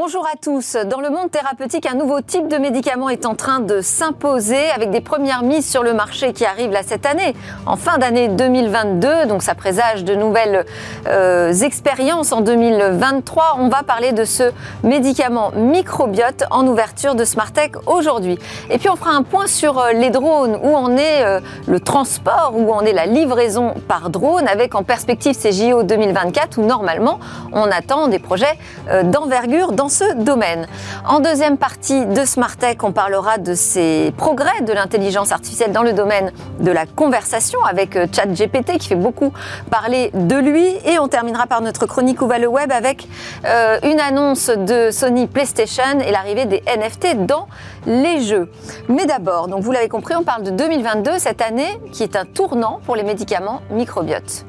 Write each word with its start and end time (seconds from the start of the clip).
Bonjour 0.00 0.24
à 0.32 0.36
tous. 0.40 0.76
Dans 0.76 1.00
le 1.00 1.10
monde 1.10 1.28
thérapeutique, 1.28 1.84
un 1.84 1.96
nouveau 1.96 2.20
type 2.20 2.46
de 2.46 2.56
médicament 2.56 3.08
est 3.08 3.26
en 3.26 3.34
train 3.34 3.58
de 3.58 3.80
s'imposer 3.80 4.70
avec 4.70 4.92
des 4.92 5.00
premières 5.00 5.42
mises 5.42 5.68
sur 5.68 5.82
le 5.82 5.92
marché 5.92 6.32
qui 6.32 6.44
arrivent 6.44 6.70
là 6.70 6.82
cette 6.86 7.04
année, 7.04 7.34
en 7.66 7.74
fin 7.74 7.98
d'année 7.98 8.28
2022. 8.28 9.26
Donc 9.26 9.42
ça 9.42 9.56
présage 9.56 10.04
de 10.04 10.14
nouvelles 10.14 10.66
euh, 11.08 11.52
expériences 11.52 12.30
en 12.30 12.42
2023. 12.42 13.56
On 13.58 13.68
va 13.68 13.82
parler 13.82 14.12
de 14.12 14.22
ce 14.22 14.52
médicament 14.84 15.50
microbiote 15.56 16.44
en 16.52 16.64
ouverture 16.68 17.16
de 17.16 17.24
Smartech 17.24 17.72
aujourd'hui. 17.86 18.38
Et 18.70 18.78
puis 18.78 18.88
on 18.88 18.94
fera 18.94 19.10
un 19.10 19.24
point 19.24 19.48
sur 19.48 19.80
euh, 19.80 19.90
les 19.94 20.10
drones, 20.10 20.60
où 20.62 20.76
en 20.76 20.96
est 20.96 21.24
euh, 21.24 21.40
le 21.66 21.80
transport, 21.80 22.52
où 22.54 22.72
en 22.72 22.82
est 22.82 22.92
la 22.92 23.06
livraison 23.06 23.74
par 23.88 24.10
drone, 24.10 24.46
avec 24.46 24.76
en 24.76 24.84
perspective 24.84 25.34
ces 25.36 25.50
JO 25.50 25.82
2024 25.82 26.58
où 26.58 26.62
normalement 26.64 27.18
on 27.52 27.64
attend 27.64 28.06
des 28.06 28.20
projets 28.20 28.56
d'envergure 29.02 29.72
ce 29.88 30.22
domaine. 30.22 30.66
En 31.06 31.20
deuxième 31.20 31.58
partie 31.58 32.06
de 32.06 32.24
Smartech, 32.24 32.82
on 32.84 32.92
parlera 32.92 33.38
de 33.38 33.54
ces 33.54 34.12
progrès 34.16 34.62
de 34.62 34.72
l'intelligence 34.72 35.32
artificielle 35.32 35.72
dans 35.72 35.82
le 35.82 35.92
domaine 35.92 36.32
de 36.60 36.70
la 36.70 36.86
conversation 36.86 37.58
avec 37.64 37.96
euh, 37.96 38.06
ChatGPT 38.10 38.78
qui 38.78 38.88
fait 38.88 38.94
beaucoup 38.94 39.32
parler 39.70 40.10
de 40.14 40.36
lui. 40.36 40.66
Et 40.84 40.98
on 40.98 41.08
terminera 41.08 41.46
par 41.46 41.60
notre 41.60 41.86
chronique 41.86 42.20
Où 42.22 42.26
va 42.26 42.38
le 42.38 42.48
web 42.48 42.72
avec 42.72 43.08
euh, 43.44 43.78
une 43.84 44.00
annonce 44.00 44.48
de 44.48 44.90
Sony 44.90 45.26
PlayStation 45.26 46.00
et 46.06 46.10
l'arrivée 46.10 46.46
des 46.46 46.62
NFT 46.66 47.26
dans 47.26 47.48
les 47.86 48.20
jeux. 48.20 48.50
Mais 48.88 49.06
d'abord, 49.06 49.48
donc 49.48 49.62
vous 49.62 49.72
l'avez 49.72 49.88
compris, 49.88 50.14
on 50.16 50.24
parle 50.24 50.42
de 50.42 50.50
2022, 50.50 51.18
cette 51.18 51.42
année 51.42 51.78
qui 51.92 52.02
est 52.02 52.16
un 52.16 52.24
tournant 52.24 52.80
pour 52.84 52.96
les 52.96 53.02
médicaments 53.02 53.60
microbiotes. 53.70 54.44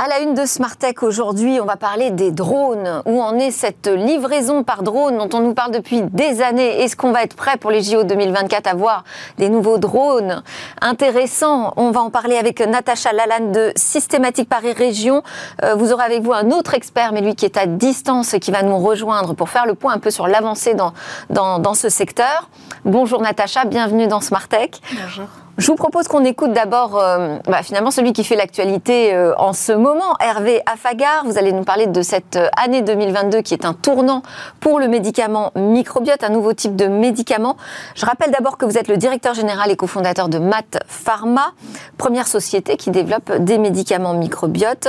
À 0.00 0.06
la 0.06 0.20
une 0.20 0.34
de 0.34 0.46
Smartech 0.46 1.02
aujourd'hui, 1.02 1.58
on 1.60 1.64
va 1.64 1.74
parler 1.74 2.12
des 2.12 2.30
drones. 2.30 3.02
Où 3.04 3.20
en 3.20 3.36
est 3.36 3.50
cette 3.50 3.88
livraison 3.88 4.62
par 4.62 4.84
drone 4.84 5.18
dont 5.18 5.28
on 5.36 5.40
nous 5.40 5.54
parle 5.54 5.72
depuis 5.72 6.02
des 6.02 6.40
années? 6.40 6.84
Est-ce 6.84 6.94
qu'on 6.94 7.10
va 7.10 7.24
être 7.24 7.34
prêt 7.34 7.56
pour 7.56 7.72
les 7.72 7.82
JO 7.82 8.04
2024 8.04 8.68
à 8.68 8.74
voir 8.74 9.02
des 9.38 9.48
nouveaux 9.48 9.78
drones? 9.78 10.44
Intéressants 10.80 11.72
On 11.76 11.90
va 11.90 12.00
en 12.00 12.10
parler 12.10 12.36
avec 12.36 12.60
Natacha 12.60 13.12
Lalanne 13.12 13.50
de 13.50 13.72
Systématique 13.74 14.48
Paris 14.48 14.72
Région. 14.72 15.24
Euh, 15.64 15.74
vous 15.74 15.92
aurez 15.92 16.04
avec 16.04 16.22
vous 16.22 16.32
un 16.32 16.52
autre 16.52 16.74
expert, 16.74 17.12
mais 17.12 17.20
lui 17.20 17.34
qui 17.34 17.44
est 17.44 17.56
à 17.56 17.66
distance 17.66 18.34
et 18.34 18.38
qui 18.38 18.52
va 18.52 18.62
nous 18.62 18.78
rejoindre 18.78 19.34
pour 19.34 19.48
faire 19.48 19.66
le 19.66 19.74
point 19.74 19.94
un 19.94 19.98
peu 19.98 20.12
sur 20.12 20.28
l'avancée 20.28 20.74
dans, 20.74 20.92
dans, 21.28 21.58
dans 21.58 21.74
ce 21.74 21.88
secteur. 21.88 22.48
Bonjour 22.84 23.20
Natacha, 23.20 23.64
bienvenue 23.64 24.06
dans 24.06 24.20
Smartech. 24.20 24.80
Bonjour. 24.92 25.26
Je 25.58 25.66
vous 25.66 25.74
propose 25.74 26.06
qu'on 26.06 26.24
écoute 26.24 26.52
d'abord 26.52 27.00
euh, 27.00 27.38
bah, 27.48 27.64
finalement 27.64 27.90
celui 27.90 28.12
qui 28.12 28.22
fait 28.22 28.36
l'actualité 28.36 29.12
euh, 29.12 29.34
en 29.38 29.52
ce 29.52 29.72
moment, 29.72 30.14
Hervé 30.20 30.62
Afagar. 30.72 31.24
Vous 31.24 31.36
allez 31.36 31.50
nous 31.50 31.64
parler 31.64 31.88
de 31.88 32.00
cette 32.00 32.36
euh, 32.36 32.46
année 32.56 32.80
2022 32.80 33.40
qui 33.40 33.54
est 33.54 33.64
un 33.64 33.74
tournant 33.74 34.22
pour 34.60 34.78
le 34.78 34.86
médicament 34.86 35.50
microbiote, 35.56 36.22
un 36.22 36.28
nouveau 36.28 36.52
type 36.52 36.76
de 36.76 36.86
médicament. 36.86 37.56
Je 37.96 38.06
rappelle 38.06 38.30
d'abord 38.30 38.56
que 38.56 38.66
vous 38.66 38.78
êtes 38.78 38.86
le 38.86 38.96
directeur 38.96 39.34
général 39.34 39.72
et 39.72 39.74
cofondateur 39.74 40.28
de 40.28 40.38
Mat 40.38 40.78
Pharma, 40.86 41.50
première 41.96 42.28
société 42.28 42.76
qui 42.76 42.92
développe 42.92 43.32
des 43.38 43.58
médicaments 43.58 44.14
microbiotes 44.14 44.86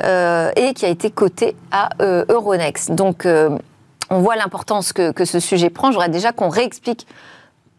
et 0.00 0.74
qui 0.74 0.86
a 0.86 0.88
été 0.88 1.10
cotée 1.10 1.56
à 1.72 1.88
Euronext. 2.00 2.92
Donc 2.92 3.26
on 4.10 4.18
voit 4.20 4.36
l'importance 4.36 4.92
que, 4.92 5.10
que 5.10 5.24
ce 5.24 5.40
sujet 5.40 5.68
prend. 5.68 5.90
J'aurais 5.90 6.08
déjà 6.10 6.30
qu'on 6.32 6.48
réexplique 6.48 7.08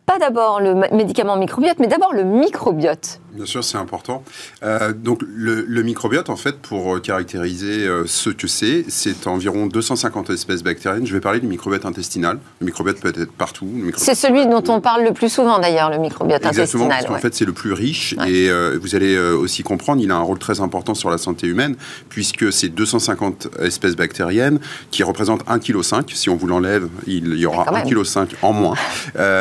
pas 0.06 0.20
d'abord 0.20 0.60
le 0.60 0.76
médicament 0.92 1.36
microbiote, 1.38 1.80
mais 1.80 1.88
d'abord 1.88 2.14
le 2.14 2.24
microbiote. 2.24 3.20
Bien 3.34 3.48
sûr, 3.48 3.64
c'est 3.64 3.80
important. 3.80 4.24
Euh, 4.62 4.94
donc, 4.94 5.22
le, 5.28 5.82
microbiote, 5.82 6.30
en 6.30 6.36
fait, 6.36 6.60
pour 6.60 7.02
caractériser 7.02 7.88
euh, 7.88 8.04
ce 8.06 8.30
que 8.30 8.48
c'est, 8.48 8.86
c'est 8.90 9.26
environ 9.26 9.66
250 9.66 10.30
espèces 10.30 10.62
bactériennes. 10.62 11.08
Je 11.08 11.14
vais 11.14 11.20
parler 11.20 11.40
du 11.40 11.48
microbiote 11.48 11.86
intestinal. 11.86 12.38
Le 12.60 12.68
microbiote 12.68 13.00
peut 13.00 13.10
être 13.10 13.32
partout. 13.32 13.68
C'est 13.98 14.14
celui 14.14 14.46
dont 14.46 14.64
on 14.68 14.82
parle 14.82 15.04
le 15.04 15.14
plus 15.14 15.30
souvent, 15.30 15.58
d'ailleurs, 15.58 15.90
le 15.90 15.98
microbiote 15.98 16.46
Exactement, 16.46 16.86
intestinal. 16.86 16.90
Parce 16.90 17.06
qu'en 17.08 17.22
fait, 17.22 17.34
c'est 17.34 17.46
le 17.46 17.54
plus 17.54 17.74
riche. 17.74 18.14
Et 18.28 18.50
euh, 18.50 18.78
vous 18.80 18.96
allez 18.96 19.18
aussi 19.18 19.64
comprendre, 19.64 20.02
il 20.02 20.12
a 20.12 20.16
un 20.16 20.22
rôle 20.22 20.38
très 20.38 20.62
important 20.62 20.94
sur 20.94 21.10
la 21.10 21.18
santé 21.18 21.48
humaine, 21.48 21.76
puisque 22.10 22.54
c'est 22.54 22.70
250 22.70 23.48
espèces 23.62 23.96
bactériennes 23.96 24.60
qui 24.92 25.02
représentent 25.02 25.44
1,5 25.46 26.04
kg. 26.04 26.14
Si 26.14 26.30
on 26.30 26.36
vous 26.36 26.48
l'enlève, 26.48 26.88
il 27.08 27.34
y 27.34 27.48
aura 27.48 27.66
1,5 27.84 28.28
kg 28.28 28.36
en 28.44 28.54
moins. 28.54 28.76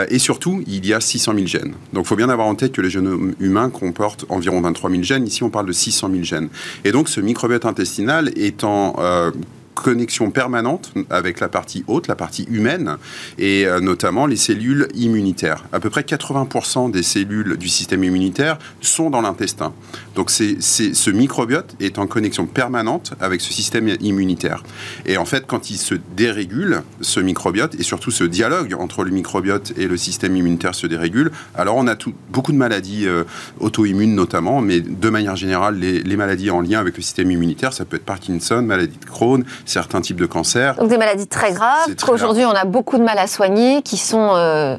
et 0.08 0.18
surtout, 0.18 0.62
il 0.66 0.86
y 0.86 0.94
a 0.94 1.00
600 1.00 1.34
000 1.34 1.46
gènes. 1.46 1.74
Donc, 1.92 2.06
il 2.06 2.08
faut 2.08 2.16
bien 2.16 2.30
avoir 2.30 2.46
en 2.46 2.54
tête 2.54 2.72
que 2.72 2.80
les 2.80 2.90
génomes 2.90 3.34
humains 3.38 3.68
comporte 3.82 4.24
environ 4.28 4.60
23 4.60 4.90
000 4.90 5.02
gènes. 5.02 5.26
Ici, 5.26 5.42
on 5.42 5.50
parle 5.50 5.66
de 5.66 5.72
600 5.72 6.10
000 6.12 6.22
gènes. 6.22 6.48
Et 6.84 6.92
donc, 6.92 7.08
ce 7.08 7.20
microbiote 7.20 7.66
intestinal 7.66 8.30
étant 8.36 8.94
euh, 9.00 9.32
connexion 9.74 10.30
permanente 10.30 10.92
avec 11.10 11.40
la 11.40 11.48
partie 11.48 11.84
haute, 11.86 12.08
la 12.08 12.14
partie 12.14 12.44
humaine, 12.44 12.96
et 13.38 13.66
euh, 13.66 13.80
notamment 13.80 14.26
les 14.26 14.36
cellules 14.36 14.88
immunitaires. 14.94 15.64
À 15.72 15.80
peu 15.80 15.90
près 15.90 16.02
80% 16.02 16.90
des 16.90 17.02
cellules 17.02 17.56
du 17.56 17.68
système 17.68 18.04
immunitaire 18.04 18.58
sont 18.80 19.10
dans 19.10 19.20
l'intestin. 19.20 19.72
Donc 20.14 20.30
c'est, 20.30 20.60
ce 20.60 21.10
microbiote 21.10 21.74
est 21.80 21.98
en 21.98 22.06
connexion 22.06 22.46
permanente 22.46 23.14
avec 23.20 23.40
ce 23.40 23.52
système 23.52 23.88
immunitaire. 24.00 24.62
Et 25.06 25.16
en 25.16 25.24
fait, 25.24 25.46
quand 25.46 25.70
il 25.70 25.78
se 25.78 25.94
dérégule, 26.16 26.82
ce 27.00 27.20
microbiote, 27.20 27.74
et 27.74 27.82
surtout 27.82 28.10
ce 28.10 28.24
dialogue 28.24 28.74
entre 28.78 29.04
le 29.04 29.10
microbiote 29.10 29.72
et 29.76 29.88
le 29.88 29.96
système 29.96 30.36
immunitaire 30.36 30.74
se 30.74 30.86
dérégule, 30.86 31.30
alors 31.54 31.76
on 31.76 31.86
a 31.86 31.96
beaucoup 32.30 32.52
de 32.52 32.56
maladies 32.56 33.06
euh, 33.06 33.24
auto-immunes 33.60 34.14
notamment, 34.14 34.60
mais 34.60 34.80
de 34.80 35.08
manière 35.08 35.36
générale, 35.36 35.78
les 35.78 36.16
maladies 36.16 36.50
en 36.50 36.60
lien 36.60 36.80
avec 36.80 36.96
le 36.96 37.02
système 37.02 37.30
immunitaire, 37.30 37.72
ça 37.72 37.84
peut 37.84 37.96
être 37.96 38.04
Parkinson, 38.04 38.62
maladie 38.62 38.98
de 38.98 39.04
Crohn, 39.04 39.44
certains 39.64 40.00
types 40.00 40.20
de 40.20 40.26
cancers. 40.26 40.76
Donc 40.76 40.88
des 40.88 40.98
maladies 40.98 41.26
très 41.26 41.52
graves. 41.52 41.88
Aujourd'hui, 42.08 42.44
on 42.44 42.50
a 42.50 42.64
beaucoup 42.64 42.98
de 42.98 43.02
mal 43.02 43.18
à 43.18 43.26
soigner, 43.26 43.82
qui 43.82 43.96
sont 43.96 44.32
euh, 44.34 44.76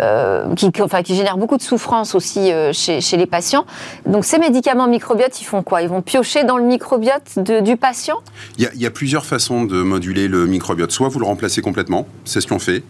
euh, 0.00 0.54
qui, 0.54 0.70
enfin, 0.80 1.02
qui 1.02 1.14
génèrent 1.14 1.36
beaucoup 1.36 1.56
de 1.56 1.62
souffrance 1.62 2.14
aussi 2.14 2.50
euh, 2.52 2.72
chez, 2.72 3.00
chez, 3.00 3.16
les 3.16 3.26
patients. 3.26 3.64
Donc 4.06 4.24
ces 4.24 4.38
médicaments 4.38 4.88
microbiotes, 4.88 5.40
ils 5.40 5.44
font 5.44 5.62
quoi? 5.62 5.82
Ils 5.82 5.88
vont 5.88 6.02
piocher 6.02 6.44
dans 6.44 6.56
le 6.56 6.64
microbiote 6.64 7.38
de, 7.38 7.60
du 7.60 7.76
patient? 7.76 8.20
Il 8.58 8.64
y, 8.64 8.66
a, 8.66 8.70
il 8.74 8.80
y, 8.80 8.86
a, 8.86 8.90
plusieurs 8.90 9.24
façons 9.24 9.64
de 9.64 9.82
moduler 9.82 10.26
le 10.26 10.46
microbiote. 10.46 10.90
Soit 10.90 11.08
vous 11.08 11.20
le 11.20 11.26
remplacez 11.26 11.62
complètement, 11.62 12.06
c'est 12.24 12.40
ce 12.40 12.46
qu'on 12.48 12.58
fait. 12.58 12.82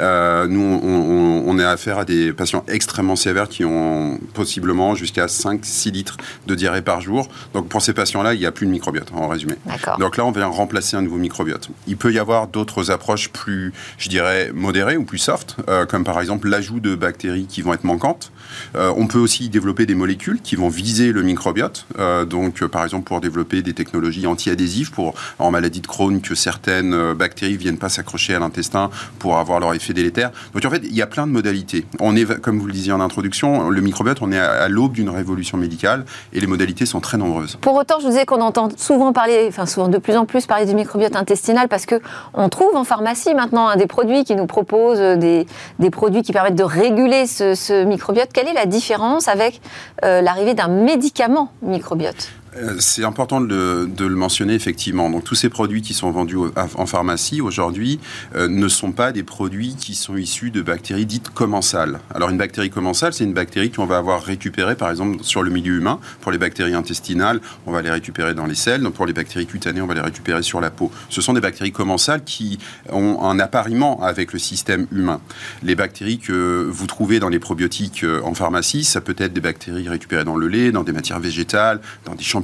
Euh, 0.00 0.46
nous, 0.48 0.60
on, 0.60 1.44
on, 1.46 1.58
est 1.58 1.64
affaire 1.64 1.98
à 1.98 2.04
des 2.04 2.32
patients 2.32 2.64
extrêmement 2.68 3.16
sévères 3.16 3.48
qui 3.48 3.64
ont 3.64 4.18
possiblement 4.32 4.94
jusqu'à 4.94 5.26
5-6 5.26 5.92
litres 5.92 6.16
de 6.46 6.54
diarrhée 6.54 6.82
par 6.82 7.00
jour. 7.00 7.28
Donc 7.52 7.68
pour 7.68 7.82
ces 7.82 7.92
patients-là, 7.92 8.34
il 8.34 8.40
n'y 8.40 8.46
a 8.46 8.52
plus 8.52 8.66
de 8.66 8.72
microbiote, 8.72 9.12
en 9.14 9.28
résumé. 9.28 9.54
Donc 9.98 10.16
là, 10.16 10.24
on 10.24 10.32
vient 10.32 10.46
remplacer 10.46 10.96
un 10.96 11.02
nouveau 11.02 11.18
microbiote. 11.18 11.68
Il 11.86 11.96
peut 11.96 12.12
y 12.12 12.18
avoir 12.18 12.48
d'autres 12.48 12.90
approches 12.90 13.28
plus, 13.30 13.72
je 13.98 14.08
dirais, 14.08 14.50
modérées 14.52 14.96
ou 14.96 15.04
plus 15.04 15.18
soft, 15.18 15.56
euh, 15.68 15.86
comme 15.86 16.04
par 16.04 16.20
exemple 16.20 16.48
l'ajout 16.48 16.80
de 16.80 16.94
bactéries 16.94 17.46
qui 17.46 17.62
vont 17.62 17.72
être 17.72 17.84
manquantes. 17.84 18.32
Euh, 18.76 18.92
on 18.96 19.06
peut 19.06 19.18
aussi 19.18 19.48
développer 19.48 19.86
des 19.86 19.94
molécules 19.94 20.40
qui 20.42 20.56
vont 20.56 20.68
viser 20.68 21.12
le 21.12 21.22
microbiote. 21.22 21.86
Donc, 22.28 22.64
par 22.64 22.84
exemple, 22.84 23.04
pour 23.04 23.20
développer 23.20 23.62
des 23.62 23.74
technologies 23.74 24.26
anti-adhésives 24.26 24.90
pour, 24.90 25.14
en 25.38 25.50
maladie 25.50 25.80
de 25.80 25.86
Crohn, 25.86 26.20
que 26.20 26.34
certaines 26.34 27.12
bactéries 27.14 27.56
viennent 27.56 27.78
pas 27.78 27.88
s'accrocher 27.88 28.34
à 28.34 28.38
l'intestin 28.38 28.90
pour 29.18 29.38
avoir 29.38 29.60
leur 29.60 29.74
effet 29.74 29.83
délétère. 29.92 30.30
Donc 30.52 30.64
en 30.64 30.70
fait, 30.70 30.82
il 30.84 30.94
y 30.94 31.02
a 31.02 31.06
plein 31.06 31.26
de 31.26 31.32
modalités. 31.32 31.86
On 32.00 32.16
est, 32.16 32.40
comme 32.40 32.58
vous 32.58 32.66
le 32.66 32.72
disiez 32.72 32.92
en 32.92 33.00
introduction, 33.00 33.70
le 33.70 33.80
microbiote, 33.80 34.22
on 34.22 34.32
est 34.32 34.38
à, 34.38 34.68
l'aube 34.68 34.92
d'une 34.92 35.10
révolution 35.10 35.58
médicale 35.58 36.04
et 36.32 36.40
les 36.40 36.46
modalités 36.46 36.86
sont 36.86 37.00
très 37.00 37.18
nombreuses. 37.18 37.56
Pour 37.60 37.74
autant, 37.74 37.96
je 37.98 38.04
vous 38.04 38.10
disais 38.10 38.26
qu'on 38.26 38.40
entend 38.40 38.68
souvent 38.76 39.12
parler, 39.12 39.46
enfin 39.48 39.66
souvent 39.66 39.88
de 39.88 39.98
plus 39.98 40.16
en 40.16 40.24
plus 40.24 40.46
parler 40.46 40.66
du 40.66 40.74
microbiote 40.74 41.16
intestinal 41.16 41.68
parce 41.68 41.86
que 41.86 42.00
on 42.32 42.48
trouve 42.48 42.74
en 42.74 42.84
pharmacie 42.84 43.34
maintenant 43.34 43.74
des 43.76 43.86
produits 43.86 44.24
qui 44.24 44.36
nous 44.36 44.46
proposent 44.46 45.18
des, 45.18 45.46
des, 45.78 45.90
produits 45.90 46.22
qui 46.22 46.32
permettent 46.32 46.54
de 46.54 46.64
réguler 46.64 47.26
ce, 47.26 47.84
microbiote. 47.84 48.28
Quelle 48.32 48.48
est 48.48 48.54
la 48.54 48.66
différence 48.66 49.28
avec 49.28 49.60
euh, 50.04 50.20
l'arrivée 50.20 50.54
d'un 50.54 50.68
médicament 50.68 51.52
microbiote? 51.62 52.14
euh, 52.14 52.43
c'est 52.78 53.04
important 53.04 53.40
de 53.40 53.88
le, 53.98 54.14
mentionner 54.14 54.54
effectivement. 54.54 55.10
Donc 55.10 55.24
tous 55.24 55.34
ces 55.34 55.48
produits 55.48 55.82
qui 55.82 55.92
sont 55.94 56.10
vendus 56.10 56.36
en 56.56 56.86
pharmacie 56.86 57.40
aujourd'hui 57.40 57.98
euh, 58.36 58.48
ne 58.48 58.68
sont 58.68 58.92
pas 58.92 59.12
des 59.12 59.22
produits 59.22 59.74
qui 59.76 59.94
sont 59.94 60.16
issus 60.16 60.50
de 60.50 60.62
bactéries 60.62 61.06
dites 61.06 61.30
commensales. 61.30 62.00
Alors 62.14 62.30
une 62.30 62.38
bactérie 62.38 62.70
commensale, 62.70 63.12
c'est 63.12 63.24
une 63.24 63.32
bactérie 63.32 63.70
qu'on 63.70 63.86
va 63.86 63.98
avoir 63.98 64.22
récupérée 64.22 64.76
par 64.76 64.90
exemple 64.90 65.22
sur 65.22 65.42
le 65.42 65.50
milieu 65.50 65.74
humain. 65.74 65.98
Pour 66.20 66.30
les 66.32 66.38
bactéries 66.38 66.74
intestinales, 66.74 67.40
on 67.66 67.72
va 67.72 67.82
les 67.82 67.90
récupérer 67.90 68.34
dans 68.34 68.46
les 68.46 68.54
selles. 68.54 68.82
Donc 68.82 68.94
pour 68.94 69.06
les 69.06 69.12
bactéries 69.12 69.46
cutanées, 69.46 69.80
on 69.80 69.86
va 69.86 69.94
les 69.94 70.00
récupérer 70.00 70.42
sur 70.42 70.60
la 70.60 70.70
peau. 70.70 70.92
Ce 71.08 71.20
sont 71.20 71.32
des 71.32 71.40
bactéries 71.40 71.72
commensales 71.72 72.22
qui 72.24 72.58
ont 72.90 73.22
un 73.22 73.38
appariement 73.40 74.02
avec 74.02 74.32
le 74.32 74.38
système 74.38 74.86
humain. 74.92 75.20
Les 75.62 75.74
bactéries 75.74 76.18
que 76.18 76.68
vous 76.70 76.86
trouvez 76.86 77.18
dans 77.18 77.28
les 77.28 77.40
probiotiques 77.40 78.04
euh, 78.04 78.20
en 78.22 78.34
pharmacie, 78.34 78.84
ça 78.84 79.00
peut 79.00 79.16
être 79.18 79.32
des 79.32 79.40
bactéries 79.40 79.88
récupérées 79.88 80.24
dans 80.24 80.36
le 80.36 80.48
lait, 80.48 80.70
dans 80.70 80.84
des 80.84 80.92
matières 80.92 81.20
végétales, 81.20 81.80
dans 82.04 82.14
des 82.14 82.22
champignons 82.22 82.43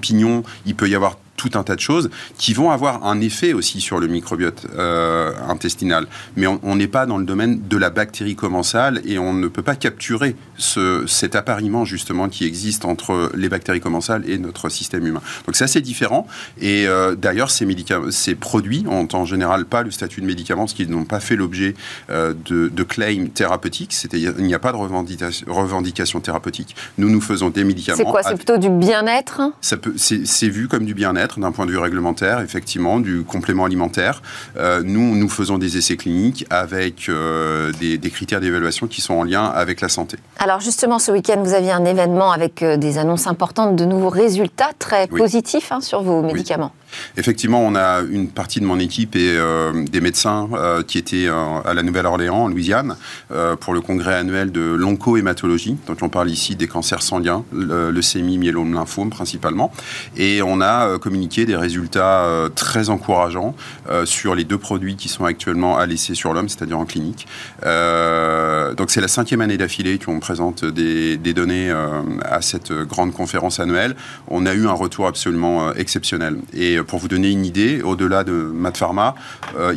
il 0.67 0.75
peut 0.75 0.88
y 0.88 0.94
avoir 0.94 1.17
tout 1.40 1.58
un 1.58 1.62
tas 1.62 1.75
de 1.75 1.81
choses 1.81 2.10
qui 2.37 2.52
vont 2.52 2.70
avoir 2.70 3.06
un 3.06 3.20
effet 3.20 3.54
aussi 3.54 3.81
sur 3.81 3.98
le 3.98 4.08
microbiote 4.08 4.66
euh, 4.76 5.32
intestinal. 5.48 6.06
Mais 6.37 6.46
on 6.46 6.76
n'est 6.76 6.88
pas 6.88 7.06
dans 7.06 7.16
le 7.16 7.25
domaine 7.25 7.62
de 7.66 7.76
la 7.78 7.88
bactérie 7.88 8.37
commensale 8.37 9.00
et 9.06 9.19
on 9.19 9.32
ne 9.32 9.48
peut 9.48 9.62
pas 9.62 9.75
capturer 9.75 10.37
ce, 10.58 11.06
cet 11.06 11.34
appariement 11.34 11.84
justement 11.87 12.28
qui 12.28 12.44
existe 12.44 12.84
entre 12.84 13.32
les 13.34 13.48
bactéries 13.48 13.81
commensales 13.81 14.28
et 14.28 14.37
notre 14.38 14.69
système 14.69 15.06
humain. 15.06 15.22
Donc 15.46 15.56
c'est 15.56 15.64
assez 15.64 15.81
différent. 15.81 16.26
Et 16.60 16.87
euh, 16.87 17.14
d'ailleurs, 17.14 17.50
ces, 17.50 17.66
ces 18.10 18.34
produits 18.34 18.84
ont 18.88 19.08
en 19.12 19.25
général 19.25 19.64
pas 19.64 19.82
le 19.82 19.90
statut 19.90 20.20
de 20.20 20.26
médicament 20.26 20.64
parce 20.64 20.75
qu'ils 20.75 20.90
n'ont 20.90 21.06
pas 21.06 21.20
fait 21.20 21.36
l'objet 21.36 21.75
euh, 22.10 22.34
de, 22.44 22.69
de 22.69 22.82
claims 22.82 23.28
thérapeutiques. 23.32 23.94
C'est-à-dire 23.94 24.34
il 24.38 24.44
n'y 24.44 24.54
a 24.54 24.58
pas 24.58 24.72
de 24.72 24.76
revendication, 24.76 25.46
revendication 25.48 26.20
thérapeutique. 26.20 26.76
Nous, 26.98 27.08
nous 27.08 27.20
faisons 27.22 27.48
des 27.50 27.64
médicaments. 27.64 27.96
C'est 27.96 28.04
quoi? 28.04 28.22
C'est 28.22 28.36
plutôt 28.36 28.58
du 28.58 28.69
bien-être? 28.69 29.40
C'est 29.60 30.48
vu 30.48 30.69
comme 30.69 30.84
du 30.84 30.94
bien-être 30.94 31.30
d'un 31.38 31.53
point 31.53 31.67
de 31.67 31.71
vue 31.71 31.79
réglementaire, 31.79 32.41
effectivement, 32.41 32.99
du 32.99 33.23
complément 33.25 33.65
alimentaire. 33.65 34.23
Euh, 34.56 34.82
nous, 34.85 35.15
nous 35.17 35.29
faisons 35.29 35.59
des 35.59 35.77
essais 35.77 35.97
cliniques 35.97 36.47
avec 36.50 37.09
euh, 37.09 37.73
des, 37.79 37.99
critères 38.11 38.41
d'évaluation 38.41 38.87
qui 38.88 39.00
sont 39.00 39.15
en 39.15 39.23
lien 39.23 39.44
avec 39.44 39.81
la 39.81 39.88
santé. 39.88 40.17
Alors 40.38 40.61
justement, 40.61 40.99
ce 40.99 41.12
week-end, 41.12 41.41
vous 41.43 41.55
aviez 41.55 41.71
un 41.71 41.85
événement 41.85 42.32
avec 42.32 42.62
euh, 42.62 42.77
des 42.77 42.99
annonces 42.99 43.27
importantes 43.27 43.77
de 43.77 43.85
nouveaux 43.85 44.09
résultats 44.09 44.71
très 44.79 45.06
positifs 45.06 45.71
hein, 45.71 45.81
sur 45.81 46.03
vos 46.03 46.23
médicaments. 46.23 46.73
Effectivement, 47.17 47.61
on 47.61 47.77
a 47.77 48.00
une 48.00 48.29
partie 48.29 48.59
de 48.59 48.65
mon 48.65 48.81
équipe 48.81 49.15
et 49.15 49.38
des 49.88 50.00
médecins 50.00 50.49
qui 50.88 50.99
étaient 50.99 51.29
à 51.29 51.73
la 51.73 51.85
Nouvelle-Orléans, 51.85 52.44
en 52.44 52.49
Louisiane, 52.49 52.97
pour 53.61 53.75
le 53.75 53.81
congrès 53.81 54.15
annuel 54.15 54.50
de 54.50 54.61
l'oncohématologie. 54.61 55.77
Donc 55.87 55.99
on 56.03 56.09
parle 56.09 56.31
ici 56.31 56.56
des 56.56 56.67
cancers 56.67 57.03
sanguins, 57.03 57.44
le, 57.53 57.93
leucémie, 57.93 58.38
myélome, 58.38 58.75
lymphome 58.75 59.11
principalement. 59.11 59.71
Et 60.17 60.43
on 60.43 60.61
a 60.61 60.99
communiqué 60.99 61.09
des 61.10 61.56
résultats 61.56 62.26
très 62.54 62.90
encourageants 62.90 63.54
sur 64.04 64.34
les 64.34 64.44
deux 64.44 64.58
produits 64.58 64.96
qui 64.96 65.08
sont 65.08 65.24
actuellement 65.24 65.78
à 65.78 65.86
l'essai 65.86 66.14
sur 66.14 66.32
l'homme, 66.32 66.48
c'est-à-dire 66.48 66.78
en 66.78 66.84
clinique. 66.84 67.26
Euh, 67.64 68.74
donc 68.74 68.90
c'est 68.90 69.00
la 69.00 69.08
cinquième 69.08 69.40
année 69.40 69.56
d'affilée 69.56 69.98
qu'on 69.98 70.20
présente 70.20 70.64
des, 70.64 71.16
données 71.32 71.70
euh, 71.70 72.02
à 72.24 72.42
cette 72.42 72.72
grande 72.72 73.12
conférence 73.12 73.60
annuelle. 73.60 73.96
On 74.28 74.46
a 74.46 74.54
eu 74.54 74.66
un 74.66 74.72
retour 74.72 75.06
absolument 75.06 75.68
euh, 75.68 75.72
exceptionnel. 75.76 76.38
Et 76.52 76.78
pour 76.82 76.98
vous 76.98 77.08
donner 77.08 77.30
une 77.30 77.44
idée, 77.44 77.82
au-delà 77.82 78.24
de 78.24 78.32
Mat 78.32 78.76
Pharma, 78.76 79.14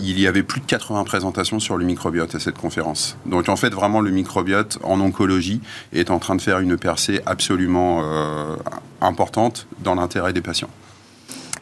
il 0.01 0.19
y 0.19 0.27
avait 0.27 0.43
plus 0.43 0.61
de 0.61 0.65
80 0.65 1.03
présentations 1.03 1.59
sur 1.59 1.77
le 1.77 1.85
microbiote 1.85 2.35
à 2.35 2.39
cette 2.39 2.57
conférence. 2.57 3.17
Donc 3.25 3.49
en 3.49 3.55
fait, 3.55 3.73
vraiment, 3.73 4.01
le 4.01 4.11
microbiote 4.11 4.79
en 4.83 4.99
oncologie 4.99 5.61
est 5.93 6.11
en 6.11 6.19
train 6.19 6.35
de 6.35 6.41
faire 6.41 6.59
une 6.59 6.77
percée 6.77 7.21
absolument 7.25 8.03
importante 9.01 9.67
dans 9.83 9.95
l'intérêt 9.95 10.33
des 10.33 10.41
patients. 10.41 10.69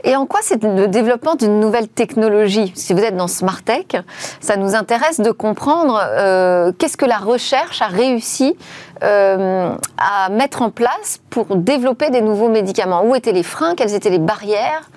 Et 0.03 0.15
en 0.15 0.25
quoi 0.25 0.39
c'est 0.43 0.63
le 0.63 0.87
développement 0.87 1.35
d'une 1.35 1.59
nouvelle 1.59 1.87
technologie? 1.87 2.71
Si 2.75 2.93
vous 2.93 3.01
êtes 3.01 3.15
dans 3.15 3.27
Smart 3.27 3.61
Tech, 3.61 3.85
ça 4.39 4.57
nous 4.57 4.75
intéresse 4.75 5.19
de 5.19 5.31
comprendre 5.31 6.01
euh, 6.03 6.71
qu'est-ce 6.77 6.97
que 6.97 7.05
la 7.05 7.17
recherche 7.17 7.81
a 7.81 7.87
réussi 7.87 8.55
euh, 9.03 9.75
à 9.97 10.29
mettre 10.29 10.61
en 10.61 10.69
place 10.69 11.19
pour 11.29 11.55
développer 11.55 12.09
des 12.09 12.21
nouveaux 12.21 12.49
médicaments. 12.49 13.03
Où 13.03 13.15
étaient 13.15 13.31
les 13.31 13.43
freins? 13.43 13.75
Quelles 13.75 13.93
étaient 13.93 14.09
les 14.09 14.19
barrières? 14.19 14.89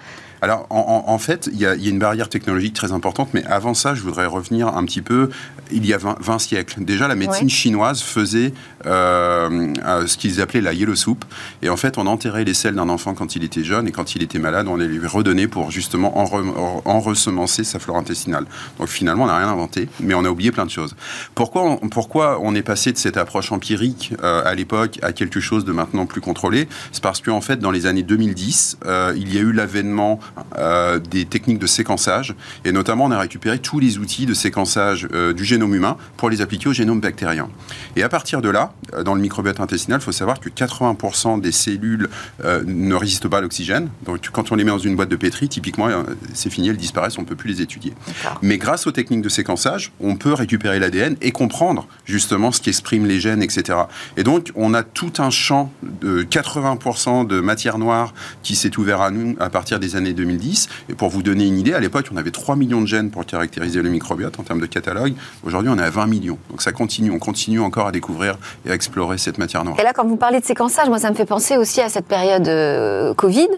Alors, 0.44 0.66
en, 0.68 1.16
fait, 1.16 1.48
il 1.50 1.58
y, 1.58 1.64
a 1.64 1.74
une 1.74 1.98
barrière 1.98 2.28
technologique 2.28 2.74
très 2.74 2.92
importante, 2.92 3.30
mais 3.32 3.42
avant 3.46 3.72
ça, 3.72 3.94
je 3.94 4.02
voudrais 4.02 4.26
revenir 4.26 4.68
un 4.68 4.84
petit 4.84 5.00
peu, 5.00 5.30
il 5.72 5.86
y 5.86 5.94
a 5.94 5.98
20, 5.98 6.38
siècles. 6.38 6.84
Déjà, 6.84 7.08
la 7.08 7.14
médecine 7.14 7.48
chinoise 7.48 8.02
faisait 8.02 8.52
euh, 8.84 9.72
euh, 9.86 10.06
ce 10.06 10.18
qu'ils 10.18 10.42
appelaient 10.42 10.60
la 10.60 10.74
yellow 10.74 10.96
soup. 10.96 11.24
Et 11.62 11.70
en 11.70 11.78
fait, 11.78 11.96
on 11.96 12.06
enterrait 12.06 12.44
les 12.44 12.52
selles 12.52 12.74
d'un 12.74 12.90
enfant 12.90 13.14
quand 13.14 13.36
il 13.36 13.42
était 13.42 13.64
jeune, 13.64 13.88
et 13.88 13.90
quand 13.90 14.16
il 14.16 14.22
était 14.22 14.38
malade, 14.38 14.68
on 14.68 14.76
les 14.76 14.86
lui 14.86 15.06
redonnait 15.06 15.48
pour 15.48 15.70
justement 15.70 16.18
en, 16.18 17.00
ressemencer 17.00 17.64
sa 17.64 17.78
flore 17.78 17.96
intestinale. 17.96 18.44
Donc 18.78 18.88
finalement, 18.88 19.24
on 19.24 19.28
n'a 19.28 19.38
rien 19.38 19.48
inventé, 19.48 19.88
mais 20.00 20.12
on 20.12 20.26
a 20.26 20.28
oublié 20.28 20.52
plein 20.52 20.66
de 20.66 20.70
choses. 20.70 20.94
Pourquoi 21.34 21.62
on, 21.82 21.88
pourquoi 21.88 22.38
on 22.42 22.54
est 22.54 22.62
passé 22.62 22.92
de 22.92 22.98
cette 22.98 23.16
approche 23.16 23.50
empirique 23.50 24.12
euh, 24.22 24.42
à 24.44 24.54
l'époque 24.54 24.98
à 25.00 25.14
quelque 25.14 25.40
chose 25.40 25.64
de 25.64 25.72
maintenant 25.72 26.04
plus 26.04 26.20
contrôlé? 26.20 26.68
C'est 26.92 27.02
parce 27.02 27.22
qu'en 27.22 27.40
fait, 27.40 27.60
dans 27.60 27.70
les 27.70 27.86
années 27.86 28.02
2010, 28.02 28.76
il 29.16 29.34
y 29.34 29.38
a 29.38 29.40
eu 29.40 29.52
l'avènement 29.52 30.20
euh, 30.56 30.98
des 30.98 31.24
techniques 31.24 31.58
de 31.58 31.66
séquençage. 31.66 32.34
Et 32.64 32.72
notamment, 32.72 33.04
on 33.04 33.10
a 33.10 33.18
récupéré 33.18 33.58
tous 33.58 33.78
les 33.78 33.98
outils 33.98 34.26
de 34.26 34.34
séquençage 34.34 35.08
euh, 35.12 35.32
du 35.32 35.44
génome 35.44 35.74
humain 35.74 35.96
pour 36.16 36.30
les 36.30 36.40
appliquer 36.40 36.68
au 36.68 36.72
génome 36.72 37.00
bactérien. 37.00 37.48
Et 37.96 38.02
à 38.02 38.08
partir 38.08 38.42
de 38.42 38.48
là, 38.48 38.72
euh, 38.94 39.02
dans 39.02 39.14
le 39.14 39.20
microbiote 39.20 39.60
intestinal, 39.60 40.00
il 40.00 40.04
faut 40.04 40.12
savoir 40.12 40.40
que 40.40 40.48
80% 40.48 41.40
des 41.40 41.52
cellules 41.52 42.08
ne 42.42 42.94
résistent 42.94 43.28
pas 43.28 43.38
à 43.38 43.40
l'oxygène. 43.40 43.88
Donc, 44.04 44.28
quand 44.32 44.52
on 44.52 44.54
les 44.54 44.64
met 44.64 44.70
dans 44.70 44.78
une 44.78 44.96
boîte 44.96 45.08
de 45.08 45.16
pétri, 45.16 45.48
typiquement, 45.48 45.88
c'est 46.32 46.50
fini, 46.50 46.68
elles 46.68 46.76
disparaissent, 46.76 47.18
on 47.18 47.22
ne 47.22 47.26
peut 47.26 47.36
plus 47.36 47.50
les 47.50 47.62
étudier. 47.62 47.94
Mais 48.42 48.58
grâce 48.58 48.86
aux 48.86 48.92
techniques 48.92 49.22
de 49.22 49.28
séquençage, 49.28 49.92
on 50.00 50.16
peut 50.16 50.32
récupérer 50.32 50.78
l'ADN 50.78 51.16
et 51.20 51.32
comprendre 51.32 51.86
justement 52.04 52.52
ce 52.52 52.60
qui 52.60 52.70
exprime 52.70 53.06
les 53.06 53.20
gènes, 53.20 53.42
etc. 53.42 53.78
Et 54.16 54.24
donc, 54.24 54.50
on 54.54 54.74
a 54.74 54.82
tout 54.82 55.12
un 55.18 55.30
champ 55.30 55.72
de 55.82 56.22
80% 56.22 57.26
de 57.26 57.40
matière 57.40 57.78
noire 57.78 58.14
qui 58.42 58.56
s'est 58.56 58.78
ouvert 58.78 59.00
à 59.00 59.10
nous 59.10 59.36
à 59.40 59.50
partir 59.50 59.80
des 59.80 59.96
années 59.96 60.12
2000 60.12 60.23
2010. 60.24 60.68
Et 60.88 60.94
pour 60.94 61.08
vous 61.08 61.22
donner 61.22 61.46
une 61.46 61.58
idée, 61.58 61.74
à 61.74 61.80
l'époque, 61.80 62.06
on 62.12 62.16
avait 62.16 62.30
3 62.30 62.56
millions 62.56 62.80
de 62.80 62.86
gènes 62.86 63.10
pour 63.10 63.24
caractériser 63.26 63.82
le 63.82 63.90
microbiote 63.90 64.38
en 64.38 64.42
termes 64.42 64.60
de 64.60 64.66
catalogue. 64.66 65.14
Aujourd'hui, 65.44 65.70
on 65.72 65.78
est 65.78 65.82
à 65.82 65.90
20 65.90 66.06
millions. 66.06 66.38
Donc 66.50 66.62
ça 66.62 66.72
continue, 66.72 67.10
on 67.10 67.18
continue 67.18 67.60
encore 67.60 67.86
à 67.86 67.92
découvrir 67.92 68.36
et 68.66 68.70
à 68.70 68.74
explorer 68.74 69.18
cette 69.18 69.38
matière 69.38 69.64
noire. 69.64 69.78
Et 69.78 69.82
là, 69.82 69.92
quand 69.92 70.06
vous 70.06 70.16
parlez 70.16 70.40
de 70.40 70.44
séquençage, 70.44 70.88
moi, 70.88 70.98
ça 70.98 71.10
me 71.10 71.14
fait 71.14 71.26
penser 71.26 71.56
aussi 71.56 71.80
à 71.80 71.88
cette 71.88 72.06
période 72.06 72.48
euh, 72.48 73.14
Covid. 73.14 73.48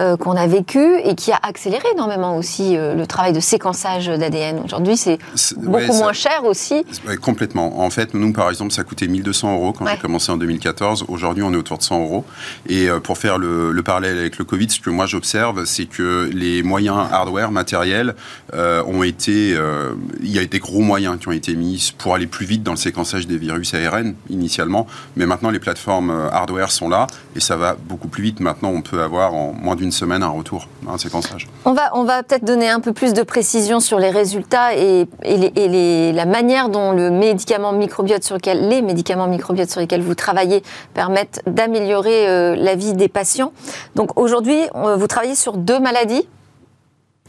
Euh, 0.00 0.16
qu'on 0.16 0.36
a 0.36 0.46
vécu 0.46 1.00
et 1.02 1.14
qui 1.14 1.32
a 1.32 1.38
accéléré 1.42 1.84
énormément 1.92 2.36
aussi 2.36 2.76
euh, 2.76 2.94
le 2.94 3.06
travail 3.06 3.32
de 3.32 3.40
séquençage 3.40 4.06
d'ADN. 4.06 4.60
Aujourd'hui, 4.64 4.96
c'est 4.96 5.18
beaucoup 5.56 5.92
moins 5.94 6.12
cher 6.12 6.44
aussi. 6.44 6.84
complètement. 7.20 7.80
En 7.80 7.90
fait, 7.90 8.14
nous, 8.14 8.32
par 8.32 8.48
exemple, 8.48 8.72
ça 8.72 8.84
coûtait 8.84 9.08
1200 9.08 9.54
euros 9.54 9.72
quand 9.72 9.86
j'ai 9.86 9.96
commencé 9.96 10.30
en 10.30 10.36
2014. 10.36 11.06
Aujourd'hui, 11.08 11.42
on 11.42 11.52
est 11.52 11.56
autour 11.56 11.78
de 11.78 11.82
100 11.82 12.00
euros. 12.00 12.24
Et 12.68 12.88
euh, 12.88 13.00
pour 13.00 13.18
faire 13.18 13.38
le, 13.38 13.82
parallèle 13.82 14.18
avec 14.18 14.38
le 14.38 14.44
Covid, 14.44 14.70
ce 14.70 14.80
que 14.80 14.90
moi 14.90 15.06
j'observe, 15.06 15.64
c'est 15.64 15.86
que 15.86 16.30
les 16.32 16.62
moyens 16.62 16.98
hardware, 17.10 17.50
matériels, 17.50 18.14
ont 18.52 19.02
été. 19.02 19.56
il 20.22 20.30
y 20.30 20.38
a 20.38 20.44
des 20.44 20.58
gros 20.58 20.80
moyens 20.80 21.18
qui 21.18 21.28
ont 21.28 21.32
été 21.32 21.54
mis 21.54 21.92
pour 21.96 22.14
aller 22.14 22.26
plus 22.26 22.44
vite 22.44 22.62
dans 22.62 22.72
le 22.72 22.76
séquençage 22.76 23.26
des 23.26 23.38
virus 23.38 23.72
ARN 23.74 24.14
initialement. 24.28 24.86
Mais 25.16 25.26
maintenant, 25.26 25.50
les 25.50 25.58
plateformes 25.58 26.10
hardware 26.32 26.70
sont 26.70 26.88
là 26.88 27.06
et 27.34 27.40
ça 27.40 27.56
va 27.56 27.76
beaucoup 27.80 28.08
plus 28.08 28.22
vite. 28.22 28.40
Maintenant, 28.40 28.70
on 28.70 28.82
peut 28.82 29.02
avoir 29.02 29.34
en 29.34 29.47
moins 29.52 29.76
d'une 29.76 29.92
semaine 29.92 30.22
un 30.22 30.28
retour, 30.28 30.68
un 30.88 30.98
séquençage. 30.98 31.48
On 31.64 31.72
va, 31.72 31.90
on 31.94 32.04
va 32.04 32.22
peut-être 32.22 32.44
donner 32.44 32.68
un 32.68 32.80
peu 32.80 32.92
plus 32.92 33.12
de 33.12 33.22
précision 33.22 33.80
sur 33.80 33.98
les 33.98 34.10
résultats 34.10 34.74
et, 34.74 35.06
et, 35.24 36.12
la 36.12 36.26
manière 36.26 36.68
dont 36.68 36.92
le 36.92 37.10
médicament 37.10 37.72
microbiote 37.72 38.24
sur 38.24 38.38
les 38.44 38.82
médicaments 38.82 39.26
microbiotes 39.26 39.70
sur 39.70 39.80
lesquels 39.80 40.02
vous 40.02 40.14
travaillez 40.14 40.62
permettent 40.94 41.42
d'améliorer 41.46 42.28
euh, 42.28 42.56
la 42.56 42.74
vie 42.74 42.94
des 42.94 43.08
patients. 43.08 43.52
Donc 43.94 44.18
aujourd'hui, 44.18 44.58
vous 44.74 45.06
travaillez 45.06 45.34
sur 45.34 45.56
deux 45.56 45.78
maladies 45.78 46.26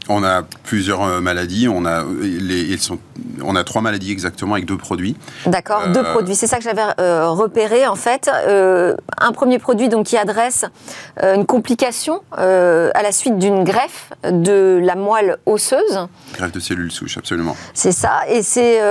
on 0.10 0.24
a 0.24 0.44
plusieurs 0.64 1.04
euh, 1.04 1.22
maladies. 1.22 1.68
On 1.70 1.86
a, 1.86 2.04
les, 2.22 2.78
sont, 2.78 3.00
on 3.44 3.56
a 3.56 3.64
trois 3.64 3.82
maladies 3.82 4.12
exactement 4.12 4.54
avec 4.54 4.66
deux 4.66 4.78
produits. 4.78 5.16
D'accord, 5.46 5.88
deux 5.90 6.00
euh, 6.00 6.12
produits. 6.12 6.36
C'est 6.36 6.48
ça 6.48 6.58
que 6.58 6.64
j'avais 6.64 6.82
euh, 7.00 7.30
repéré 7.30 7.88
en 7.88 7.96
fait. 7.96 8.30
un 8.30 9.32
premier 9.32 9.60
produit 9.60 9.90
donc 9.90 10.08
qui 10.08 10.18
adresse 10.18 10.66
une 11.22 11.46
complication 11.46 12.22
à 12.32 13.02
la 13.04 13.12
suite 13.12 13.38
d'une 13.38 13.64
greffe 13.64 14.12
de 14.24 14.80
la 14.82 14.96
moelle 14.96 15.38
osseuse. 15.46 16.08
Greffe 16.34 16.52
de 16.52 16.60
cellules 16.60 16.92
souches, 16.92 17.18
absolument. 17.18 17.56
C'est 17.74 17.92
ça. 17.92 18.22
Et 18.30 18.42
c'est 18.42 18.82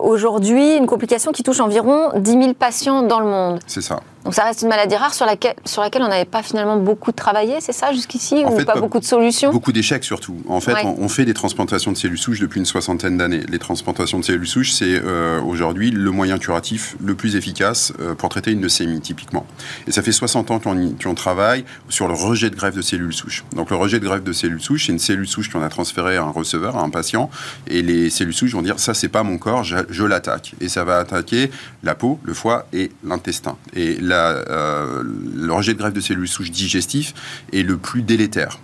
aujourd'hui 0.00 0.76
une 0.76 0.86
complication 0.86 1.32
qui 1.32 1.42
touche 1.42 1.60
environ 1.60 2.10
10 2.16 2.30
000 2.30 2.54
patients 2.54 3.02
dans 3.02 3.20
le 3.20 3.26
monde. 3.26 3.60
C'est 3.66 3.82
ça. 3.82 4.00
Donc 4.24 4.34
ça 4.34 4.44
reste 4.44 4.62
une 4.62 4.68
maladie 4.68 4.94
rare 4.94 5.14
sur 5.14 5.26
laquelle, 5.26 5.54
sur 5.64 5.82
laquelle 5.82 6.02
on 6.02 6.08
n'avait 6.08 6.24
pas 6.24 6.42
finalement 6.42 6.76
beaucoup 6.76 7.12
travaillé, 7.12 7.60
c'est 7.60 7.72
ça 7.72 7.92
jusqu'ici 7.92 8.44
Ou 8.46 8.64
pas, 8.64 8.78
beaucoup 8.78 9.00
de 9.00 9.04
solutions 9.04 9.50
Beaucoup 9.50 9.72
d'échecs 9.72 10.04
surtout. 10.04 10.36
En 10.48 10.60
fait, 10.60 10.76
on, 10.84 11.08
fait 11.08 11.24
des 11.24 11.34
transplantations 11.34 11.92
de 11.92 11.96
cellules 11.96 12.18
souches 12.18 12.38
depuis 12.38 12.60
une 12.60 12.66
soixantaine 12.66 13.18
d'années. 13.18 13.42
Les 13.48 13.58
transplantations 13.58 14.18
de 14.18 14.24
cellules 14.24 14.46
souches, 14.46 14.72
c'est 14.72 15.00
euh, 15.04 15.40
aujourd'hui 15.42 15.90
le 15.90 16.10
moyen 16.10 16.38
curatif 16.38 16.96
le 17.04 17.14
plus 17.14 17.36
efficace 17.36 17.92
euh, 18.00 18.14
pour 18.14 18.28
traiter 18.28 18.52
une 18.52 18.62
leucémie, 18.62 19.00
typiquement. 19.00 19.44
Et 19.86 19.92
ça 19.92 20.02
fait 20.02 20.12
60 20.12 20.50
ans 20.50 20.60
qu'on 20.60 21.14
travaille 21.14 21.64
sur 21.88 22.06
le 22.06 22.14
rejet 22.14 22.50
de 22.50 22.56
greffe 22.56 22.76
de 22.76 22.82
cellules 22.82 23.12
souches. 23.12 23.44
Donc 23.56 23.70
le 23.70 23.76
rejet 23.76 23.98
de 23.98 24.04
greffe 24.04 24.22
de 24.22 24.32
cellules 24.32 24.62
souches, 24.62 24.86
c'est 24.86 24.92
une 24.92 24.98
cellule 24.98 25.26
souche 25.26 25.50
qu'on 25.50 25.62
a 25.62 25.68
transférée 25.68 26.16
à 26.16 26.22
un 26.22 26.30
receveur, 26.30 26.76
à 26.76 26.82
un 26.82 26.90
patient, 26.90 27.28
et 27.66 27.82
les 27.82 28.08
cellules 28.10 28.34
souches 28.34 28.52
vont 28.52 28.62
dire 28.62 28.78
ça 28.78 28.94
c'est 28.94 29.08
pas 29.08 29.22
mon 29.22 29.38
corps, 29.38 29.64
je, 29.64 29.76
je 29.90 30.04
l'attaque. 30.04 30.54
Et 30.60 30.68
ça 30.68 30.84
va 30.84 30.98
attaquer 30.98 31.50
la 31.82 31.94
peau, 31.94 32.20
le 32.22 32.34
foie 32.34 32.66
et 32.72 32.92
l'intestin. 33.04 33.56
Et 33.74 33.98
le 34.12 35.52
rejet 35.52 35.74
de 35.74 35.78
greffe 35.78 35.92
de 35.92 36.00
cellules 36.00 36.28
souches 36.28 36.50
digestifs 36.50 37.14
est 37.52 37.62
le 37.62 37.76
plus 37.76 38.02
délétère. 38.02 38.58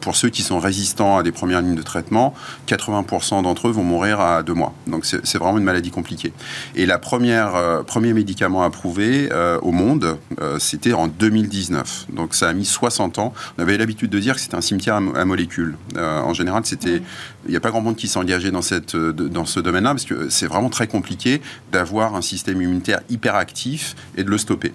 pour 0.00 0.16
ceux 0.16 0.28
qui 0.28 0.42
sont 0.42 0.58
résistants 0.58 1.18
à 1.18 1.22
des 1.22 1.32
premières 1.32 1.62
lignes 1.62 1.76
de 1.76 1.82
traitement, 1.82 2.34
80% 2.66 3.42
d'entre 3.42 3.68
eux 3.68 3.72
vont 3.72 3.84
mourir 3.84 4.20
à 4.20 4.42
deux 4.42 4.54
mois. 4.54 4.74
Donc 4.86 5.04
c'est 5.04 5.38
vraiment 5.38 5.58
une 5.58 5.64
maladie 5.64 5.90
compliquée. 5.90 6.32
Et 6.76 6.86
la 6.86 6.98
première 6.98 7.84
premier 7.86 8.12
médicament 8.12 8.62
approuvé 8.62 9.28
au 9.62 9.72
monde, 9.72 10.18
c'était 10.58 10.92
en 10.92 11.06
2019. 11.08 12.06
Donc 12.12 12.34
ça 12.34 12.48
a 12.48 12.52
mis 12.52 12.64
60 12.64 13.18
ans. 13.18 13.32
On 13.56 13.62
avait 13.62 13.78
l'habitude 13.78 14.10
de 14.10 14.18
dire 14.18 14.34
que 14.34 14.40
c'était 14.40 14.56
un 14.56 14.60
cimetière 14.60 14.96
à, 14.96 15.24
molécules. 15.24 15.76
en 15.96 16.34
général, 16.34 16.62
c'était 16.64 17.02
il 17.48 17.52
n'y 17.52 17.56
a 17.56 17.60
pas 17.60 17.70
grand 17.70 17.80
monde 17.80 17.96
qui 17.96 18.08
s'est 18.08 18.18
engagé 18.18 18.50
dans, 18.50 18.62
cette, 18.62 18.94
dans 18.94 19.46
ce 19.46 19.58
domaine-là 19.60 19.90
parce 19.90 20.04
que 20.04 20.28
c'est 20.28 20.46
vraiment 20.46 20.68
très 20.68 20.86
compliqué 20.86 21.40
d'avoir 21.72 22.14
un 22.14 22.22
système 22.22 22.60
immunitaire 22.60 23.00
hyperactif 23.08 23.96
et 24.16 24.24
de 24.24 24.30
le 24.30 24.38
stopper. 24.38 24.72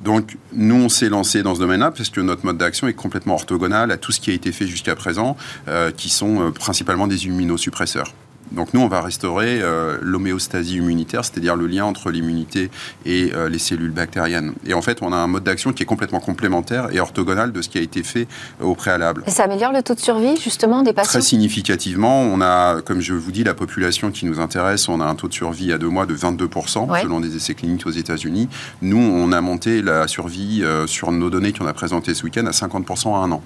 Donc, 0.00 0.36
nous, 0.52 0.76
on 0.76 0.88
s'est 0.88 1.08
lancé 1.08 1.42
dans 1.42 1.54
ce 1.54 1.60
domaine-là 1.60 1.90
parce 1.90 2.08
que 2.10 2.20
notre 2.20 2.44
mode 2.44 2.56
d'action 2.58 2.86
est 2.86 2.92
complètement 2.92 3.34
orthogonal 3.34 3.90
à 3.90 3.96
tout 3.96 4.12
ce 4.12 4.20
qui 4.20 4.30
a 4.30 4.34
été 4.34 4.52
fait 4.52 4.66
jusqu'à 4.66 4.94
présent, 4.94 5.36
euh, 5.66 5.90
qui 5.90 6.08
sont 6.08 6.40
euh, 6.40 6.50
principalement 6.50 7.06
des 7.06 7.26
immunosuppresseurs. 7.26 8.12
Donc 8.52 8.74
nous, 8.74 8.80
on 8.80 8.88
va 8.88 9.00
restaurer 9.00 9.60
euh, 9.60 9.98
l'homéostasie 10.00 10.76
immunitaire, 10.76 11.24
c'est-à-dire 11.24 11.56
le 11.56 11.66
lien 11.66 11.84
entre 11.84 12.10
l'immunité 12.10 12.70
et 13.04 13.32
euh, 13.34 13.48
les 13.48 13.58
cellules 13.58 13.90
bactériennes. 13.90 14.54
Et 14.66 14.74
en 14.74 14.82
fait, 14.82 14.98
on 15.02 15.12
a 15.12 15.16
un 15.16 15.26
mode 15.26 15.44
d'action 15.44 15.72
qui 15.72 15.82
est 15.82 15.86
complètement 15.86 16.20
complémentaire 16.20 16.88
et 16.92 17.00
orthogonal 17.00 17.52
de 17.52 17.62
ce 17.62 17.68
qui 17.68 17.78
a 17.78 17.80
été 17.80 18.02
fait 18.02 18.26
euh, 18.60 18.64
au 18.64 18.74
préalable. 18.74 19.22
Et 19.26 19.30
ça 19.30 19.44
améliore 19.44 19.72
le 19.72 19.82
taux 19.82 19.94
de 19.94 20.00
survie, 20.00 20.36
justement, 20.36 20.82
des 20.82 20.92
patients? 20.92 21.10
Très 21.10 21.20
significativement. 21.20 22.22
On 22.22 22.40
a, 22.40 22.80
comme 22.82 23.00
je 23.00 23.14
vous 23.14 23.32
dis, 23.32 23.44
la 23.44 23.54
population 23.54 24.10
qui 24.10 24.26
nous 24.26 24.40
intéresse, 24.40 24.88
on 24.88 25.00
a 25.00 25.04
un 25.04 25.14
taux 25.14 25.28
de 25.28 25.34
survie 25.34 25.72
à 25.72 25.78
deux 25.78 25.88
mois 25.88 26.06
de 26.06 26.16
22%, 26.16 27.00
selon 27.02 27.20
des 27.20 27.36
essais 27.36 27.54
cliniques 27.54 27.86
aux 27.86 27.90
États-Unis. 27.90 28.48
Nous, 28.82 28.98
on 28.98 29.32
a 29.32 29.40
monté 29.40 29.82
la 29.82 30.08
survie 30.08 30.64
sur 30.86 31.12
nos 31.12 31.30
données 31.30 31.52
qu'on 31.52 31.66
a 31.66 31.72
présentées 31.72 32.14
ce 32.14 32.24
week-end 32.24 32.46
à 32.46 32.50
50% 32.50 33.14
à 33.14 33.18
un 33.18 33.32
an. 33.32 33.42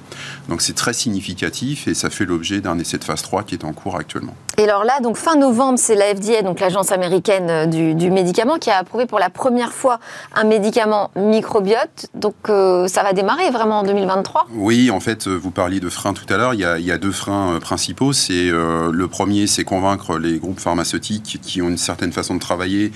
Donc 0.48 0.62
c'est 0.62 0.74
très 0.74 0.92
significatif 0.92 1.88
et 1.88 1.94
ça 1.94 2.10
fait 2.10 2.24
l'objet 2.24 2.60
d'un 2.60 2.78
essai 2.78 2.98
de 2.98 3.04
phase 3.04 3.22
3 3.22 3.44
qui 3.44 3.54
est 3.54 3.64
en 3.64 3.72
cours 3.72 3.96
actuellement. 3.96 4.34
Et 4.58 4.64
alors 4.64 4.84
là, 4.84 4.91
donc 5.00 5.16
fin 5.16 5.36
novembre, 5.36 5.78
c'est 5.78 5.94
la 5.94 6.14
FDA, 6.14 6.42
donc 6.42 6.60
l'agence 6.60 6.92
américaine 6.92 7.48
euh, 7.50 7.66
du, 7.94 8.10
médicament, 8.10 8.58
qui 8.58 8.70
a 8.70 8.78
approuvé 8.78 9.06
pour 9.06 9.18
la 9.18 9.30
première 9.30 9.72
fois 9.72 9.98
un 10.34 10.44
médicament 10.44 11.10
microbiote. 11.16 12.06
Donc 12.14 12.34
euh, 12.48 12.88
ça 12.88 13.02
va 13.02 13.12
démarrer 13.12 13.50
vraiment 13.50 13.80
en 13.80 13.82
2023 13.84 14.48
Oui, 14.54 14.90
en 14.90 15.00
fait, 15.00 15.28
vous 15.28 15.50
parliez 15.50 15.80
de 15.80 15.88
freins 15.88 16.12
tout 16.12 16.26
à 16.32 16.36
l'heure. 16.36 16.54
Il, 16.54 16.60
y 16.60 16.92
a 16.92 16.98
deux 16.98 17.12
freins 17.12 17.54
euh, 17.54 17.60
principaux. 17.60 18.12
C'est 18.12 18.50
le 18.50 19.06
premier, 19.06 19.46
c'est 19.46 19.64
convaincre 19.64 20.18
les 20.18 20.38
groupes 20.38 20.60
pharmaceutiques 20.60 21.38
qui 21.42 21.62
ont 21.62 21.68
une 21.68 21.78
certaine 21.78 22.12
façon 22.12 22.34
de 22.34 22.40
travailler, 22.40 22.92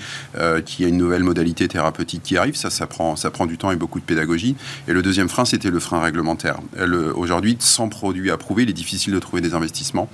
qu'il 0.65 0.83
y 0.83 0.85
a 0.85 0.89
une 0.89 0.97
nouvelle 0.97 1.23
modalité 1.23 1.67
thérapeutique 1.67 2.23
qui 2.23 2.37
arrive. 2.37 2.55
Ça, 2.55 2.69
ça 2.69 2.87
prend, 2.87 3.15
ça 3.15 3.31
prend 3.31 3.45
du 3.45 3.57
temps 3.57 3.71
et 3.71 3.75
beaucoup 3.75 3.99
de 3.99 4.05
pédagogie. 4.05 4.55
Et 4.87 4.93
le 4.93 5.01
deuxième 5.01 5.29
frein, 5.29 5.45
c'était 5.45 5.69
le 5.69 5.79
frein 5.79 6.01
réglementaire. 6.01 6.57
Aujourd'hui, 7.15 7.57
sans 7.59 7.89
produit 7.89 8.31
approuvé, 8.31 8.63
il 8.63 8.69
est 8.69 8.73
difficile 8.73 9.13
de 9.13 9.19
trouver 9.19 9.41
des 9.41 9.53
investissements. 9.53 10.09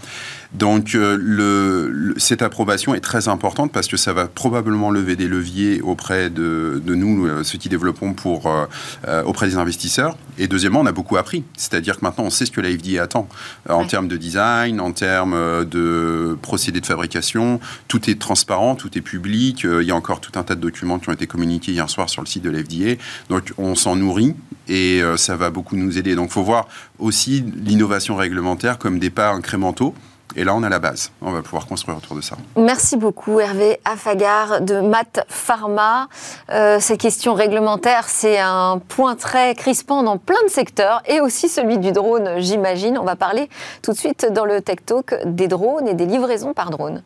Donc 0.54 0.94
le 0.94 2.14
cette 2.18 2.42
approbation 2.42 2.94
est 2.94 3.00
très 3.00 3.28
importante 3.28 3.72
parce 3.72 3.88
que 3.88 3.98
ça 3.98 4.14
va 4.14 4.28
probablement 4.28 4.92
lever 4.92 5.16
des 5.16 5.28
leviers 5.28 5.82
auprès 5.82 6.30
de, 6.30 6.82
nous, 6.86 7.26
euh, 7.26 7.44
ceux 7.44 7.58
qui 7.58 7.70
développons 7.70 8.14
pour, 8.14 8.48
euh, 8.48 8.66
euh, 9.08 9.24
auprès 9.24 9.48
des 9.48 9.58
investisseurs. 9.58 10.18
Et 10.38 10.48
deuxièmement, 10.48 10.82
on 10.82 10.86
a 10.86 10.92
beaucoup 10.92 11.18
appris. 11.18 11.44
C'est-à-dire 11.58 12.00
que 12.00 12.06
maintenant, 12.06 12.26
on 12.26 12.30
sait 12.30 12.46
ce 12.46 12.52
que 12.52 12.62
la 12.62 12.70
FDA 12.70 13.04
attend 13.04 13.28
en 13.70 13.86
termes 13.86 14.08
de 14.08 14.18
design, 14.18 14.80
en 14.80 14.92
termes 14.92 15.66
de 15.66 16.38
procédés 16.42 16.82
de 16.82 16.86
fabrication. 16.86 17.60
Tout 17.88 18.10
est 18.10 18.20
transparent, 18.20 18.76
tout 18.76 18.98
est 18.98 19.02
public. 19.02 19.64
il 19.64 19.88
y 19.88 19.92
a 19.92 19.96
encore 19.96 20.22
tout 20.22 20.32
un 20.40 20.44
tas 20.44 20.56
de 20.56 20.62
documents 20.62 20.98
qui 21.00 21.10
ont 21.10 21.14
été 21.14 21.28
communiqués 21.28 21.72
hier 21.72 21.90
soir 21.90 22.10
sur 22.10 22.22
le 22.22 22.28
site 22.28 22.44
de 22.44 22.50
la 22.50 22.64
FDA. 22.64 23.00
Donc, 23.30 23.54
on 23.58 23.76
s'en 23.76 23.96
nourrit 23.96 24.36
et 24.68 25.02
ça 25.18 25.36
va 25.36 25.52
beaucoup 25.52 25.76
nous 25.76 25.98
aider. 25.98 26.16
Donc, 26.16 26.30
il 26.30 26.34
faut 26.34 26.44
voir 26.44 26.68
aussi 26.98 27.44
l'innovation 27.56 28.16
réglementaire 28.16 28.80
comme 28.80 28.98
des 28.98 29.12
pas 29.12 29.32
incrémentaux. 29.32 29.94
Et 30.36 30.44
là, 30.44 30.56
on 30.56 30.64
a 30.64 30.70
la 30.70 30.80
base. 30.80 31.12
On 31.22 31.32
va 31.32 31.42
pouvoir 31.42 31.68
construire 31.68 31.98
autour 31.98 32.16
de 32.16 32.22
ça. 32.22 32.36
Merci 32.58 32.98
beaucoup, 32.98 33.40
Hervé 33.40 33.80
Afagar 33.86 34.62
de 34.62 34.80
Mat 34.82 35.26
Pharma. 35.28 36.08
Euh, 36.50 36.80
ces 36.80 36.98
questions 36.98 37.34
réglementaires, 37.34 38.10
c'est 38.10 38.40
un 38.40 38.80
point 38.80 39.16
très 39.16 39.56
crispant 39.56 40.04
dans 40.04 40.18
plein 40.18 40.42
de 40.46 40.52
secteurs 40.52 41.02
et 41.08 41.22
aussi 41.22 41.50
celui 41.50 41.78
du 41.78 41.92
drone, 41.92 42.38
j'imagine. 42.38 42.98
On 42.98 43.04
va 43.04 43.16
parler 43.16 43.50
tout 43.82 43.92
de 43.92 43.98
suite 43.98 44.28
dans 44.32 44.46
le 44.46 44.62
Tech 44.62 44.80
Talk 44.86 45.16
des 45.26 45.48
drones 45.48 45.88
et 45.88 45.94
des 45.94 46.06
livraisons 46.06 46.54
par 46.54 46.70
drone. 46.70 47.04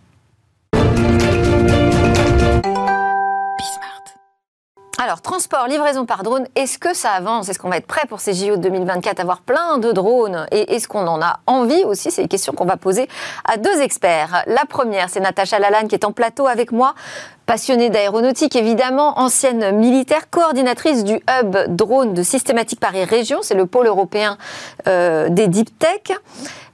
Alors, 5.00 5.22
transport, 5.22 5.68
livraison 5.68 6.08
par 6.08 6.24
drone, 6.24 6.48
est-ce 6.56 6.80
que 6.80 6.96
ça 6.96 7.12
avance? 7.12 7.50
Est-ce 7.50 7.60
qu'on 7.60 7.70
va 7.70 7.77
être 7.77 7.86
prêt 7.86 8.08
pour 8.10 8.20
ces 8.20 8.34
JO 8.34 8.58
de 8.58 8.63
2024, 8.63 9.20
avoir 9.20 9.42
plein 9.42 9.77
de 9.77 9.92
drones? 9.92 10.48
Et 10.51 10.74
est-ce 10.74 10.88
qu'on 10.88 11.06
en 11.06 11.22
a 11.22 11.39
envie 11.46 11.84
aussi? 11.84 12.10
C'est 12.10 12.24
une 12.24 12.27
question 12.27 12.54
qu'on 12.54 12.66
va 12.66 12.77
poser 12.77 13.08
à 13.46 13.58
deux 13.58 13.80
experts. 13.82 14.44
La 14.48 14.66
première, 14.66 15.12
c'est 15.12 15.20
Natacha 15.20 15.60
Lalanne 15.60 15.88
qui 15.88 15.94
est 15.94 16.04
en 16.04 16.13
plateau 16.13 16.48
avec 16.48 16.72
moi. 16.72 16.96
Passionnée 17.46 17.92
d'aéronautique 17.92 18.56
évidemment, 18.56 19.20
ancienne 19.20 19.77
militaire, 19.77 20.32
coordinatrice 20.32 21.04
du 21.04 21.13
hub 21.13 21.56
drone 21.68 22.16
de 22.16 22.24
Systématique 22.24 22.80
Paris 22.80 23.04
Région, 23.04 23.39
c'est 23.44 23.56
le 23.56 23.68
pôle 23.68 23.86
européen 23.86 24.38
euh, 24.88 25.30
des 25.30 25.48
deep 25.48 25.77
tech, 25.77 26.18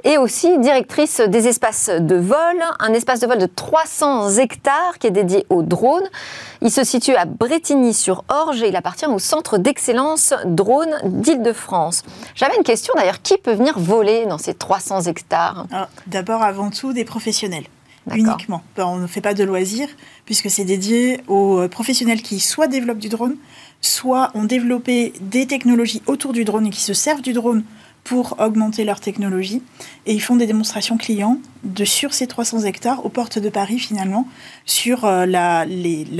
et 0.03 0.17
aussi 0.17 0.57
directrice 0.59 1.21
des 1.21 1.47
espaces 1.47 1.89
de 1.89 2.15
vol, 2.15 2.37
un 2.79 2.93
espace 2.93 3.19
de 3.19 3.27
vol 3.27 3.37
de 3.37 3.45
300 3.45 4.37
hectares 4.37 4.99
qui 4.99 5.07
est 5.07 5.11
dédié 5.11 5.45
aux 5.49 5.63
drones. 5.63 6.07
Il 6.61 6.71
se 6.71 6.83
situe 6.83 7.15
à 7.15 7.25
Bretigny-sur-Orge 7.25 8.63
et 8.63 8.69
il 8.69 8.75
appartient 8.75 9.05
au 9.05 9.19
centre 9.19 9.57
d'excellence 9.57 10.33
drone 10.45 10.95
d'Île-de-France. 11.05 12.03
J'avais 12.35 12.55
une 12.57 12.63
question 12.63 12.93
d'ailleurs, 12.95 13.21
qui 13.21 13.37
peut 13.37 13.53
venir 13.53 13.79
voler 13.79 14.25
dans 14.25 14.37
ces 14.37 14.53
300 14.53 15.01
hectares? 15.03 15.67
D'abord, 16.07 16.43
avant 16.43 16.69
tout, 16.69 16.93
des 16.93 17.05
professionnels 17.05 17.65
uniquement. 18.11 18.61
On 18.77 18.97
ne 18.97 19.07
fait 19.07 19.21
pas 19.21 19.33
de 19.33 19.43
loisirs, 19.43 19.87
puisque 20.25 20.49
c'est 20.49 20.65
dédié 20.65 21.21
aux 21.27 21.59
euh, 21.59 21.67
professionnels 21.67 22.21
qui 22.21 22.39
soit 22.39 22.67
développent 22.67 22.97
du 22.99 23.09
drone, 23.09 23.37
soit 23.81 24.31
ont 24.33 24.43
développé 24.43 25.13
des 25.21 25.47
technologies 25.47 26.01
autour 26.05 26.33
du 26.33 26.43
drone 26.43 26.67
et 26.67 26.69
qui 26.69 26.81
se 26.81 26.93
servent 26.93 27.21
du 27.21 27.33
drone 27.33 27.63
pour 28.03 28.39
augmenter 28.39 28.83
leur 28.83 28.99
technologie. 28.99 29.61
Et 30.05 30.13
ils 30.13 30.21
font 30.21 30.35
des 30.35 30.45
démonstrations 30.45 30.97
clients 30.97 31.37
de 31.63 31.85
sur 31.85 32.13
ces 32.13 32.27
300 32.27 32.61
hectares 32.61 33.05
aux 33.05 33.09
portes 33.09 33.39
de 33.39 33.49
Paris 33.49 33.79
finalement, 33.79 34.27
sur 34.65 35.05
euh, 35.05 35.25
la, 35.25 35.65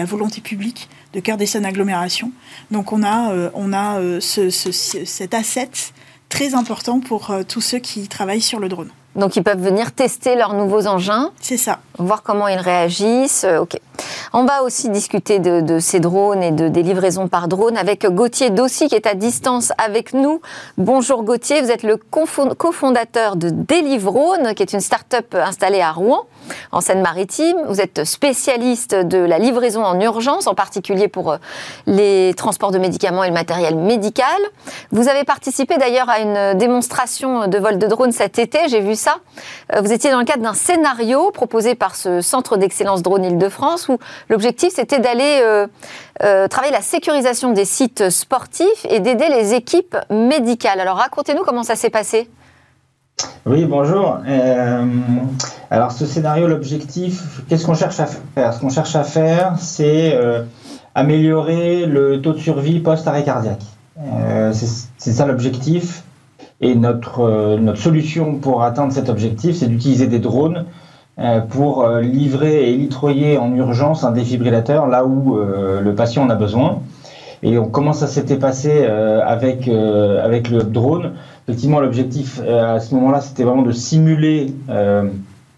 volonté 0.06 0.42
publique 0.42 0.90
de 1.14 1.20
cœur 1.20 1.38
agglomérations. 1.66 2.32
Donc 2.72 2.92
on 2.92 3.04
a, 3.04 3.32
euh, 3.32 3.50
on 3.54 3.74
a 3.74 4.00
ce, 4.20 4.50
cet 4.50 5.34
asset 5.34 5.70
très 6.30 6.56
important 6.56 7.00
pour 7.00 7.34
tous 7.48 7.62
ceux 7.62 7.80
qui 7.80 8.08
travaillent 8.08 8.42
sur 8.42 8.60
le 8.60 8.70
drone. 8.70 8.90
Donc 9.16 9.36
ils 9.36 9.44
peuvent 9.44 9.62
venir 9.62 9.92
tester 9.92 10.36
leurs 10.36 10.54
nouveaux 10.54 10.88
engins. 10.88 11.32
C'est 11.40 11.58
ça. 11.58 11.80
Voir 11.98 12.24
comment 12.24 12.48
ils 12.48 12.58
réagissent. 12.58 13.44
Euh, 13.44 13.60
ok. 13.60 13.78
On 14.34 14.46
va 14.46 14.64
aussi 14.64 14.90
discuter 14.90 15.38
de, 15.38 15.80
ces 15.80 16.00
drones 16.00 16.42
et 16.42 16.52
de, 16.52 16.68
des 16.68 16.82
livraisons 16.82 17.28
par 17.28 17.48
drone 17.48 17.78
avec 17.78 18.08
Gauthier 18.08 18.50
Dossi 18.50 18.88
qui 18.88 18.96
est 18.96 19.06
à 19.06 19.14
distance 19.14 19.72
avec 19.78 20.14
nous. 20.14 20.42
Bonjour 20.80 21.24
Gauthier, 21.24 21.62
vous 21.62 21.70
êtes 21.70 21.84
le 21.84 21.98
cofondateur 21.98 23.36
de 23.36 23.52
Delivrone 23.52 24.56
qui 24.56 24.64
est 24.64 24.74
une 24.74 24.80
start-up 24.80 25.36
installée 25.36 25.82
à 25.82 25.92
Rouen 25.92 26.26
en 26.72 26.82
Seine-Maritime. 26.82 27.58
Vous 27.68 27.82
êtes 27.82 28.04
spécialiste 28.04 28.96
de 28.96 29.18
la 29.18 29.40
livraison 29.40 29.84
en 29.84 30.00
urgence, 30.00 30.48
en 30.48 30.56
particulier 30.56 31.08
pour 31.08 31.32
euh, 31.32 31.38
les 31.88 32.34
transports 32.36 32.72
de 32.72 32.78
médicaments 32.78 33.24
et 33.24 33.28
le 33.28 33.34
matériel 33.34 33.76
médical. 33.76 34.28
Vous 34.92 35.08
avez 35.08 35.24
participé 35.24 35.78
d'ailleurs 35.78 36.10
à 36.10 36.20
une 36.20 36.58
démonstration 36.58 37.48
de 37.48 37.58
vol 37.58 37.78
de 37.78 37.88
drone 37.88 38.12
cet 38.12 38.40
été, 38.40 38.68
j'ai 38.68 38.82
vu 38.82 38.96
ça. 38.96 39.18
Euh, 39.74 39.82
vous 39.82 39.92
étiez 39.92 40.12
dans 40.12 40.20
le 40.20 40.26
cadre 40.26 40.44
d'un 40.44 40.54
scénario 40.54 41.32
proposé 41.32 41.76
par 41.76 41.96
ce 41.96 42.22
Centre 42.22 42.58
d'excellence 42.58 43.02
drone 43.02 43.24
Île-de-France 43.24 43.90
où 43.90 43.98
l'objectif 44.30 44.74
c'était 44.74 45.00
d'aller 45.00 45.42
euh, 45.42 46.48
travailler 46.48 46.74
la 46.74 46.82
sécurisation 46.82 47.52
des 47.52 47.66
sites 47.66 48.10
sportifs 48.10 48.86
et 48.90 49.00
d'aider 49.00 49.30
les 49.30 49.54
équipes 49.54 49.98
médicales. 50.10 50.80
Alors 50.80 50.98
racontez-nous 50.98 51.44
comment 51.44 51.64
ça 51.64 51.76
s'est 51.76 51.90
passé. 51.90 52.30
Oui, 53.46 53.66
bonjour. 53.66 54.20
Euh, 54.26 54.86
alors 55.70 55.92
ce 55.92 56.06
scénario, 56.06 56.48
l'objectif, 56.48 57.42
qu'est-ce 57.50 57.66
qu'on 57.66 57.74
cherche 57.74 58.00
à 58.00 58.06
faire? 58.06 58.54
Ce 58.54 58.60
qu'on 58.62 58.70
cherche 58.70 58.96
à 58.96 59.04
faire, 59.04 59.56
c'est 59.58 60.16
euh, 60.16 60.44
améliorer 60.96 61.86
le 61.86 62.22
taux 62.22 62.32
de 62.32 62.38
survie 62.38 62.80
post-arrêt 62.80 63.26
cardiaque. 63.26 63.64
Euh, 64.00 64.54
c'est 64.54 65.12
ça 65.12 65.26
l'objectif. 65.26 66.04
Et 66.62 66.76
notre, 66.76 67.60
solution 67.76 68.36
pour 68.36 68.64
atteindre 68.64 68.94
cet 68.94 69.10
objectif, 69.10 69.58
c'est 69.58 69.68
d'utiliser 69.68 70.08
des 70.08 70.20
drones 70.20 70.66
pour 71.50 71.86
livrer 71.98 72.72
et 72.72 72.78
litroyer 72.78 73.38
en 73.38 73.54
urgence 73.54 74.06
un 74.06 74.12
défibrillateur 74.12 74.88
là 74.88 75.04
où 75.04 75.36
le 75.36 75.94
patient 75.94 76.24
en 76.24 76.30
a 76.30 76.36
besoin. 76.36 76.80
Et 77.42 77.58
on, 77.58 77.68
comment 77.68 77.92
ça 77.92 78.08
s'était 78.08 78.38
passé 78.38 78.86
avec 78.86 79.66
le 79.68 80.62
drone? 80.62 81.12
Effectivement, 81.48 81.80
l'objectif 81.80 82.42
euh, 82.44 82.76
à 82.76 82.80
ce 82.80 82.94
moment-là, 82.96 83.22
c'était 83.22 83.44
vraiment 83.44 83.62
de 83.62 83.72
simuler 83.72 84.54
euh, 84.70 85.10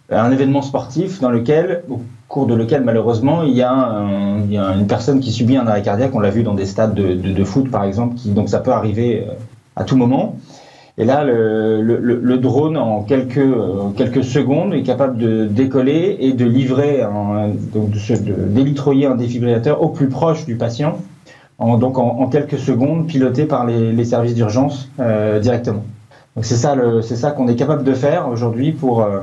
un 0.09 0.31
événement 0.31 0.61
sportif 0.61 1.19
dans 1.19 1.29
lequel 1.29 1.83
cours 2.27 2.47
de 2.47 2.55
lequel 2.55 2.83
malheureusement 2.83 3.43
il 3.43 3.53
y, 3.53 3.61
a 3.61 3.77
une 4.49 4.87
personne 4.87 5.19
qui 5.19 5.31
subit 5.31 5.57
un 5.57 5.67
arrêt 5.67 5.83
cardiaque. 5.83 6.11
On 6.15 6.19
l'a 6.19 6.31
vu 6.31 6.41
dans 6.41 6.55
des 6.55 6.65
stades 6.65 6.95
de, 6.95 7.43
foot 7.43 7.69
par 7.69 7.83
exemple, 7.83 8.15
qui, 8.15 8.29
donc 8.29 8.49
ça 8.49 8.59
peut 8.59 8.71
arriver 8.71 9.27
à 9.75 9.83
tout 9.83 9.95
moment. 9.95 10.35
Et 10.97 11.05
là, 11.05 11.23
le, 11.23 12.37
drone, 12.37 12.77
en 12.77 13.03
quelques, 13.03 13.47
quelques 13.95 14.23
secondes, 14.23 14.73
est 14.73 14.81
capable 14.81 15.17
de 15.17 15.45
décoller 15.45 16.17
et 16.19 16.33
de 16.33 16.45
livrer, 16.45 17.03
un, 17.03 17.49
donc 17.73 17.91
de, 17.91 18.33
d'élitroyer 18.47 19.05
un 19.05 19.15
défibrillateur 19.15 19.83
au 19.83 19.89
plus 19.89 20.07
proche 20.07 20.45
du 20.45 20.55
patient, 20.55 20.97
en, 21.57 21.77
donc 21.77 21.97
en, 21.97 22.27
quelques 22.27 22.59
secondes, 22.59 23.07
piloté 23.07 23.45
par 23.45 23.65
les, 23.65 24.05
services 24.05 24.35
d'urgence 24.35 24.89
euh, 24.99 25.39
directement. 25.39 25.83
Donc 26.35 26.45
c'est 26.45 26.57
ça, 26.57 26.75
c'est 27.01 27.15
ça 27.15 27.31
qu'on 27.31 27.47
est 27.47 27.55
capable 27.55 27.83
de 27.83 27.93
faire 27.93 28.27
aujourd'hui 28.27 28.73
pour, 28.73 29.01
euh, 29.01 29.21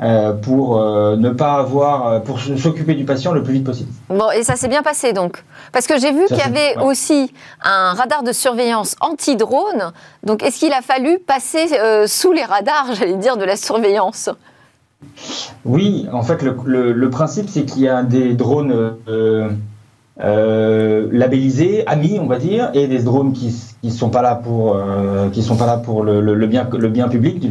euh, 0.00 0.32
pour 0.32 0.80
euh, 0.80 1.16
ne 1.16 1.28
pas 1.28 1.54
avoir, 1.56 2.22
pour 2.22 2.40
s'occuper 2.40 2.94
du 2.94 3.04
patient 3.04 3.32
le 3.32 3.42
plus 3.42 3.52
vite 3.54 3.64
possible. 3.64 3.90
Bon, 4.08 4.30
et 4.30 4.42
ça 4.42 4.56
s'est 4.56 4.68
bien 4.68 4.82
passé 4.82 5.12
donc 5.12 5.44
Parce 5.72 5.86
que 5.86 5.98
j'ai 5.98 6.10
vu 6.10 6.24
qu'il 6.26 6.38
y 6.38 6.42
avait 6.42 6.78
aussi 6.82 7.32
un 7.62 7.92
radar 7.92 8.22
de 8.22 8.32
surveillance 8.32 8.96
anti-drone. 9.00 9.92
Donc 10.24 10.42
est-ce 10.42 10.58
qu'il 10.58 10.72
a 10.72 10.80
fallu 10.80 11.18
passer 11.18 11.68
sous 12.06 12.32
les 12.32 12.44
radars, 12.44 12.86
j'allais 12.94 13.16
dire, 13.16 13.36
de 13.36 13.44
la 13.44 13.56
surveillance? 13.56 14.30
Oui, 15.64 16.06
en 16.12 16.22
fait, 16.22 16.42
le, 16.42 16.92
le, 16.92 17.10
principe, 17.10 17.48
c'est 17.50 17.64
qu'il 17.64 17.82
y 17.82 17.88
a 17.88 18.04
des 18.04 18.34
drones 18.34 18.96
labellisés, 20.18 21.86
amis, 21.86 22.18
on 22.20 22.26
va 22.26 22.38
dire, 22.38 22.70
et 22.74 22.86
des 22.86 23.00
drones 23.00 23.32
qui 23.32 23.54
ne 23.82 23.90
sont 23.90 24.10
pas 24.10 24.22
là 24.22 24.34
pour, 24.34 24.80
qui 25.32 25.42
sont 25.42 25.56
pas 25.56 25.66
là 25.66 25.76
pour 25.78 26.02
le, 26.02 26.20
le, 26.20 26.46
bien, 26.46 26.68
le 26.70 26.88
bien 26.88 27.08
public, 27.08 27.46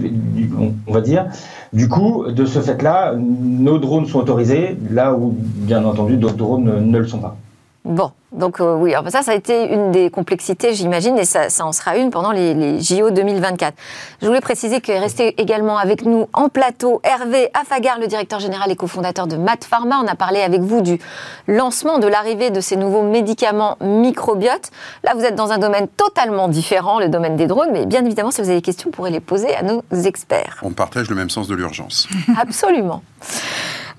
on 0.87 0.93
va 0.93 1.01
dire. 1.01 1.25
Du 1.73 1.87
coup, 1.89 2.25
de 2.29 2.45
ce 2.45 2.59
fait-là, 2.59 3.15
nos 3.17 3.77
drones 3.77 4.05
sont 4.05 4.19
autorisés, 4.19 4.77
là 4.91 5.13
où, 5.13 5.35
bien 5.37 5.83
entendu, 5.85 6.17
d'autres 6.17 6.35
drones 6.35 6.85
ne 6.85 6.99
le 6.99 7.07
sont 7.07 7.19
pas. 7.19 7.35
Bon, 7.83 8.11
donc 8.31 8.61
euh, 8.61 8.75
oui, 8.75 8.93
alors 8.93 9.09
ça, 9.09 9.23
ça 9.23 9.31
a 9.31 9.33
été 9.33 9.73
une 9.73 9.91
des 9.91 10.11
complexités, 10.11 10.73
j'imagine, 10.75 11.17
et 11.17 11.25
ça, 11.25 11.47
en 11.61 11.71
sera 11.71 11.97
une 11.97 12.11
pendant 12.11 12.31
les, 12.31 12.79
JO 12.79 13.09
2024. 13.09 13.73
Je 14.21 14.27
voulais 14.27 14.39
préciser 14.39 14.81
qu'est 14.81 14.99
resté 14.99 15.41
également 15.41 15.79
avec 15.79 16.05
nous 16.05 16.27
en 16.33 16.47
plateau 16.47 17.01
Hervé 17.03 17.49
Afagar, 17.59 17.99
le 17.99 18.05
directeur 18.05 18.39
général 18.39 18.71
et 18.71 18.75
cofondateur 18.75 19.25
de 19.25 19.35
Mat 19.35 19.63
Pharma. 19.63 19.99
On 20.03 20.07
a 20.07 20.13
parlé 20.13 20.41
avec 20.41 20.61
vous 20.61 20.81
du 20.81 20.99
lancement, 21.47 21.97
de 21.97 22.05
l'arrivée 22.05 22.51
de 22.51 22.61
ces 22.61 22.77
nouveaux 22.77 23.01
médicaments 23.01 23.77
microbiotes. 23.81 24.69
Là, 25.03 25.13
vous 25.15 25.25
êtes 25.25 25.35
dans 25.35 25.51
un 25.51 25.57
domaine 25.57 25.87
totalement 25.87 26.49
différent, 26.49 26.99
le 26.99 27.09
domaine 27.09 27.35
des 27.35 27.47
drones, 27.47 27.71
mais 27.73 27.87
bien 27.87 28.05
évidemment, 28.05 28.29
si 28.29 28.41
vous 28.41 28.49
avez 28.49 28.59
des 28.59 28.61
questions, 28.61 28.91
vous 28.91 28.95
pourrez 28.95 29.11
les 29.11 29.19
poser 29.19 29.55
à 29.55 29.63
nos 29.63 29.83
experts. 29.91 30.59
On 30.61 30.69
partage 30.69 31.09
le 31.09 31.15
même 31.15 31.31
sens 31.31 31.47
de 31.47 31.55
l'urgence. 31.55 32.07
Absolument. 32.39 33.01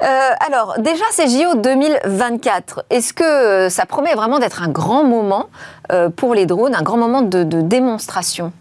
Euh, 0.02 0.30
alors, 0.40 0.76
déjà, 0.80 1.04
ces 1.12 1.28
JO 1.28 1.54
2024, 1.56 2.87
est-ce 2.90 3.12
que 3.12 3.23
euh, 3.23 3.71
ça 3.71 3.87
promet 3.87 4.14
vraiment 4.14 4.40
d'être 4.40 4.62
un 4.62 4.68
grand 4.68 5.04
moment 5.04 5.49
euh, 5.92 6.09
pour 6.11 6.35
les 6.35 6.44
drones, 6.44 6.75
un 6.75 6.82
grand 6.82 6.97
moment 6.97 7.23
de, 7.23 7.44
démonstration? 7.44 8.52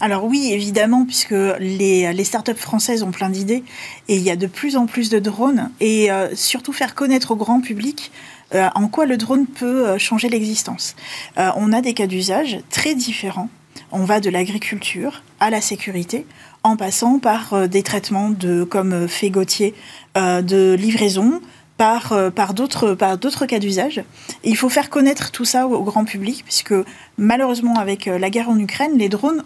Alors 0.00 0.24
oui, 0.24 0.50
évidemment, 0.52 1.04
puisque 1.04 1.34
les 1.58 2.24
startups 2.24 2.54
françaises 2.54 3.02
ont 3.02 3.10
plein 3.10 3.28
d'idées 3.28 3.64
et 4.08 4.16
il 4.16 4.22
y 4.22 4.30
a 4.30 4.36
de 4.36 4.46
plus 4.46 4.76
en 4.76 4.86
plus 4.86 5.10
de 5.10 5.18
drones 5.18 5.70
et 5.80 6.08
surtout 6.34 6.72
faire 6.72 6.94
connaître 6.94 7.32
au 7.32 7.36
grand 7.36 7.60
public 7.60 8.12
en 8.54 8.86
quoi 8.86 9.06
le 9.06 9.16
drone 9.16 9.46
peut 9.46 9.98
changer 9.98 10.28
l'existence. 10.28 10.94
on 11.36 11.72
a 11.72 11.80
des 11.80 11.94
cas 11.94 12.06
d'usage 12.06 12.60
très 12.70 12.94
différents. 12.94 13.48
On 13.90 14.04
va 14.04 14.20
de 14.20 14.30
l'agriculture 14.30 15.22
à 15.40 15.50
la 15.50 15.60
sécurité, 15.60 16.26
en 16.68 16.76
passant 16.76 17.18
par 17.18 17.68
des 17.68 17.82
traitements 17.82 18.30
de, 18.30 18.64
comme 18.64 19.08
fait 19.08 19.30
Gauthier, 19.30 19.74
euh, 20.18 20.42
de 20.42 20.74
livraison, 20.74 21.40
par, 21.76 22.12
euh, 22.12 22.30
par 22.30 22.52
d'autres 22.52 22.94
par 22.94 23.18
d'autres 23.18 23.46
cas 23.46 23.60
d'usage. 23.60 24.02
Il 24.42 24.56
faut 24.56 24.68
faire 24.68 24.90
connaître 24.90 25.30
tout 25.30 25.44
ça 25.44 25.68
au, 25.68 25.82
grand 25.84 26.04
public, 26.04 26.42
puisque 26.44 26.74
malheureusement, 27.18 27.74
avec 27.78 28.08
euh, 28.08 28.18
la 28.18 28.30
guerre 28.30 28.48
en 28.48 28.58
Ukraine, 28.58 28.92
les 28.96 29.08
drones 29.08 29.44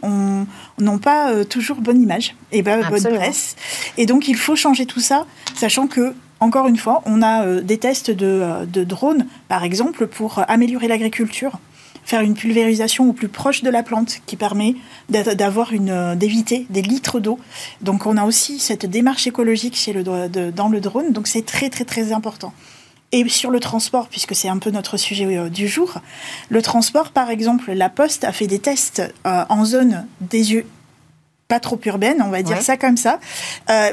n'ont 0.78 0.98
pas 0.98 1.44
toujours 1.44 1.78
bonne 1.78 2.00
image 2.00 2.34
et 2.52 2.62
bonne 2.62 2.82
presse. 2.82 3.56
Et 3.98 4.06
donc, 4.06 4.28
il 4.28 4.36
faut 4.36 4.56
changer 4.56 4.86
tout 4.86 5.00
ça, 5.00 5.26
sachant 5.54 5.86
que 5.86 6.14
encore 6.40 6.66
une 6.66 6.78
fois, 6.78 7.02
on 7.04 7.22
a 7.22 7.60
des 7.60 7.78
tests 7.78 8.10
de, 8.10 8.66
de 8.66 8.82
drones, 8.82 9.26
par 9.48 9.62
exemple, 9.62 10.06
pour 10.06 10.42
améliorer 10.48 10.88
l'agriculture 10.88 11.60
faire 12.04 12.20
une 12.20 12.34
pulvérisation 12.34 13.08
au 13.08 13.12
plus 13.12 13.28
proche 13.28 13.62
de 13.62 13.70
la 13.70 13.82
plante 13.82 14.20
qui 14.26 14.36
permet 14.36 14.74
d'avoir 15.08 15.72
une 15.72 15.90
euh, 15.90 16.14
d'éviter 16.14 16.66
des 16.70 16.82
litres 16.82 17.20
d'eau. 17.20 17.38
Donc 17.80 18.06
on 18.06 18.16
a 18.16 18.24
aussi 18.24 18.58
cette 18.58 18.86
démarche 18.86 19.26
écologique 19.26 19.76
chez 19.76 19.92
le, 19.92 20.02
dans 20.02 20.68
le 20.68 20.80
drone, 20.80 21.12
donc 21.12 21.26
c'est 21.26 21.46
très 21.46 21.70
très 21.70 21.84
très 21.84 22.12
important. 22.12 22.52
Et 23.12 23.28
sur 23.28 23.50
le 23.50 23.60
transport, 23.60 24.08
puisque 24.08 24.34
c'est 24.34 24.48
un 24.48 24.56
peu 24.56 24.70
notre 24.70 24.96
sujet 24.96 25.36
euh, 25.36 25.48
du 25.48 25.68
jour, 25.68 25.98
le 26.48 26.62
transport, 26.62 27.10
par 27.10 27.30
exemple, 27.30 27.72
la 27.72 27.90
Poste 27.90 28.24
a 28.24 28.32
fait 28.32 28.46
des 28.46 28.58
tests 28.58 29.02
euh, 29.26 29.44
en 29.48 29.64
zone 29.64 30.06
des 30.20 30.54
yeux 30.54 30.66
pas 31.48 31.60
trop 31.60 31.78
urbaine, 31.84 32.22
on 32.24 32.30
va 32.30 32.42
dire 32.42 32.62
ça 32.62 32.78
comme 32.78 32.96
ça, 32.96 33.20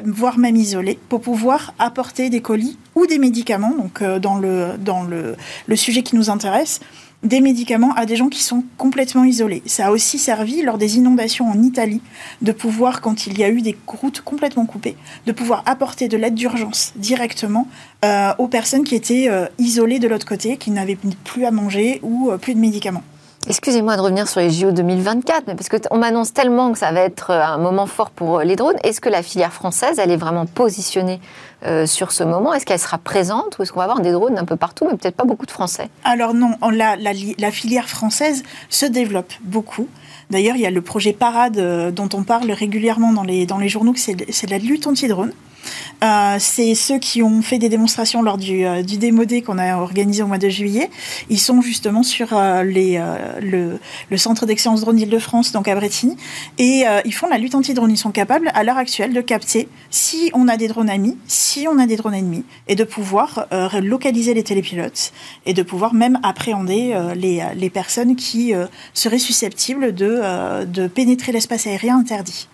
voire 0.06 0.38
même 0.38 0.56
isolée, 0.56 0.98
pour 1.10 1.19
pouvoir 1.19 1.74
apporter 1.78 2.30
des 2.30 2.39
colis 2.39 2.78
ou 2.95 3.06
des 3.06 3.17
médicaments, 3.17 3.76
donc 3.76 4.02
dans, 4.02 4.38
le, 4.38 4.78
dans 4.80 5.04
le, 5.04 5.36
le 5.67 5.76
sujet 5.76 6.02
qui 6.02 6.15
nous 6.15 6.30
intéresse, 6.30 6.80
des 7.24 7.42
médicaments 7.42 7.94
à 7.96 8.06
des 8.06 8.16
gens 8.16 8.30
qui 8.30 8.44
sont 8.44 8.64
complètement 8.78 9.24
isolés. 9.24 9.62
Ça 9.66 9.88
a 9.88 9.92
aussi 9.92 10.18
servi 10.18 10.62
lors 10.62 10.78
des 10.78 10.98
inondations 10.98 11.50
en 11.50 11.62
Italie 11.62 12.02
de 12.42 12.52
pouvoir, 12.52 13.02
quand 13.02 13.28
il 13.28 13.38
y 13.38 13.44
a 13.44 13.50
eu 13.50 13.62
des 13.62 13.78
routes 13.88 14.22
complètement 14.22 14.66
coupées, 14.66 14.96
de 15.26 15.32
pouvoir 15.32 15.64
apporter 15.66 16.08
de 16.08 16.18
l'aide 16.18 16.36
d'urgence 16.36 16.94
directement 16.96 17.68
euh, 18.06 18.32
aux 18.38 18.48
personnes 18.48 18.84
qui 18.84 18.96
étaient 18.96 19.28
euh, 19.30 19.48
isolées 19.58 20.00
de 20.00 20.08
l'autre 20.08 20.26
côté, 20.26 20.58
qui 20.58 20.72
n'avaient 20.72 20.98
plus 21.24 21.46
à 21.46 21.52
manger 21.52 22.00
ou 22.04 22.32
euh, 22.32 22.38
plus 22.38 22.56
de 22.56 22.60
médicaments. 22.60 23.04
Excusez-moi 23.47 23.95
de 23.95 24.02
revenir 24.02 24.28
sur 24.28 24.41
les 24.41 24.49
JO 24.49 24.71
2024, 24.71 25.45
mais 25.47 25.56
parce 25.56 25.69
qu'on 25.69 25.97
m'annonce 25.97 26.34
tellement 26.34 26.73
que 26.73 26.78
ça 26.78 26.91
va 26.91 26.99
être 26.99 27.32
un 27.32 27.58
moment 27.58 27.86
fort 27.86 28.10
pour 28.10 28.41
les 28.41 28.58
drones. 28.58 28.75
Est-ce 28.84 28.99
que 28.99 29.08
la 29.08 29.23
filière 29.23 29.54
française, 29.54 29.97
elle 29.97 30.12
est 30.12 30.17
vraiment 30.17 30.45
positionnée 30.45 31.21
euh, 31.65 31.86
sur 31.86 32.12
ce 32.12 32.25
moment? 32.25 32.54
Est-ce 32.54 32.65
qu'elle 32.65 32.80
sera 32.80 32.97
présente 32.97 33.58
ou 33.58 33.63
est-ce 33.63 33.71
qu'on 33.71 33.80
va 33.80 33.86
avoir 33.86 34.02
des 34.02 34.12
drones 34.12 34.38
un 34.38 34.43
peu 34.43 34.58
partout, 34.58 34.86
mais 34.86 34.97
peut-être 34.97 35.15
pas 35.15 35.23
beaucoup 35.23 35.45
de 35.45 35.52
Français? 35.52 35.89
Alors 36.04 36.34
non, 36.34 36.56
la, 36.69 37.52
filière 37.52 37.88
française 37.88 38.43
se 38.69 38.86
développe 38.86 39.32
beaucoup. 39.41 39.88
D'ailleurs, 40.30 40.58
il 40.58 40.62
y 40.62 40.67
a 40.67 40.71
le 40.71 40.82
projet 40.82 41.13
Parade 41.13 41.58
euh, 41.58 41.91
dont 41.91 42.10
on 42.13 42.23
parle 42.23 42.52
régulièrement 42.52 43.13
dans 43.13 43.23
les, 43.23 43.45
dans 43.45 43.58
les 43.58 43.69
journaux, 43.69 43.93
c'est 43.95 44.49
la 44.49 44.58
lutte 44.58 44.86
anti-drone. 44.86 45.32
Euh, 46.04 46.38
c'est 46.39 46.76
ceux 46.76 46.98
qui 46.98 47.22
ont 47.22 47.41
fait 47.41 47.60
des 47.60 47.69
démonstrations 47.69 48.22
lors 48.22 48.38
du, 48.38 48.65
euh, 48.65 48.84
qu'on 49.45 49.58
a 49.58 49.78
organisé 49.78 50.24
au 50.24 50.28
mois 50.28 50.38
de 50.38 50.50
juillet. 50.50 50.89
Ils 51.30 51.39
sont 51.39 51.62
justement 51.62 52.04
sur 52.04 52.30
euh, 52.34 52.63
les, 52.63 53.02
le, 53.41 54.17
centre 54.17 54.45
d'excellence 54.45 54.82
drone 54.82 54.95
d'Île-de-France, 54.95 55.52
donc 55.52 55.67
à 55.67 55.76
Bretigny, 55.76 56.15
et 56.58 56.84
ils 57.06 57.13
font 57.13 57.28
la 57.28 57.38
lutte 57.38 57.56
anti-drone. 57.56 57.91
Ils 57.91 57.98
sont 57.98 58.12
capables, 58.12 58.52
à 58.54 58.63
l'heure 58.63 58.78
actuelle, 58.78 59.13
de 59.13 59.22
capter 59.22 59.67
si 59.89 60.30
on 60.34 60.48
a 60.48 60.58
des 60.58 60.67
drones 60.67 60.89
amis, 60.89 61.17
si 61.28 61.67
on 61.67 61.80
a 61.80 61.86
des 61.86 61.95
drones 61.95 62.13
ennemis, 62.13 62.43
et 62.67 62.76
de 62.76 62.84
pouvoir 62.84 63.48
localiser 63.82 64.34
les 64.34 64.43
télépilotes, 64.43 65.12
et 65.45 65.54
de 65.54 65.63
pouvoir 65.63 65.93
même 65.93 66.19
appréhender 66.24 66.95
les, 67.15 67.69
personnes 67.69 68.15
qui 68.15 68.54
seraient 68.93 69.19
susceptibles 69.19 69.93
de 69.93 70.88
pénétrer 70.88 71.32
l'espace 71.32 71.67
aérien 71.67 71.98
interdit. 71.98 72.48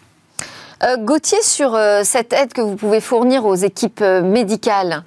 Euh, 0.83 0.97
Gauthier, 0.97 1.41
sur 1.41 1.73
euh, 1.73 2.01
cette 2.03 2.33
aide 2.33 2.53
que 2.53 2.61
vous 2.61 2.75
pouvez 2.75 2.99
fournir 2.99 3.45
aux 3.45 3.55
équipes 3.55 4.01
euh, 4.01 4.21
médicales, 4.21 5.03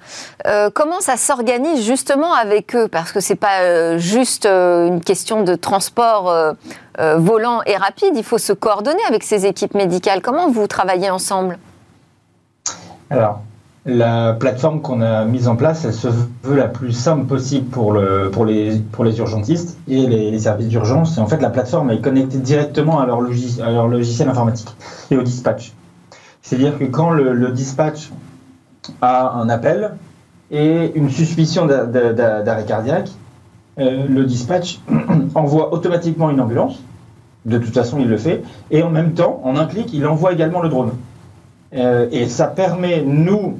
comment 0.73 0.99
ça 0.99 1.17
s'organise 1.17 1.85
justement 1.85 2.33
avec 2.33 2.75
eux? 2.75 2.87
Parce 2.87 3.11
que 3.11 3.19
ce 3.19 3.33
n'est 3.33 3.37
pas 3.37 3.97
juste 3.97 4.45
une 4.45 5.01
question 5.01 5.43
de 5.43 5.53
transport 5.53 6.33
volant 6.97 7.61
et 7.65 7.75
rapide, 7.75 8.13
il 8.15 8.23
faut 8.23 8.37
se 8.37 8.53
coordonner 8.53 9.01
avec 9.07 9.23
ces 9.23 9.45
équipes 9.45 9.75
médicales. 9.75 10.21
Comment 10.21 10.49
vous 10.49 10.65
travaillez 10.65 11.09
ensemble? 11.09 11.59
Alors, 13.11 13.41
la 13.89 14.33
plateforme 14.33 14.81
qu'on 14.81 15.01
a 15.01 15.25
mise 15.25 15.47
en 15.47 15.55
place, 15.55 15.85
elle 15.85 15.93
se 15.93 16.07
veut 16.43 16.55
la 16.55 16.67
plus 16.67 16.91
simple 16.91 17.25
possible 17.25 17.67
pour, 17.67 17.93
le, 17.93 18.29
pour, 18.31 18.45
les, 18.45 18.77
pour 18.91 19.03
les 19.03 19.17
urgentistes 19.19 19.77
et 19.87 20.07
les, 20.07 20.39
services 20.39 20.67
d'urgence. 20.67 21.17
Et 21.17 21.21
en 21.21 21.27
fait, 21.27 21.41
la 21.41 21.49
plateforme 21.49 21.91
est 21.91 22.01
connectée 22.01 22.37
directement 22.37 22.99
à 22.99 23.05
leur, 23.05 23.19
à 23.19 23.71
leur 23.71 23.87
logiciel 23.87 24.29
informatique 24.29 24.69
et 25.11 25.17
au 25.17 25.23
dispatch. 25.23 25.73
C'est-à-dire 26.41 26.77
que 26.77 26.85
quand 26.85 27.11
le, 27.11 27.49
dispatch 27.51 28.11
a 29.01 29.33
un 29.33 29.49
appel 29.49 29.91
et 30.51 30.91
une 30.95 31.09
suspicion 31.09 31.65
d'arrêt 31.65 32.65
cardiaque, 32.65 33.09
euh, 33.79 34.05
le 34.07 34.25
dispatch 34.25 34.79
envoie 35.35 35.73
automatiquement 35.73 36.29
une 36.29 36.41
ambulance. 36.41 36.79
De 37.45 37.57
toute 37.57 37.73
façon, 37.73 37.99
il 37.99 38.07
le 38.07 38.17
fait. 38.17 38.43
Et 38.71 38.83
en 38.83 38.89
même 38.89 39.13
temps, 39.13 39.41
en 39.43 39.55
un 39.55 39.65
clic, 39.65 39.93
il 39.93 40.05
envoie 40.05 40.33
également 40.33 40.61
le 40.61 40.69
drone. 40.69 40.91
Euh, 41.73 42.07
et 42.11 42.27
ça 42.27 42.47
permet, 42.47 43.03
nous, 43.03 43.59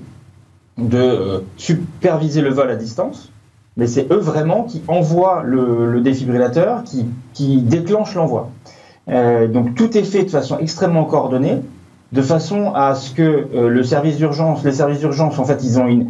de 0.79 0.97
euh, 0.97 1.39
superviser 1.57 2.41
le 2.41 2.49
vol 2.49 2.69
à 2.69 2.75
distance, 2.75 3.31
mais 3.77 3.87
c'est 3.87 4.11
eux 4.11 4.19
vraiment 4.19 4.63
qui 4.63 4.81
envoient 4.87 5.41
le, 5.45 6.01
défibrillateur, 6.01 6.83
qui, 6.83 7.05
qui 7.33 7.61
déclenchent 7.61 8.15
l'envoi. 8.15 8.49
Euh, 9.09 9.47
donc 9.47 9.75
tout 9.75 9.97
est 9.97 10.03
fait 10.03 10.23
de 10.23 10.29
façon 10.29 10.57
extrêmement 10.59 11.05
coordonnée, 11.05 11.61
de 12.11 12.21
façon 12.21 12.73
à 12.73 12.95
ce 12.95 13.13
que 13.13 13.47
euh, 13.53 13.69
le 13.69 13.83
service 13.83 14.17
d'urgence, 14.17 14.63
les 14.63 14.71
services 14.71 14.99
d'urgence, 14.99 15.39
en 15.39 15.45
fait, 15.45 15.63
ils 15.63 15.79
ont 15.79 15.87
une, 15.87 16.07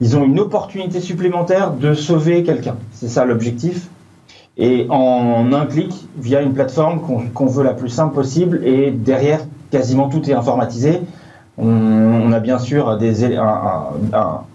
ils 0.00 0.16
ont 0.16 0.24
une 0.24 0.38
opportunité 0.38 1.00
supplémentaire 1.00 1.72
de 1.72 1.94
sauver 1.94 2.42
quelqu'un. 2.42 2.76
C'est 2.92 3.08
ça 3.08 3.24
l'objectif. 3.24 3.88
Et 4.58 4.86
en 4.88 5.52
un 5.52 5.66
clic, 5.66 5.92
via 6.16 6.40
une 6.40 6.54
plateforme 6.54 7.00
qu'on 7.34 7.46
veut 7.46 7.62
la 7.62 7.74
plus 7.74 7.90
simple 7.90 8.14
possible, 8.14 8.62
et 8.64 8.90
derrière, 8.90 9.40
quasiment 9.70 10.08
tout 10.08 10.28
est 10.30 10.32
informatisé. 10.32 11.00
On, 11.58 12.32
a 12.32 12.40
bien 12.40 12.58
sûr 12.58 12.98
des, 12.98 13.24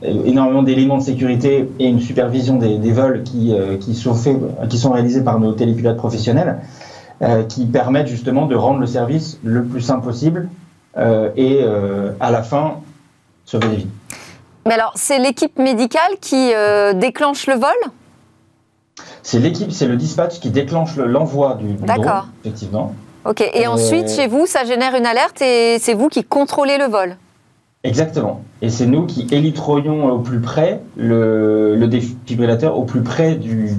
énormément 0.03 0.61
d'éléments 0.61 0.99
de 0.99 1.03
sécurité 1.03 1.67
et 1.79 1.87
une 1.87 1.99
supervision 1.99 2.57
des, 2.57 2.91
vols 2.91 3.23
qui, 3.23 3.53
euh, 3.53 3.77
qui, 3.77 3.95
sont 3.95 4.13
faits, 4.13 4.37
qui 4.69 4.77
sont 4.77 4.91
réalisés 4.91 5.23
par 5.23 5.39
nos 5.39 5.53
télépilotes 5.53 5.97
professionnels, 5.97 6.59
euh, 7.23 7.43
qui 7.43 7.65
permettent 7.65 8.07
justement 8.07 8.45
de 8.45 8.55
rendre 8.55 8.79
le 8.79 8.85
service 8.85 9.39
le 9.43 9.63
plus 9.63 9.81
simple 9.81 10.03
possible 10.03 10.49
euh, 10.97 11.31
et 11.35 11.63
à 12.19 12.29
la 12.29 12.43
fin 12.43 12.75
sauver 13.45 13.67
des 13.69 13.75
vies. 13.77 13.87
Mais 14.67 14.75
alors, 14.75 14.91
c'est 14.95 15.17
l'équipe 15.17 15.57
médicale 15.57 16.11
qui 16.21 16.51
déclenche 16.95 17.47
le 17.47 17.55
vol? 17.55 17.91
C'est 19.23 19.39
l'équipe, 19.39 19.71
c'est 19.71 19.87
le 19.87 19.95
dispatch 19.95 20.39
qui 20.39 20.51
déclenche 20.51 20.97
l'envoi 20.97 21.55
du, 21.55 21.73
du 21.73 21.83
drone, 21.83 22.25
effectivement. 22.43 22.93
Ok, 23.23 23.47
et 23.53 23.67
ensuite, 23.67 24.10
chez 24.10 24.27
vous, 24.27 24.45
ça 24.47 24.63
génère 24.65 24.95
une 24.95 25.05
alerte 25.05 25.41
et 25.41 25.77
c'est 25.79 25.93
vous 25.93 26.10
qui 26.10 26.23
contrôlez 26.23 26.77
le 26.77 26.86
vol. 26.86 27.17
Exactement. 27.84 28.41
Et 28.62 28.69
c'est 28.69 28.86
nous 28.86 29.05
qui 29.05 29.27
élitroyons 29.31 30.12
au 30.12 30.19
plus 30.19 30.39
près 30.39 30.81
le, 30.97 31.84
défibrillateur, 31.88 32.77
au 32.77 32.84
plus 32.84 33.01
près 33.01 33.36
du, 33.36 33.69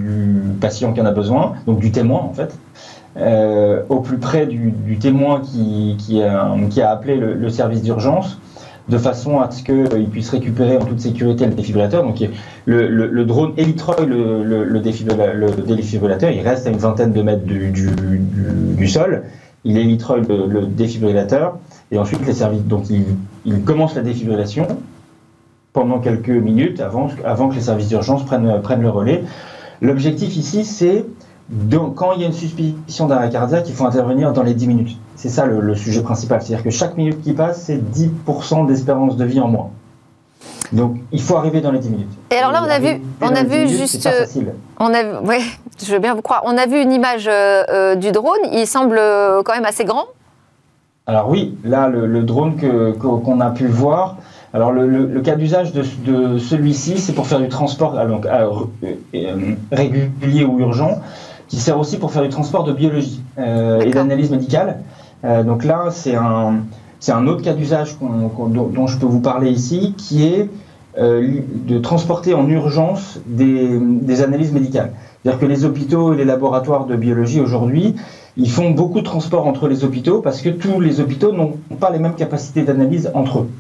patient 0.61 0.93
qui 0.93 1.01
en 1.01 1.07
a 1.07 1.13
besoin, 1.13 1.55
donc 1.67 1.79
du 1.79 1.93
témoin 1.93 2.21
en 2.21 2.33
fait, 2.33 2.57
euh, 3.17 3.83
au 3.89 4.01
plus 4.01 4.19
près 4.19 4.47
du, 4.47 4.99
témoin 5.01 5.41
qui, 5.41 5.97
qui, 5.99 6.23
a, 6.23 6.91
appelé 6.91 7.17
le, 7.17 7.51
service 7.51 7.83
d'urgence, 7.83 8.39
de 8.89 8.99
façon 8.99 9.41
à 9.41 9.51
ce 9.51 9.63
qu'il 9.63 10.09
puisse 10.11 10.31
récupérer 10.31 10.77
en 10.77 10.85
toute 10.85 11.01
sécurité 11.01 11.47
le 11.47 11.53
défibrillateur. 11.53 12.03
Donc 12.03 12.17
le, 12.67 13.25
drone 13.25 13.53
élitroye 13.57 14.07
le, 14.07 14.81
défibrillateur, 14.81 16.31
il 16.31 16.41
reste 16.41 16.67
à 16.67 16.71
une 16.71 16.79
vingtaine 16.79 17.13
de 17.13 17.23
mètres 17.23 17.45
du, 17.45 18.89
sol, 18.89 19.23
il 19.65 19.77
élitroye 19.77 20.23
le, 20.29 20.67
défibrillateur, 20.67 21.59
et 21.91 21.99
ensuite 21.99 22.27
les 22.27 22.33
services, 22.33 22.65
donc 22.65 22.85
il, 22.91 23.63
commence 23.65 23.95
la 23.95 24.03
défibrillation 24.03 24.67
pendant 25.73 26.01
quelques 26.01 26.29
minutes 26.29 26.81
avant, 26.81 27.09
avant 27.25 27.49
que 27.49 27.55
les 27.55 27.63
services 27.63 27.89
d'urgence 27.89 28.27
prennent, 28.27 28.61
prennent 28.63 28.83
le 28.83 28.91
relais. 28.91 29.23
L'objectif 29.81 30.37
ici, 30.37 30.65
c'est 30.65 31.05
quand 31.95 32.13
il 32.13 32.21
y 32.21 32.25
a 32.25 32.27
une 32.27 32.33
suspicion 32.33 33.07
d'arrêt 33.07 33.31
cardiaque, 33.31 33.69
il 33.69 33.75
faut 33.75 33.85
intervenir 33.85 34.33
dans 34.33 34.43
les 34.43 34.55
10 34.55 34.67
minutes. 34.67 34.97
C'est 35.17 35.29
ça 35.29 35.47
le, 35.47 35.75
sujet 35.75 36.03
principal. 36.03 36.41
C'est-à-dire 36.43 36.65
que 36.65 36.71
chaque 36.71 36.97
minute 36.97 37.23
qui 37.23 37.33
passe, 37.33 37.63
c'est 37.63 37.79
10% 37.79 38.67
d'espérance 38.67 39.17
de 39.17 39.25
vie 39.25 39.41
en 39.41 39.49
moins. 39.49 39.71
Donc, 40.73 40.97
il 41.13 41.21
faut 41.21 41.37
arriver 41.37 41.61
dans 41.61 41.71
les 41.71 41.79
10 41.79 41.91
minutes. 41.91 42.13
Et 42.31 42.37
alors 42.37 42.51
là, 42.51 42.63
on 42.67 42.71
a 42.71 42.79
vu, 42.79 43.01
on 43.21 43.29
a 43.29 43.45
vu 43.45 43.69
juste. 43.69 44.09
On 44.81 44.93
a, 44.93 45.21
ouais, 45.21 45.41
je 45.85 45.93
veux 45.93 45.99
bien 45.99 46.15
vous 46.15 46.23
croire. 46.23 46.43
On 46.47 46.57
a 46.57 46.67
vu 46.67 46.81
une 46.81 46.93
image 46.93 47.29
euh, 47.29 47.63
euh, 47.69 47.95
du 47.95 48.11
drone. 48.11 48.41
Il 48.53 48.67
semble 48.67 48.97
euh, 48.99 49.43
quand 49.43 49.55
même 49.55 49.67
assez 49.67 49.85
grand. 49.85 50.07
Alors 51.07 51.29
oui, 51.29 51.57
là, 51.65 51.89
le, 51.89 52.23
drone 52.23 52.57
qu'on 52.99 53.41
a 53.41 53.51
pu 53.51 53.67
voir. 53.67 54.17
Alors 54.55 54.71
le, 54.71 55.21
cas 55.21 55.35
d'usage 55.35 55.73
de, 55.73 55.83
de 56.05 56.39
celui-ci, 56.39 56.99
c'est 56.99 57.13
pour 57.13 57.27
faire 57.27 57.41
du 57.41 57.49
transport 57.49 57.95
donc, 58.07 58.27
régulier 59.73 60.45
ou 60.45 60.61
urgent 60.61 61.01
qui 61.53 61.61
sert 61.61 61.79
aussi 61.79 61.99
pour 61.99 62.13
faire 62.13 62.23
du 62.23 62.31
transport 62.31 62.65
de 62.65 62.73
biologie 62.73 63.21
euh, 63.39 63.83
et 63.83 63.91
d'analyse 63.91 64.31
médicale. 64.31 64.79
Euh, 65.23 65.43
donc 65.43 65.65
là, 65.65 65.89
c'est 65.91 66.15
un, 66.15 66.61
c'est 66.99 67.13
un 67.13 67.27
autre 67.27 67.43
cas 67.43 67.53
d'usage 67.53 67.99
dont, 68.01 68.87
je 68.87 68.97
peux 68.97 69.05
vous 69.05 69.21
parler 69.21 69.51
ici, 69.51 69.95
qui 69.99 70.25
est 70.25 70.49
euh, 70.97 71.41
de 71.67 71.79
transporter 71.79 72.33
en 72.33 72.49
urgence 72.49 73.21
des, 73.27 73.79
des 73.79 74.23
analyses 74.23 74.51
médicales. 74.51 74.93
C'est-à-dire 75.23 75.41
que 75.41 75.45
les 75.45 75.67
hôpitaux 75.67 76.15
et 76.15 76.17
les 76.17 76.25
laboratoires 76.25 76.87
de 76.87 76.97
biologie 76.97 77.43
aujourd'hui, 77.43 77.97
ils 78.39 78.51
font 78.51 78.71
beaucoup 78.71 79.01
de 79.01 79.05
transport 79.05 79.47
entre 79.47 79.69
les 79.69 79.85
hôpitaux 79.85 80.23
parce 80.23 80.41
que 80.41 80.49
tous 80.49 80.81
les 80.81 81.01
hôpitaux 81.01 81.33
n'ont 81.33 81.59
pas 81.79 81.91
les 81.91 81.99
mêmes 81.99 82.15
capacités 82.15 82.63
d'analyse 82.63 83.11
entre 83.13 83.41
eux. 83.41 83.51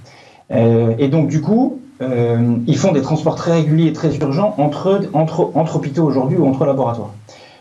Euh, 0.51 0.95
et 0.99 1.09
donc 1.09 1.29
du 1.29 1.43
coup, 1.43 1.79
euh, 2.01 2.57
ils 2.67 2.79
font 2.79 2.93
des 2.93 3.03
transports 3.03 3.35
très 3.35 3.53
réguliers 3.53 3.89
et 3.89 3.93
très 3.93 4.17
urgents 4.17 4.55
entre, 4.57 5.03
entre, 5.13 5.51
entre 5.55 5.77
hôpitaux 5.77 6.05
aujourd'hui 6.05 6.39
ou 6.39 6.47
entre 6.47 6.65
laboratoires. 6.65 7.11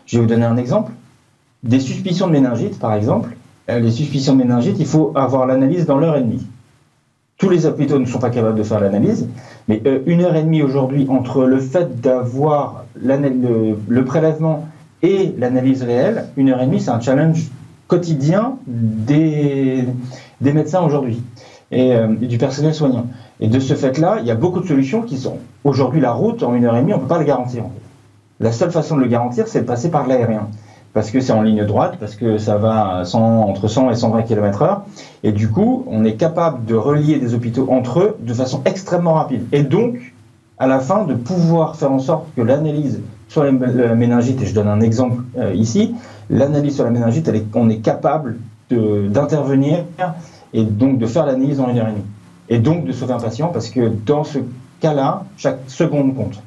Je 0.06 0.16
vais 0.16 0.22
vous 0.22 0.28
donner 0.28 0.44
un 0.44 0.56
exemple. 0.56 0.92
Des 1.62 1.80
suspicions 1.80 2.26
de 2.26 2.32
méningite, 2.32 2.78
par 2.78 2.94
exemple. 2.94 3.36
Euh, 3.70 3.78
les 3.78 3.90
suspicions 3.90 4.34
de 4.34 4.38
méningite, 4.38 4.76
il 4.78 4.86
faut 4.86 5.12
avoir 5.14 5.46
l'analyse 5.46 5.86
dans 5.86 5.98
l'heure 5.98 6.16
et 6.16 6.22
demie. 6.22 6.46
Tous 7.38 7.48
les 7.48 7.66
hôpitaux 7.66 7.98
ne 7.98 8.04
sont 8.04 8.18
pas 8.18 8.30
capables 8.30 8.56
de 8.56 8.62
faire 8.62 8.80
l'analyse, 8.80 9.28
mais 9.68 9.82
euh, 9.86 10.00
une 10.06 10.22
heure 10.22 10.36
et 10.36 10.42
demie 10.42 10.62
aujourd'hui 10.62 11.06
entre 11.08 11.44
le 11.44 11.58
fait 11.58 12.00
d'avoir 12.00 12.84
le, 12.94 14.00
prélèvement 14.02 14.68
et 15.02 15.34
l'analyse 15.38 15.82
réelle, 15.82 16.26
une 16.36 16.50
heure 16.50 16.62
et 16.62 16.66
demie, 16.66 16.80
c'est 16.80 16.90
un 16.90 17.00
challenge 17.00 17.50
quotidien 17.88 18.58
des, 18.66 19.84
des 20.40 20.52
médecins 20.52 20.82
aujourd'hui 20.82 21.22
et, 21.72 21.94
euh, 21.94 22.06
du 22.08 22.38
personnel 22.38 22.74
soignant. 22.74 23.06
Et 23.40 23.48
de 23.48 23.58
ce 23.58 23.74
fait-là, 23.74 24.18
il 24.20 24.26
y 24.26 24.30
a 24.30 24.36
beaucoup 24.36 24.60
de 24.60 24.66
solutions 24.66 25.02
qui 25.02 25.18
sont 25.18 25.38
aujourd'hui 25.64 26.00
la 26.00 26.12
route 26.12 26.42
en 26.42 26.54
une 26.54 26.64
heure 26.64 26.76
et 26.76 26.80
demie, 26.80 26.92
on 26.92 26.98
ne 26.98 27.02
peut 27.02 27.08
pas 27.08 27.18
le 27.18 27.24
garantir. 27.24 27.64
La 28.42 28.50
seule 28.50 28.72
façon 28.72 28.96
de 28.96 29.02
le 29.02 29.06
garantir, 29.06 29.46
c'est 29.46 29.60
de 29.60 29.66
passer 29.66 29.88
par 29.88 30.08
l'aérien. 30.08 30.48
Parce 30.94 31.12
que 31.12 31.20
c'est 31.20 31.32
en 31.32 31.42
ligne 31.42 31.64
droite, 31.64 31.96
parce 32.00 32.16
que 32.16 32.38
ça 32.38 32.56
va 32.56 33.04
entre 33.14 33.68
100 33.68 33.90
et 33.90 33.94
120 33.94 34.22
km/h. 34.22 34.80
Et 35.22 35.30
du 35.30 35.48
coup, 35.48 35.84
on 35.86 36.04
est 36.04 36.14
capable 36.14 36.64
de 36.64 36.74
relier 36.74 37.18
des 37.18 37.34
hôpitaux 37.34 37.68
entre 37.70 38.00
eux 38.00 38.16
de 38.20 38.34
façon 38.34 38.60
extrêmement 38.64 39.14
rapide. 39.14 39.46
Et 39.52 39.62
donc, 39.62 40.12
à 40.58 40.66
la 40.66 40.80
fin, 40.80 41.04
de 41.04 41.14
pouvoir 41.14 41.76
faire 41.76 41.92
en 41.92 42.00
sorte 42.00 42.26
que 42.36 42.42
l'analyse 42.42 43.00
sur 43.28 43.44
la 43.44 43.52
méningite, 43.94 44.42
et 44.42 44.46
je 44.46 44.54
donne 44.54 44.68
un 44.68 44.80
exemple 44.80 45.22
euh, 45.38 45.54
ici, 45.54 45.94
l'analyse 46.28 46.74
sur 46.74 46.84
la 46.84 46.90
méningite, 46.90 47.30
on 47.54 47.70
est 47.70 47.78
capable 47.78 48.38
d'intervenir 48.70 49.84
et 50.52 50.64
donc 50.64 50.98
de 50.98 51.06
faire 51.06 51.26
l'analyse 51.26 51.60
en 51.60 51.68
une 51.68 51.78
heure 51.78 51.88
et 51.88 51.92
demie. 51.92 52.04
Et 52.48 52.58
donc 52.58 52.86
de 52.86 52.92
sauver 52.92 53.14
un 53.14 53.20
patient, 53.20 53.48
parce 53.48 53.70
que 53.70 53.90
dans 54.04 54.24
ce 54.24 54.40
cas-là, 54.80 55.24
chaque 55.36 55.60
seconde 55.68 56.16
compte. 56.16 56.42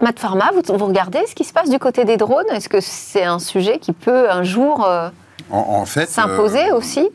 Matt 0.00 0.18
Pharma, 0.18 0.50
vous, 0.54 0.86
regardez 0.86 1.20
ce 1.26 1.34
qui 1.34 1.44
se 1.44 1.52
passe 1.52 1.70
du 1.70 1.78
côté 1.78 2.04
des 2.04 2.16
drones? 2.16 2.46
Est-ce 2.52 2.68
que 2.68 2.80
c'est 2.80 3.24
un 3.24 3.38
sujet 3.38 3.78
qui 3.78 3.92
peut 3.92 4.30
un 4.30 4.44
jour 4.44 4.84
euh, 4.84 5.08
en, 5.50 5.84
fait, 5.86 6.08
s'imposer 6.08 6.70
euh, 6.70 6.76
aussi? 6.76 7.08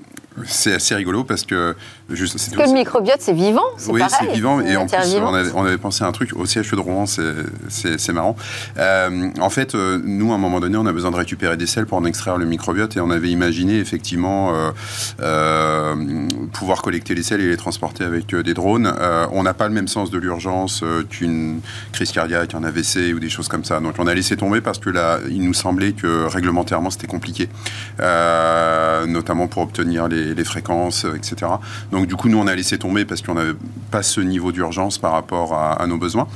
c'est 0.46 0.74
assez 0.74 0.96
rigolo 0.96 1.24
parce 1.24 1.44
que 1.44 1.76
Juste, 2.14 2.34
Parce 2.34 2.50
que 2.50 2.74
le 2.74 2.78
microbiote, 2.78 3.18
c'est 3.20 3.34
vivant, 3.34 3.64
Oui, 3.90 4.02
c'est 4.08 4.32
vivant. 4.32 4.62
Et 4.62 4.76
en 4.78 4.86
plus, 4.86 5.16
on 5.18 5.34
avait, 5.34 5.52
on 5.56 5.66
avait, 5.66 5.78
pensé 5.78 6.04
à 6.04 6.08
un 6.08 6.12
truc 6.12 6.34
au 6.36 6.46
CHE 6.46 6.76
de 6.76 6.80
Rouen, 6.80 7.06
c'est 7.06 8.14
marrant. 8.14 8.36
Euh, 8.78 9.30
en 9.40 9.50
fait, 9.50 9.76
euh, 9.76 10.00
nous, 10.04 10.32
à 10.32 10.36
un 10.36 10.38
moment 10.38 10.60
donné, 10.60 10.78
on 10.78 10.86
a 10.86 10.92
besoin 10.92 11.12
de 11.12 11.16
récupérer 11.16 11.58
des 11.58 11.66
sels 11.66 11.86
pour 11.86 11.98
en 11.98 12.06
extraire 12.06 12.38
le 12.38 12.46
microbiote 12.46 12.96
et 12.98 13.00
on 13.00 13.10
avait 13.10 13.30
imaginé 13.30 13.80
effectivement 13.80 14.54
euh, 14.54 14.72
euh 15.22 15.96
pouvoir 16.54 16.82
collecter 16.82 17.16
les 17.16 17.24
sels 17.24 17.42
et 17.42 17.50
les 17.50 17.58
transporter 17.58 18.04
avec 18.04 18.34
des 18.36 18.54
drones. 18.54 18.94
on 19.32 19.44
n'a 19.44 19.54
pas 19.54 19.68
le 19.68 19.74
même 19.74 19.88
sens 19.88 20.12
de 20.12 20.18
l'urgence 20.18 20.84
qu'une 21.10 21.60
crise 21.92 22.12
cardiaque, 22.12 22.54
un 22.54 22.64
AVC 22.64 23.14
ou 23.16 23.20
des 23.20 23.30
choses 23.30 23.48
comme 23.48 23.64
ça. 23.64 23.80
Donc, 23.80 23.96
on 23.98 24.08
a 24.08 24.14
laissé 24.14 24.38
tomber 24.38 24.62
parce 24.62 24.78
que 24.78 24.90
là, 24.90 25.20
il 25.30 25.44
nous 25.44 25.54
semblait 25.54 25.94
que 25.94 26.26
réglementairement, 26.26 26.90
c'était 26.90 27.08
compliqué, 27.08 27.50
notamment 28.00 29.48
pour 29.48 29.64
obtenir 29.64 30.08
les, 30.08 30.36
les 30.36 30.44
fréquences, 30.44 31.06
etc. 31.16 31.54
Donc 31.92 32.03
du 32.06 32.16
coup, 32.16 32.30
nous, 32.30 32.38
on 32.38 32.48
a 32.48 32.56
laissé 32.56 32.78
tomber 32.78 33.06
parce 33.06 33.22
qu'on 33.22 33.36
n'avait 33.36 33.56
pas 33.92 34.04
ce 34.04 34.22
niveau 34.22 34.52
d'urgence 34.52 34.98
par 34.98 35.12
rapport 35.12 35.54
à, 35.54 35.86
nos 35.88 35.98
besoins. 35.98 36.28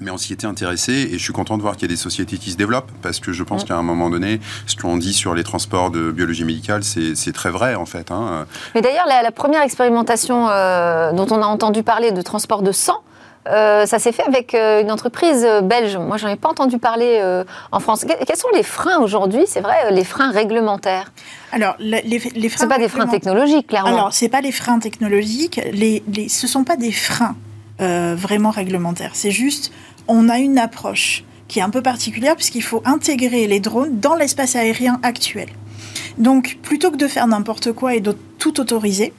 Mais 0.00 0.10
on 0.10 0.18
s'y 0.18 0.32
était 0.32 0.46
intéressé 0.46 0.92
et 0.92 1.12
je 1.12 1.22
suis 1.22 1.32
content 1.32 1.56
de 1.56 1.62
voir 1.62 1.74
qu'il 1.74 1.82
y 1.82 1.84
a 1.92 1.94
des 1.94 2.00
sociétés 2.00 2.36
qui 2.36 2.50
se 2.50 2.56
développent 2.56 2.90
parce 3.02 3.20
que 3.20 3.32
je 3.32 3.44
pense 3.44 3.62
qu'à 3.62 3.76
un 3.76 3.82
moment 3.82 4.10
donné, 4.10 4.40
ce 4.66 4.74
qu'on 4.74 4.96
dit 4.96 5.12
sur 5.12 5.34
les 5.34 5.44
transports 5.44 5.92
de 5.92 6.10
biologie 6.10 6.44
médicale, 6.44 6.82
c'est 6.82 7.32
très 7.32 7.50
vrai 7.50 7.76
en 7.76 7.86
fait. 7.86 8.10
Hein. 8.10 8.46
Mais 8.74 8.80
d'ailleurs, 8.80 9.06
la, 9.06 9.30
première 9.30 9.62
expérimentation 9.62 10.48
euh, 10.48 11.12
dont 11.12 11.28
on 11.30 11.40
a 11.40 11.46
entendu 11.46 11.84
parler 11.84 12.10
de 12.10 12.20
transport 12.20 12.62
de 12.62 12.72
sang, 12.72 13.00
euh, 13.48 13.86
ça 13.86 13.98
s'est 13.98 14.12
fait 14.12 14.22
avec 14.22 14.54
euh, 14.54 14.82
une 14.82 14.90
entreprise 14.90 15.44
euh, 15.44 15.60
belge. 15.60 15.96
Moi, 15.96 16.16
j'en 16.16 16.28
ai 16.28 16.36
pas 16.36 16.48
entendu 16.48 16.78
parler 16.78 17.20
en 17.72 17.80
France. 17.80 18.04
Quels 18.26 18.36
sont 18.36 18.48
les 18.54 18.62
freins 18.62 18.98
aujourd'hui 19.00 19.44
C'est 19.46 19.60
vrai, 19.60 19.90
les 19.90 20.04
freins 20.04 20.30
réglementaires? 20.30 21.12
Alors, 21.52 21.74
les, 21.78 22.02
les 22.02 22.18
freins. 22.48 22.62
C'est 22.62 22.68
pas 22.68 22.78
des 22.78 22.88
freins 22.88 23.06
technologiques, 23.06 23.68
clairement. 23.68 23.88
Alors, 23.88 24.12
c'est 24.12 24.28
pas 24.28 24.40
les 24.40 24.52
freins 24.52 24.78
technologiques. 24.78 25.60
Les, 25.72 26.02
les, 26.12 26.28
ce 26.28 26.46
sont 26.46 26.64
pas 26.64 26.76
des 26.76 26.92
freins 26.92 27.36
vraiment 27.78 28.50
réglementaires. 28.50 29.10
C'est 29.14 29.32
juste, 29.32 29.72
on 30.06 30.28
a 30.28 30.38
une 30.38 30.56
approche 30.56 31.24
qui 31.48 31.58
est 31.58 31.62
un 31.62 31.70
peu 31.70 31.82
particulière 31.82 32.36
puisqu'il 32.36 32.62
faut 32.62 32.80
intégrer 32.84 33.48
les 33.48 33.58
drones 33.58 33.98
dans 33.98 34.14
l'espace 34.14 34.54
aérien 34.54 35.00
actuel. 35.02 35.48
Donc, 36.16 36.58
plutôt 36.62 36.90
que 36.90 36.96
de 36.96 37.08
faire 37.08 37.26
n'importe 37.26 37.72
quoi 37.72 37.94
et 37.94 38.00
de 38.00 38.16
tout 38.38 38.60
autoriser, 38.60 39.12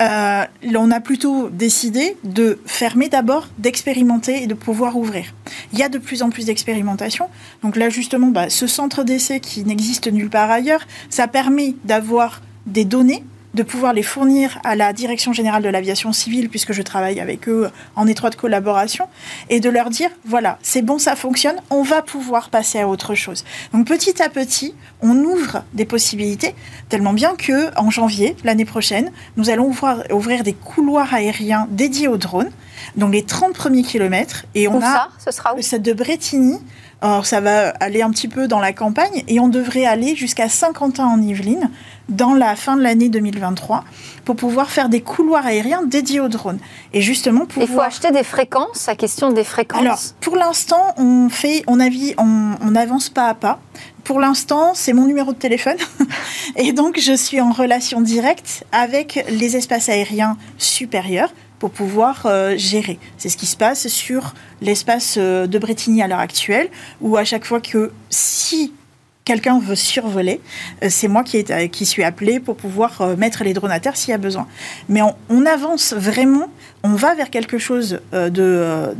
euh, 0.00 0.44
on 0.62 0.90
a 0.90 1.00
plutôt 1.00 1.48
décidé 1.50 2.16
de 2.24 2.58
fermer 2.66 3.08
d'abord, 3.08 3.48
d'expérimenter 3.58 4.42
et 4.42 4.46
de 4.46 4.54
pouvoir 4.54 4.96
ouvrir. 4.96 5.34
Il 5.72 5.78
y 5.78 5.82
a 5.82 5.88
de 5.88 5.98
plus 5.98 6.22
en 6.22 6.30
plus 6.30 6.46
d'expérimentation. 6.46 7.28
Donc 7.62 7.76
là, 7.76 7.90
justement, 7.90 8.28
bah, 8.28 8.50
ce 8.50 8.66
centre 8.66 9.02
d'essai 9.02 9.40
qui 9.40 9.64
n'existe 9.64 10.08
nulle 10.08 10.30
part 10.30 10.50
ailleurs, 10.50 10.86
ça 11.10 11.28
permet 11.28 11.74
d'avoir 11.84 12.42
des 12.66 12.84
données 12.84 13.24
de 13.54 13.62
pouvoir 13.62 13.92
les 13.92 14.02
fournir 14.02 14.58
à 14.64 14.76
la 14.76 14.92
Direction 14.92 15.32
générale 15.32 15.62
de 15.62 15.68
l'aviation 15.68 16.12
civile, 16.12 16.48
puisque 16.48 16.72
je 16.72 16.82
travaille 16.82 17.20
avec 17.20 17.48
eux 17.48 17.70
en 17.96 18.06
étroite 18.06 18.36
collaboration, 18.36 19.08
et 19.48 19.60
de 19.60 19.70
leur 19.70 19.90
dire, 19.90 20.10
voilà, 20.24 20.58
c'est 20.62 20.82
bon, 20.82 20.98
ça 20.98 21.16
fonctionne, 21.16 21.56
on 21.70 21.82
va 21.82 22.02
pouvoir 22.02 22.50
passer 22.50 22.80
à 22.80 22.88
autre 22.88 23.14
chose. 23.14 23.44
Donc 23.72 23.86
petit 23.86 24.22
à 24.22 24.28
petit, 24.28 24.74
on 25.00 25.16
ouvre 25.16 25.64
des 25.72 25.84
possibilités, 25.84 26.54
tellement 26.88 27.12
bien 27.12 27.34
que 27.36 27.76
en 27.78 27.90
janvier, 27.90 28.36
l'année 28.44 28.64
prochaine, 28.64 29.10
nous 29.36 29.50
allons 29.50 29.66
ouvrir, 29.66 30.04
ouvrir 30.10 30.42
des 30.42 30.52
couloirs 30.54 31.12
aériens 31.14 31.66
dédiés 31.70 32.08
aux 32.08 32.18
drones, 32.18 32.50
donc 32.96 33.12
les 33.12 33.24
30 33.24 33.54
premiers 33.54 33.82
kilomètres. 33.82 34.44
Et 34.54 34.68
on 34.68 34.78
a 34.78 34.80
ça 34.80 35.08
Ce 35.18 35.30
sera 35.30 35.54
où? 35.54 35.58
de 35.58 35.92
Bretigny 35.92 36.58
alors 37.00 37.26
ça 37.26 37.40
va 37.40 37.68
aller 37.80 38.02
un 38.02 38.10
petit 38.10 38.26
peu 38.26 38.48
dans 38.48 38.58
la 38.58 38.72
campagne 38.72 39.22
et 39.28 39.38
on 39.38 39.48
devrait 39.48 39.84
aller 39.84 40.16
jusqu'à 40.16 40.48
Saint-Quentin 40.48 41.06
en 41.06 41.22
Yvelines 41.22 41.70
dans 42.08 42.34
la 42.34 42.56
fin 42.56 42.76
de 42.76 42.82
l'année 42.82 43.08
2023 43.08 43.84
pour 44.24 44.34
pouvoir 44.34 44.70
faire 44.70 44.88
des 44.88 45.00
couloirs 45.00 45.46
aériens 45.46 45.82
dédiés 45.84 46.20
aux 46.20 46.28
drones. 46.28 46.58
Et 46.92 47.00
justement, 47.00 47.46
pour 47.46 47.62
il 47.62 47.68
faut 47.68 47.80
acheter 47.80 48.10
des 48.10 48.24
fréquences. 48.24 48.86
La 48.86 48.96
question 48.96 49.30
des 49.30 49.44
fréquences. 49.44 49.80
Alors, 49.80 50.00
pour 50.20 50.36
l'instant, 50.36 50.94
on 50.96 51.28
fait, 51.28 51.62
on, 51.68 51.78
on, 51.78 52.54
on 52.60 52.74
avance 52.74 53.10
pas 53.10 53.28
à 53.28 53.34
pas. 53.34 53.60
Pour 54.02 54.20
l'instant, 54.20 54.72
c'est 54.74 54.92
mon 54.92 55.06
numéro 55.06 55.32
de 55.32 55.38
téléphone. 55.38 55.76
et 56.56 56.72
donc, 56.72 56.98
je 56.98 57.12
suis 57.12 57.40
en 57.40 57.52
relation 57.52 58.00
directe 58.00 58.64
avec 58.72 59.24
les 59.28 59.56
espaces 59.56 59.88
aériens 59.88 60.36
supérieurs 60.56 61.30
pour 61.58 61.70
pouvoir 61.70 62.22
euh, 62.26 62.54
gérer. 62.56 62.98
C'est 63.16 63.28
ce 63.28 63.36
qui 63.36 63.46
se 63.46 63.56
passe 63.56 63.88
sur 63.88 64.34
l'espace 64.60 65.16
euh, 65.18 65.46
de 65.46 65.58
Bretigny 65.58 66.02
à 66.02 66.08
l'heure 66.08 66.20
actuelle, 66.20 66.68
où 67.00 67.16
à 67.16 67.24
chaque 67.24 67.44
fois 67.44 67.60
que 67.60 67.90
si 68.10 68.72
quelqu'un 69.24 69.58
veut 69.58 69.74
survoler, 69.74 70.40
euh, 70.82 70.88
c'est 70.90 71.08
moi 71.08 71.24
qui, 71.24 71.38
est, 71.38 71.68
qui 71.68 71.84
suis 71.84 72.04
appelé 72.04 72.40
pour 72.40 72.56
pouvoir 72.56 73.16
mettre 73.16 73.44
les 73.44 73.52
drones 73.52 73.72
à 73.72 73.80
terre 73.80 73.96
s'il 73.96 74.10
y 74.10 74.14
a 74.14 74.18
besoin. 74.18 74.46
Mais 74.88 75.00
on, 75.02 75.46
avance 75.46 75.92
vraiment, 75.92 76.48
on 76.82 76.94
va 76.94 77.14
vers 77.14 77.30
quelque 77.30 77.58
chose 77.58 78.00
de, 78.12 78.94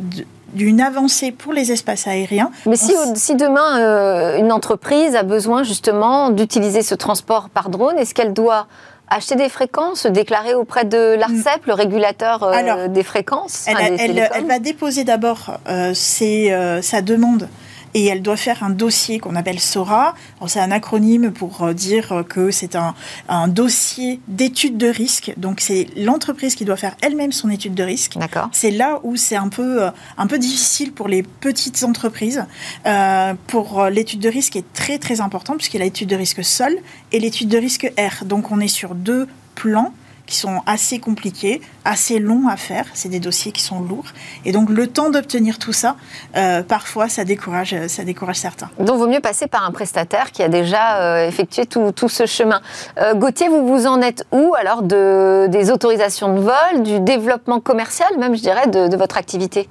d'une 0.52 0.80
avancée 0.80 1.30
pour 1.32 1.52
les 1.52 1.72
espaces 1.72 2.06
aériens. 2.06 2.50
Mais 2.66 2.76
si, 2.76 2.92
si 3.14 3.36
demain 3.36 4.36
une 4.38 4.52
entreprise 4.52 5.14
a 5.14 5.22
besoin 5.22 5.62
justement 5.62 6.30
d'utiliser 6.30 6.82
ce 6.82 6.94
transport 6.94 7.48
par 7.48 7.70
drone, 7.70 7.96
est-ce 7.98 8.14
qu'elle 8.14 8.32
doit 8.34 8.66
acheter 9.10 9.36
des 9.36 9.48
fréquences, 9.48 10.06
déclarer 10.06 10.54
auprès 10.54 10.84
de 10.84 11.14
l'ARCEP, 11.14 11.66
le 11.66 11.74
régulateur 11.74 12.42
euh, 12.42 12.88
des 12.88 13.02
fréquences 13.02 13.66
elle, 13.66 14.46
va 14.46 14.58
déposer 14.58 15.04
d'abord 15.04 15.58
euh, 15.68 15.92
euh, 16.22 16.82
sa 16.82 17.02
demande 17.02 17.48
et 17.94 18.06
elle 18.06 18.22
doit 18.22 18.36
faire 18.36 18.62
un 18.62 18.70
dossier 18.70 19.18
qu'on 19.18 19.36
appelle 19.36 19.60
SORA. 19.60 20.14
C'est 20.46 20.60
un 20.60 20.70
acronyme 20.70 21.32
pour 21.32 21.62
euh, 21.62 21.72
dire 21.72 22.24
que 22.28 22.50
c'est 22.50 22.76
un, 22.76 22.94
un, 23.28 23.48
dossier 23.48 24.20
d'étude 24.28 24.76
de 24.76 24.88
risque. 24.88 25.32
Donc 25.36 25.60
c'est 25.60 25.86
l'entreprise 25.96 26.54
qui 26.54 26.64
doit 26.64 26.76
faire 26.76 26.96
elle-même 27.02 27.32
son 27.32 27.50
étude 27.50 27.74
de 27.74 27.82
risque. 27.82 28.16
C'est 28.52 28.70
là 28.70 29.00
où 29.02 29.16
c'est 29.16 29.36
un 29.36 29.48
peu, 29.48 29.84
euh, 29.84 29.90
un 30.16 30.26
peu 30.26 30.38
difficile 30.38 30.92
pour 30.92 31.08
les 31.08 31.22
petites 31.22 31.82
entreprises. 31.84 32.44
Euh, 32.86 33.34
pour 33.46 33.84
l'étude 33.86 34.20
de 34.20 34.28
risque 34.28 34.56
est 34.56 34.72
très 34.72 34.98
très 34.98 35.20
important 35.20 35.56
puisqu'il 35.56 35.78
y 35.78 35.82
a 35.82 35.84
l'étude 35.84 36.08
de 36.08 36.16
risque 36.16 36.44
sol 36.44 36.76
et 37.12 37.20
l'étude 37.20 37.48
de 37.48 37.58
risque 37.58 37.92
R. 37.98 38.24
Donc 38.24 38.50
on 38.50 38.60
est 38.60 38.68
sur 38.68 38.94
deux 38.94 39.26
plans 39.54 39.92
qui 40.28 40.36
sont 40.36 40.60
assez 40.66 41.00
compliqués, 41.00 41.60
assez 41.84 42.18
longs 42.18 42.48
à 42.48 42.56
faire. 42.56 42.84
C'est 42.94 43.08
des 43.08 43.18
dossiers 43.18 43.50
qui 43.50 43.62
sont 43.62 43.80
lourds. 43.80 44.12
Et 44.44 44.52
donc, 44.52 44.68
le 44.68 44.86
temps 44.86 45.10
d'obtenir 45.10 45.58
tout 45.58 45.72
ça, 45.72 45.96
euh, 46.36 46.62
parfois, 46.62 47.08
ça 47.08 47.24
décourage, 47.24 47.74
ça 47.88 48.04
décourage 48.04 48.36
certains. 48.36 48.68
Donc, 48.78 48.98
vaut 48.98 49.08
mieux 49.08 49.20
passer 49.20 49.46
par 49.46 49.64
un 49.64 49.72
prestataire 49.72 50.30
qui 50.30 50.42
a 50.42 50.48
déjà 50.48 51.00
euh, 51.00 51.26
effectué 51.26 51.64
tout, 51.66 51.92
tout, 51.92 52.10
ce 52.10 52.26
chemin. 52.26 52.60
Euh, 53.00 53.14
Gauthier, 53.14 53.48
vous 53.48 53.66
vous 53.66 53.86
en 53.86 54.00
êtes 54.02 54.26
où 54.30 54.54
alors 54.54 54.82
de, 54.82 55.46
des 55.48 55.70
autorisations 55.70 56.34
de 56.34 56.40
vol, 56.40 56.82
du 56.82 57.00
développement 57.00 57.60
commercial, 57.60 58.08
même, 58.18 58.36
je 58.36 58.42
dirais, 58.42 58.66
de, 58.66 58.88
de 58.88 58.96
votre 58.96 59.16
activité? 59.16 59.68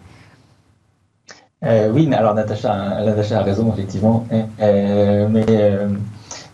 Oui, 1.63 2.13
alors 2.13 2.35
Natacha, 2.35 3.01
Natacha 3.03 3.39
a 3.39 3.43
raison, 3.43 3.73
effectivement. 3.73 4.25
mais 4.59 5.45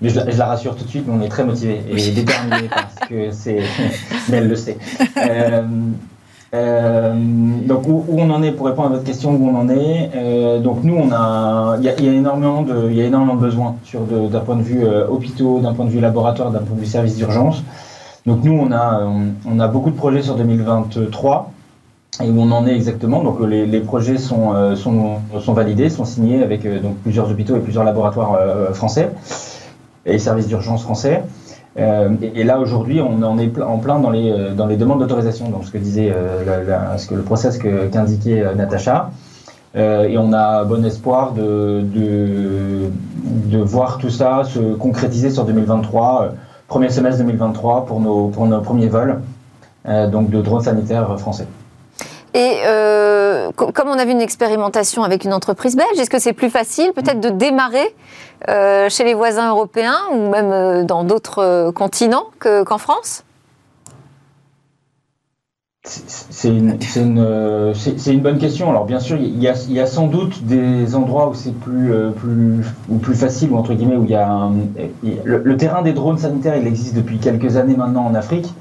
mais 0.04 0.10
je, 0.10 0.20
la 0.20 0.46
rassure 0.46 0.76
tout 0.76 0.84
de 0.84 0.90
suite, 0.90 1.06
on 1.10 1.22
est 1.22 1.30
très 1.30 1.46
motivé 1.46 1.82
et 1.90 2.12
déterminé 2.12 2.68
parce 2.70 3.10
que 3.10 3.32
c'est. 3.32 3.60
Mais 4.30 4.38
elle 4.38 4.50
le 4.50 4.56
sait. 4.58 4.78
Euh, 5.18 5.62
euh, 6.54 7.14
donc 7.66 7.88
où, 7.88 8.04
on 8.10 8.30
en 8.30 8.44
est 8.44 8.52
pour 8.52 8.68
répondre 8.68 8.90
à 8.90 8.92
votre 8.92 9.06
question 9.06 9.32
où 9.32 9.48
on 9.48 9.56
en 9.56 9.70
est 9.70 10.12
euh, 10.16 10.60
donc 10.60 10.84
nous 10.84 10.96
on 10.96 11.12
a 11.12 11.78
il 11.80 11.86
y, 11.86 11.90
a 11.90 12.14
énormément 12.14 12.62
de 12.62 12.90
il 12.92 12.96
y 12.96 13.02
a 13.02 13.06
énormément 13.06 13.34
de 13.36 13.42
besoins 13.42 13.78
sur 13.84 14.02
d'un 14.02 14.40
point 14.42 14.58
de 14.58 14.62
vue 14.62 14.86
hôpitaux 15.10 15.62
d'un 15.62 15.74
point 15.74 15.86
de 15.86 15.90
vue 15.90 16.00
laboratoire 16.00 16.52
d'un 16.52 16.60
point 16.60 16.76
de 16.76 16.82
vue 16.82 16.86
service 16.86 17.16
d'urgence 17.16 17.64
donc 18.28 18.44
nous 18.44 18.54
on 18.54 18.72
a 18.72 19.02
on, 19.50 19.60
a 19.60 19.68
beaucoup 19.68 19.90
de 19.90 19.96
projets 19.96 20.22
sur 20.22 20.36
2023 20.36 21.52
et 22.24 22.30
où 22.30 22.40
on 22.40 22.52
en 22.52 22.68
est 22.68 22.76
exactement 22.76 23.24
donc 23.24 23.40
les, 23.42 23.66
les 23.66 23.80
projets 23.80 24.20
sont, 24.20 24.76
sont, 24.76 25.22
sont 25.40 25.54
validés 25.54 25.90
sont 25.90 26.06
signés 26.06 26.44
avec 26.44 26.68
donc 26.84 26.98
plusieurs 26.98 27.32
hôpitaux 27.32 27.56
et 27.56 27.62
plusieurs 27.62 27.84
laboratoires 27.84 28.38
français 28.74 29.10
et 30.06 30.14
les 30.14 30.20
services 30.20 30.48
d'urgence 30.48 30.84
français. 30.84 31.24
Euh, 31.78 32.10
et, 32.22 32.44
là 32.44 32.60
aujourd'hui, 32.60 33.02
on 33.02 33.24
en 33.24 33.40
est 33.40 33.60
en 33.60 33.78
plein 33.80 34.00
dans 34.00 34.12
les 34.12 34.30
euh, 34.30 34.54
dans 34.54 34.68
les 34.68 34.78
demandes 34.78 35.00
d'autorisation, 35.00 35.50
donc 35.50 35.66
ce 35.66 35.72
que 35.72 35.80
disait 35.80 36.12
euh, 36.16 36.98
ce 36.98 37.08
que 37.08 37.16
le 37.16 37.24
process 37.24 37.58
qu'indiquait 37.58 38.44
Natacha. 38.56 39.10
et 39.76 40.18
on 40.20 40.34
a 40.34 40.64
bon 40.66 40.86
espoir 40.86 41.32
de, 41.32 41.82
de, 41.82 42.92
de 43.24 43.58
voir 43.58 43.98
tout 43.98 44.12
ça 44.12 44.44
se 44.44 44.76
concrétiser 44.76 45.32
sur 45.32 45.46
2023, 45.46 46.34
premier 46.68 46.90
semestre 46.90 47.18
2023 47.24 47.86
pour 47.88 48.00
nos 48.00 48.28
pour 48.28 48.46
nos 48.46 48.62
premiers 48.62 48.88
vols, 48.90 49.22
donc 50.12 50.30
de 50.30 50.42
drones 50.42 50.62
sanitaires 50.62 51.20
français. 51.20 51.48
Et 52.36 52.58
comme 53.56 53.88
on 53.88 53.98
a 53.98 54.06
vu 54.06 54.12
une 54.12 54.22
expérimentation 54.22 55.04
avec 55.04 55.26
une 55.26 55.34
entreprise 55.34 55.76
belge, 55.76 56.00
est-ce 56.00 56.10
que 56.12 56.20
c'est 56.20 56.34
plus 56.34 56.52
facile 56.52 56.92
peut-être 56.94 57.20
de 57.20 57.30
démarrer 57.30 57.96
euh, 58.50 58.90
chez 58.90 59.04
les 59.04 59.14
voisins 59.14 59.50
européens 59.50 59.98
ou 60.12 60.30
même 60.30 60.52
euh, 60.52 60.84
dans 60.84 61.04
d'autres 61.04 61.72
continents 61.72 62.28
qu'en 62.40 62.78
France? 62.78 63.24
C'est 65.86 66.48
une, 66.48 66.78
bonne 68.22 68.38
question. 68.38 68.70
Alors 68.70 68.86
bien 68.86 69.02
sûr, 69.02 69.18
il 69.18 69.42
y, 69.42 69.50
a, 69.50 69.86
sans 69.86 70.08
doute 70.08 70.46
des 70.46 70.96
endroits 70.96 71.28
où 71.28 71.34
c'est 71.34 71.54
plus, 71.54 71.94
facile, 73.14 73.52
ou 73.52 73.58
entre 73.58 73.74
guillemets, 73.74 73.98
où 73.98 74.06
il 74.06 74.12
y 74.12 74.16
a 74.16 74.50
le, 75.26 75.58
terrain 75.58 75.82
des 75.82 75.92
drones 75.92 76.18
sanitaires, 76.18 76.56
il 76.56 76.68
existe 76.68 76.96
depuis 76.96 77.18
quelques 77.18 77.58
années 77.58 77.76
maintenant 77.76 78.06
en 78.06 78.16
Afrique. 78.16 78.54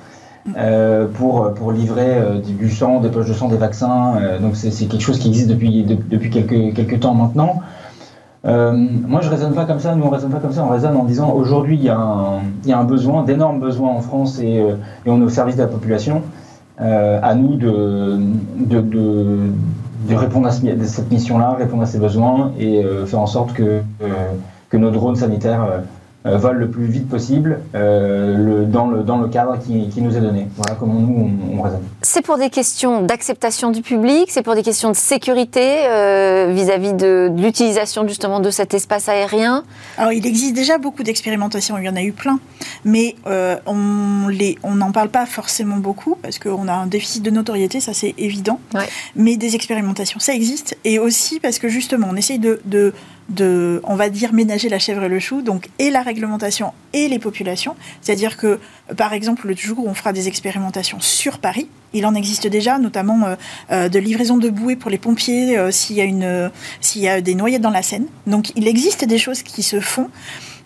Euh, 0.56 1.06
pour, 1.06 1.70
livrer 1.70 2.18
euh, 2.18 2.40
du 2.40 2.68
sang, 2.68 2.98
des 2.98 3.10
poches 3.10 3.28
de 3.28 3.32
sang, 3.32 3.48
des 3.48 3.56
vaccins. 3.56 4.16
Euh, 4.16 4.38
donc 4.40 4.56
c'est 4.56 4.70
quelque 4.86 5.00
chose 5.00 5.18
qui 5.18 5.28
existe 5.28 5.48
depuis, 5.48 6.30
quelques 6.30 7.00
temps 7.00 7.14
maintenant. 7.14 7.60
Moi, 8.44 9.20
je 9.20 9.28
raisonne 9.30 9.54
pas 9.54 9.64
comme 9.64 9.78
ça. 9.78 9.94
Nous, 9.94 10.04
on 10.04 10.10
raisonne 10.10 10.30
pas 10.30 10.38
comme 10.38 10.52
ça. 10.52 10.64
On 10.64 10.68
raisonne 10.70 10.96
en 10.96 11.04
disant 11.04 11.30
aujourd'hui, 11.32 11.76
il 11.76 11.82
y, 11.84 11.88
a 11.88 11.98
un, 11.98 12.40
il 12.64 12.70
y 12.70 12.72
a 12.72 12.78
un 12.78 12.84
besoin, 12.84 13.22
d'énormes 13.24 13.60
besoins 13.60 13.90
en 13.90 14.00
France 14.00 14.40
et, 14.40 14.56
et, 15.06 15.10
on 15.10 15.20
est 15.20 15.24
au 15.24 15.28
service 15.28 15.56
de 15.56 15.62
la 15.62 15.68
population. 15.68 16.22
à 16.78 17.34
nous 17.34 17.54
de, 17.56 18.18
de, 18.58 18.80
de, 18.80 19.36
de 20.08 20.14
répondre 20.14 20.48
à 20.48 20.50
cette 20.50 21.10
mission-là, 21.12 21.56
répondre 21.58 21.82
à 21.82 21.86
ces 21.86 21.98
besoins 21.98 22.52
et 22.58 22.82
faire 23.06 23.20
en 23.20 23.26
sorte 23.26 23.52
que, 23.52 23.82
que 24.70 24.76
nos 24.76 24.90
drones 24.90 25.16
sanitaires 25.16 25.82
euh, 26.24 26.36
vol 26.36 26.56
le 26.58 26.70
plus 26.70 26.86
vite 26.86 27.08
possible 27.08 27.60
euh, 27.74 28.36
le, 28.36 28.64
dans, 28.64 28.86
le, 28.86 29.02
dans 29.02 29.18
le 29.18 29.28
cadre 29.28 29.58
qui, 29.58 29.88
qui, 29.88 30.00
nous 30.02 30.16
est 30.16 30.20
donné. 30.20 30.46
Voilà 30.56 30.76
comment 30.78 30.94
nous, 30.94 31.30
on, 31.50 31.58
on 31.58 31.62
raisonne. 31.62 31.82
C'est 32.02 32.22
pour 32.22 32.38
des 32.38 32.50
questions 32.50 33.02
d'acceptation 33.02 33.70
du 33.70 33.82
public, 33.82 34.26
c'est 34.28 34.42
pour 34.42 34.54
des 34.54 34.62
questions 34.62 34.90
de 34.90 34.96
sécurité 34.96 35.86
euh, 35.86 36.52
vis-à-vis 36.54 36.92
de, 36.92 37.28
de 37.34 37.42
l'utilisation 37.42 38.06
justement 38.06 38.40
de 38.40 38.50
cet 38.50 38.74
espace 38.74 39.08
aérien 39.08 39.64
Alors 39.98 40.12
il 40.12 40.26
existe 40.26 40.54
déjà 40.54 40.78
beaucoup 40.78 41.02
d'expérimentations, 41.02 41.76
il 41.78 41.84
y 41.84 41.88
en 41.88 41.96
a 41.96 42.02
eu 42.02 42.12
plein, 42.12 42.38
mais 42.84 43.16
euh, 43.26 43.56
on 43.66 44.28
les, 44.28 44.58
on 44.62 44.76
n'en 44.76 44.92
parle 44.92 45.08
pas 45.08 45.26
forcément 45.26 45.78
beaucoup 45.78 46.16
parce 46.22 46.38
qu'on 46.38 46.68
a 46.68 46.72
un 46.72 46.86
déficit 46.86 47.22
de 47.22 47.30
notoriété, 47.30 47.80
ça 47.80 47.94
c'est 47.94 48.14
évident, 48.18 48.60
ouais. 48.74 48.88
mais 49.16 49.36
des 49.36 49.56
expérimentations, 49.56 50.20
ça 50.20 50.34
existe, 50.34 50.76
et 50.84 50.98
aussi 50.98 51.40
parce 51.40 51.58
que 51.58 51.68
justement 51.68 52.08
on 52.10 52.16
essaye 52.16 52.38
de, 52.38 52.60
de 52.64 52.92
de, 53.34 53.80
on 53.84 53.96
va 53.96 54.10
dire, 54.10 54.32
ménager 54.32 54.68
la 54.68 54.78
chèvre 54.78 55.04
et 55.04 55.08
le 55.08 55.18
chou, 55.18 55.42
donc 55.42 55.68
et 55.78 55.90
la 55.90 56.02
réglementation 56.02 56.72
et 56.92 57.08
les 57.08 57.18
populations. 57.18 57.76
C'est-à-dire 58.00 58.36
que, 58.36 58.58
par 58.96 59.12
exemple, 59.12 59.46
le 59.48 59.56
jour 59.56 59.78
où 59.78 59.88
on 59.88 59.94
fera 59.94 60.12
des 60.12 60.28
expérimentations 60.28 61.00
sur 61.00 61.38
Paris, 61.38 61.68
il 61.94 62.06
en 62.06 62.14
existe 62.14 62.46
déjà, 62.46 62.78
notamment 62.78 63.24
euh, 63.24 63.34
euh, 63.70 63.88
de 63.88 63.98
livraison 63.98 64.36
de 64.36 64.48
bouées 64.50 64.76
pour 64.76 64.90
les 64.90 64.98
pompiers 64.98 65.58
euh, 65.58 65.70
s'il 65.70 65.96
y 65.96 66.00
a 66.00 66.04
y 66.04 67.08
a 67.08 67.20
des 67.20 67.34
noyades 67.34 67.62
dans 67.62 67.70
la 67.70 67.82
Seine. 67.82 68.06
Donc, 68.26 68.52
il 68.56 68.68
existe 68.68 69.04
des 69.04 69.18
choses 69.18 69.42
qui 69.42 69.62
se 69.62 69.80
font. 69.80 70.08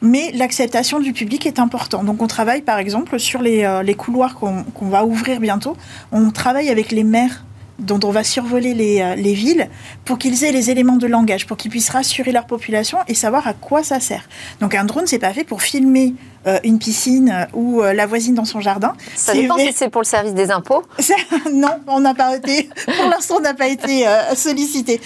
Mais 0.02 0.30
l'acceptation 0.34 1.00
du 1.00 1.14
public 1.14 1.46
est 1.46 1.58
importante. 1.58 2.04
Donc 2.04 2.20
on 2.20 2.26
travaille 2.26 2.60
par 2.60 2.78
exemple 2.78 3.18
sur 3.18 3.40
les, 3.40 3.80
les 3.82 3.94
couloirs 3.94 4.34
qu'on 4.34 4.88
va 4.90 5.06
ouvrir 5.06 5.40
bientôt. 5.40 5.74
On 6.12 6.30
travaille 6.30 6.68
avec 6.68 6.92
les 6.92 7.02
maires 7.02 7.45
dont 7.78 8.00
on 8.04 8.10
va 8.10 8.24
survoler 8.24 8.74
les, 8.74 9.14
les 9.16 9.34
villes 9.34 9.68
pour 10.04 10.18
qu'ils 10.18 10.44
aient 10.44 10.52
les 10.52 10.70
éléments 10.70 10.96
de 10.96 11.06
langage, 11.06 11.46
pour 11.46 11.56
qu'ils 11.56 11.70
puissent 11.70 11.90
rassurer 11.90 12.32
leur 12.32 12.46
population 12.46 12.98
et 13.08 13.14
savoir 13.14 13.46
à 13.46 13.52
quoi 13.52 13.82
ça 13.82 14.00
sert. 14.00 14.28
Donc 14.60 14.74
un 14.74 14.84
drone, 14.84 15.06
c'est 15.06 15.18
pas 15.18 15.32
fait 15.32 15.44
pour 15.44 15.62
filmer 15.62 16.14
euh, 16.14 16.35
une 16.64 16.78
piscine 16.78 17.30
euh, 17.30 17.46
ou 17.54 17.82
euh, 17.82 17.92
la 17.92 18.06
voisine 18.06 18.34
dans 18.34 18.44
son 18.44 18.60
jardin. 18.60 18.94
Ça 19.14 19.34
dépend 19.34 19.58
si 19.58 19.72
c'est 19.72 19.88
pour 19.88 20.02
le 20.02 20.06
service 20.06 20.34
des 20.34 20.50
impôts. 20.50 20.82
non, 21.52 21.70
on 21.86 22.00
n'a 22.00 22.14
pas 22.14 22.36
été, 22.36 22.68
pour 22.84 23.10
l'instant, 23.10 23.36
on 23.38 23.40
n'a 23.40 23.54
pas 23.54 23.68
été 23.68 24.04
sollicité. 24.34 25.00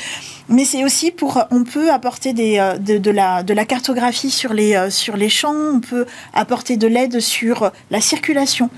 Mais 0.48 0.64
c'est 0.64 0.84
aussi 0.84 1.12
pour, 1.12 1.44
on 1.52 1.62
peut 1.62 1.92
apporter 1.92 2.32
des, 2.32 2.58
de, 2.80 2.98
de, 2.98 3.10
la, 3.12 3.44
de 3.44 3.54
la 3.54 3.64
cartographie 3.64 4.30
sur 4.30 4.52
les, 4.52 4.90
sur 4.90 5.16
les 5.16 5.28
champs, 5.28 5.54
on 5.54 5.78
peut 5.78 6.06
apporter 6.34 6.76
de 6.76 6.88
l'aide 6.88 7.20
sur 7.20 7.70
la 7.92 8.00
circulation 8.00 8.68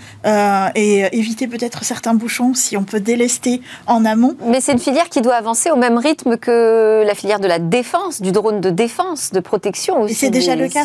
et 0.75 1.07
éviter 1.13 1.47
peut-être 1.47 1.83
certains 1.85 2.13
bouchons 2.13 2.53
si 2.53 2.77
on 2.77 2.85
peut 2.85 3.01
délester 3.01 3.63
en 3.87 4.05
amont. 4.05 4.37
Mais 4.45 4.61
c'est 4.61 4.73
une 4.73 4.79
filière 4.79 5.09
qui 5.09 5.23
doit 5.23 5.37
avancer 5.37 5.71
au 5.71 5.77
même 5.77 5.97
rythme 5.97 6.37
que 6.37 7.05
la 7.07 7.15
filière 7.15 7.41
de 7.41 7.49
la 7.49 7.59
défense, 7.59 8.21
du 8.21 8.33
drone 8.33 8.61
de 8.61 8.71
défense, 8.71 9.31
de 9.33 9.41
protection 9.41 10.03
aussi. 10.03 10.15
C'est 10.15 10.31
déjà 10.31 10.57
le 10.57 10.69
cas. 10.69 10.85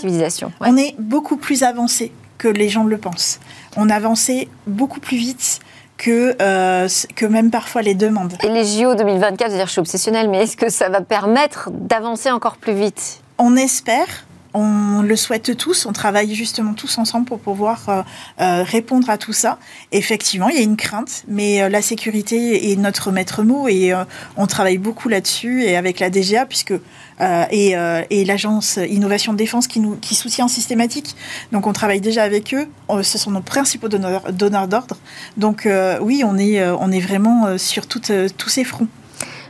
On 0.62 0.78
est 0.78 0.96
beaucoup 1.00 1.36
plus 1.36 1.64
avancé 1.68 2.12
que 2.38 2.48
les 2.48 2.70
gens 2.70 2.84
le 2.84 2.98
pensent. 2.98 3.40
On 3.76 3.90
avançait 3.90 4.48
beaucoup 4.66 5.00
plus 5.00 5.18
vite 5.18 5.60
que, 5.98 6.36
euh, 6.42 6.88
que 7.16 7.26
même 7.26 7.50
parfois 7.50 7.82
les 7.82 7.96
demandes. 7.96 8.34
Et 8.44 8.50
les 8.50 8.66
JO 8.66 8.96
2024, 8.96 9.52
je, 9.52 9.56
dire, 9.56 9.66
je 9.66 9.72
suis 9.72 9.80
obsessionnelle, 9.80 10.30
mais 10.30 10.44
est-ce 10.44 10.58
que 10.58 10.70
ça 10.70 10.90
va 10.90 11.02
permettre 11.02 11.70
d'avancer 11.72 12.30
encore 12.30 12.58
plus 12.58 12.74
vite? 12.74 13.22
On 13.38 13.56
espère. 13.56 14.27
On 14.60 15.04
le 15.04 15.16
souhaite 15.16 15.56
tous, 15.56 15.86
on 15.86 15.94
travaille 15.94 16.34
justement 16.34 16.74
tous 16.74 16.98
ensemble 16.98 17.28
pour 17.28 17.40
pouvoir 17.40 17.90
euh, 17.90 18.02
euh, 18.42 18.64
répondre 18.64 19.08
à 19.08 19.20
tout 19.20 19.34
ça. 19.34 19.60
Effectivement, 19.92 20.50
il 20.50 20.56
y 20.56 20.60
a 20.60 20.64
une 20.64 20.78
crainte, 20.78 21.26
mais 21.28 21.70
la 21.70 21.84
sécurité 21.84 22.72
est 22.72 22.76
notre 22.76 23.12
maître 23.12 23.44
mot 23.44 23.68
et 23.68 23.94
on 24.36 24.48
travaille 24.48 24.80
beaucoup 24.80 25.10
là-dessus 25.10 25.64
et 25.64 25.78
avec 25.78 26.00
la 26.00 26.10
DGA, 26.10 26.48
puisque 26.48 26.74
euh, 27.20 27.46
euh, 27.52 28.04
et, 28.10 28.26
l'agence 28.26 28.78
Innovation 28.78 29.34
Défense 29.34 29.68
qui 29.68 29.80
nous 29.80 29.96
qui 29.96 30.14
soutient 30.14 30.48
systématique. 30.48 31.16
Donc 31.52 31.66
on 31.66 31.74
travaille 31.74 32.02
déjà 32.02 32.24
avec 32.24 32.54
eux. 32.54 32.68
Euh, 32.90 33.04
ce 33.04 33.18
sont 33.18 33.32
nos 33.32 33.42
principaux 33.42 33.88
donneurs 33.88 34.68
d'ordre. 34.68 34.98
Donc 35.36 35.68
oui, 36.02 36.24
on 36.26 36.38
est 36.38 36.64
on 36.70 36.92
est 36.92 37.00
vraiment 37.00 37.58
sur 37.58 37.88
tous 37.88 38.50
ces 38.50 38.64
fronts. 38.64 38.88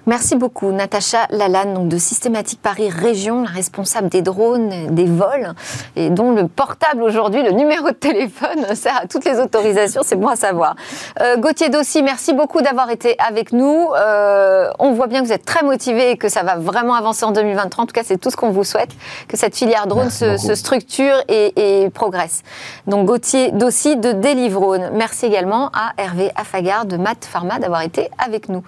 Merci 0.08 0.38
beaucoup, 0.38 0.72
Natacha 0.72 1.28
Lalanne, 1.32 1.74
donc 1.74 1.90
de 1.90 1.98
Systématique 1.98 2.62
Paris 2.62 2.90
Région, 2.90 3.44
la 3.44 3.50
responsable 3.50 4.08
des 4.08 4.22
drones, 4.22 4.96
des 4.96 5.04
vols, 5.04 5.54
et 5.98 6.10
dont 6.10 6.32
le 6.32 6.48
portable 6.48 7.04
aujourd'hui, 7.04 7.44
le 7.44 7.52
numéro 7.52 7.90
de 7.90 7.94
téléphone, 7.94 8.64
sert 8.74 8.96
à 9.04 9.06
toutes 9.06 9.26
les 9.26 9.38
autorisations, 9.38 10.04
c'est 10.06 10.16
bon 10.16 10.30
à 10.30 10.38
savoir. 10.38 10.78
Euh, 11.20 11.36
Gauthier 11.36 11.68
Dossi, 11.68 12.04
merci 12.04 12.32
beaucoup 12.32 12.62
d'avoir 12.62 12.90
été 12.90 13.18
avec 13.20 13.52
nous. 13.52 13.90
Euh, 13.98 14.70
on 14.80 14.94
voit 14.94 15.08
bien 15.08 15.20
que 15.20 15.26
vous 15.26 15.34
êtes 15.34 15.44
très 15.44 15.66
motivé 15.66 16.12
et 16.12 16.18
que 16.18 16.30
ça 16.30 16.42
va 16.42 16.56
vraiment 16.56 16.94
avancer 16.94 17.26
en 17.26 17.32
2023. 17.32 17.84
En 17.84 17.86
tout 17.88 17.92
cas, 17.92 18.04
c'est 18.06 18.18
tout 18.18 18.30
ce 18.30 18.38
qu'on 18.38 18.52
vous 18.52 18.64
souhaite, 18.64 18.92
que 19.28 19.36
cette 19.36 19.58
filière 19.58 19.88
drone 19.88 20.10
se, 20.10 20.38
structure 20.56 21.22
et, 21.28 21.90
progresse. 21.94 22.44
Donc 22.88 23.08
Gauthier 23.08 23.52
Dossi 23.52 23.98
de 23.98 24.14
Delivrone. 24.14 24.90
Merci 24.94 25.26
également 25.26 25.70
à 25.74 25.92
Hervé 25.98 26.32
Affagar 26.38 26.86
de 26.86 26.96
Math 26.96 27.26
Pharma 27.26 27.60
d'avoir 27.60 27.82
été 27.82 28.10
avec 28.26 28.48
nous 28.48 28.64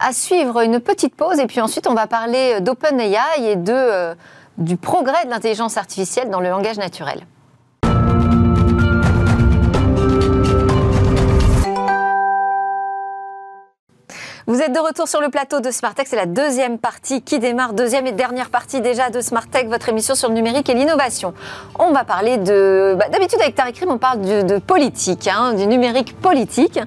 à 0.00 0.12
suivre 0.12 0.60
une 0.60 0.80
petite 0.80 1.14
pause 1.14 1.38
et 1.38 1.46
puis 1.46 1.60
ensuite 1.60 1.86
on 1.86 1.94
va 1.94 2.06
parler 2.06 2.60
d'OpenAI 2.60 3.16
et 3.40 3.56
euh, 3.68 4.14
du 4.58 4.76
progrès 4.76 5.24
de 5.24 5.30
l'intelligence 5.30 5.76
artificielle 5.76 6.30
dans 6.30 6.40
le 6.40 6.48
langage 6.48 6.78
naturel. 6.78 7.26
Vous 14.48 14.60
êtes 14.60 14.72
de 14.72 14.78
retour 14.78 15.08
sur 15.08 15.20
le 15.20 15.28
plateau 15.28 15.58
de 15.58 15.72
Smartech. 15.72 16.06
C'est 16.06 16.14
la 16.14 16.24
deuxième 16.24 16.78
partie 16.78 17.20
qui 17.20 17.40
démarre, 17.40 17.72
deuxième 17.72 18.06
et 18.06 18.12
dernière 18.12 18.48
partie 18.48 18.80
déjà 18.80 19.10
de 19.10 19.20
Smartech, 19.20 19.68
votre 19.68 19.88
émission 19.88 20.14
sur 20.14 20.28
le 20.28 20.34
numérique 20.34 20.70
et 20.70 20.74
l'innovation. 20.74 21.34
On 21.80 21.90
va 21.90 22.04
parler 22.04 22.36
de. 22.38 22.94
Bah, 22.96 23.06
d'habitude, 23.10 23.40
avec 23.40 23.56
Tariq 23.56 23.80
Rim, 23.80 23.90
on 23.90 23.98
parle 23.98 24.20
de, 24.20 24.58
politique, 24.58 25.26
hein, 25.26 25.54
du 25.54 25.66
numérique 25.66 26.16
politique. 26.20 26.78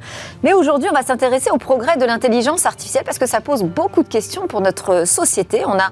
Mais 0.41 0.53
aujourd'hui, 0.53 0.87
on 0.89 0.95
va 0.95 1.03
s'intéresser 1.03 1.51
au 1.51 1.57
progrès 1.57 1.97
de 1.97 2.05
l'intelligence 2.05 2.65
artificielle 2.65 3.03
parce 3.03 3.17
que 3.17 3.27
ça 3.27 3.41
pose 3.41 3.63
beaucoup 3.63 4.03
de 4.03 4.07
questions 4.07 4.47
pour 4.47 4.61
notre 4.61 5.05
société. 5.05 5.63
On 5.65 5.77
a 5.77 5.89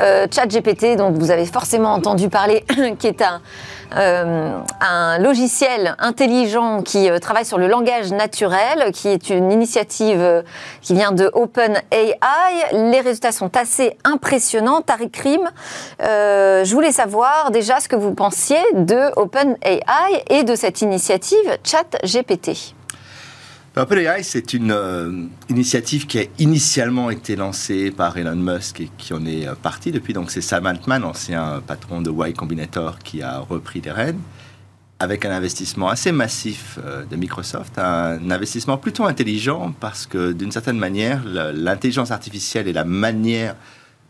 euh, 0.00 0.26
ChatGPT, 0.28 0.96
dont 0.96 1.12
vous 1.12 1.30
avez 1.30 1.46
forcément 1.46 1.94
entendu 1.94 2.28
parler, 2.28 2.64
qui 2.98 3.06
est 3.06 3.22
un 3.22 3.40
euh, 3.96 4.58
un 4.80 5.18
logiciel 5.18 5.94
intelligent 5.98 6.82
qui 6.82 7.08
euh, 7.08 7.18
travaille 7.18 7.44
sur 7.44 7.58
le 7.58 7.68
langage 7.68 8.12
naturel, 8.12 8.90
qui 8.92 9.08
est 9.08 9.30
une 9.30 9.52
initiative 9.52 10.20
euh, 10.20 10.42
qui 10.82 10.94
vient 10.94 11.12
de 11.12 11.30
OpenAI. 11.32 11.80
Les 12.72 13.00
résultats 13.00 13.32
sont 13.32 13.56
assez 13.56 13.96
impressionnants. 14.04 14.80
Tariq 14.80 15.16
Rim, 15.22 15.50
je 16.00 16.74
voulais 16.74 16.92
savoir 16.92 17.50
déjà 17.50 17.80
ce 17.80 17.88
que 17.88 17.96
vous 17.96 18.14
pensiez 18.14 18.58
de 18.74 19.12
OpenAI 19.16 20.24
et 20.30 20.44
de 20.44 20.54
cette 20.54 20.82
initiative 20.82 21.58
ChatGPT. 21.62 22.74
OpenAI, 23.76 24.22
c'est 24.22 24.54
une 24.54 24.70
euh, 24.70 25.24
initiative 25.48 26.06
qui 26.06 26.20
a 26.20 26.24
initialement 26.38 27.10
été 27.10 27.34
lancée 27.34 27.90
par 27.90 28.16
Elon 28.16 28.36
Musk 28.36 28.80
et 28.80 28.90
qui 28.96 29.12
en 29.12 29.26
est 29.26 29.48
euh, 29.48 29.54
parti 29.60 29.90
depuis. 29.90 30.12
Donc, 30.12 30.30
c'est 30.30 30.40
Sam 30.40 30.66
Altman, 30.66 31.02
ancien 31.02 31.60
patron 31.66 32.00
de 32.00 32.10
Y 32.10 32.34
Combinator, 32.34 33.00
qui 33.00 33.20
a 33.20 33.40
repris 33.40 33.80
les 33.80 33.90
rênes 33.90 34.20
avec 35.00 35.24
un 35.24 35.32
investissement 35.32 35.88
assez 35.88 36.12
massif 36.12 36.78
euh, 36.84 37.04
de 37.04 37.16
Microsoft, 37.16 37.76
un 37.78 38.30
investissement 38.30 38.78
plutôt 38.78 39.06
intelligent 39.06 39.74
parce 39.80 40.06
que 40.06 40.32
d'une 40.32 40.52
certaine 40.52 40.78
manière, 40.78 41.24
l'intelligence 41.24 42.12
artificielle 42.12 42.68
et 42.68 42.72
la 42.72 42.84
manière 42.84 43.56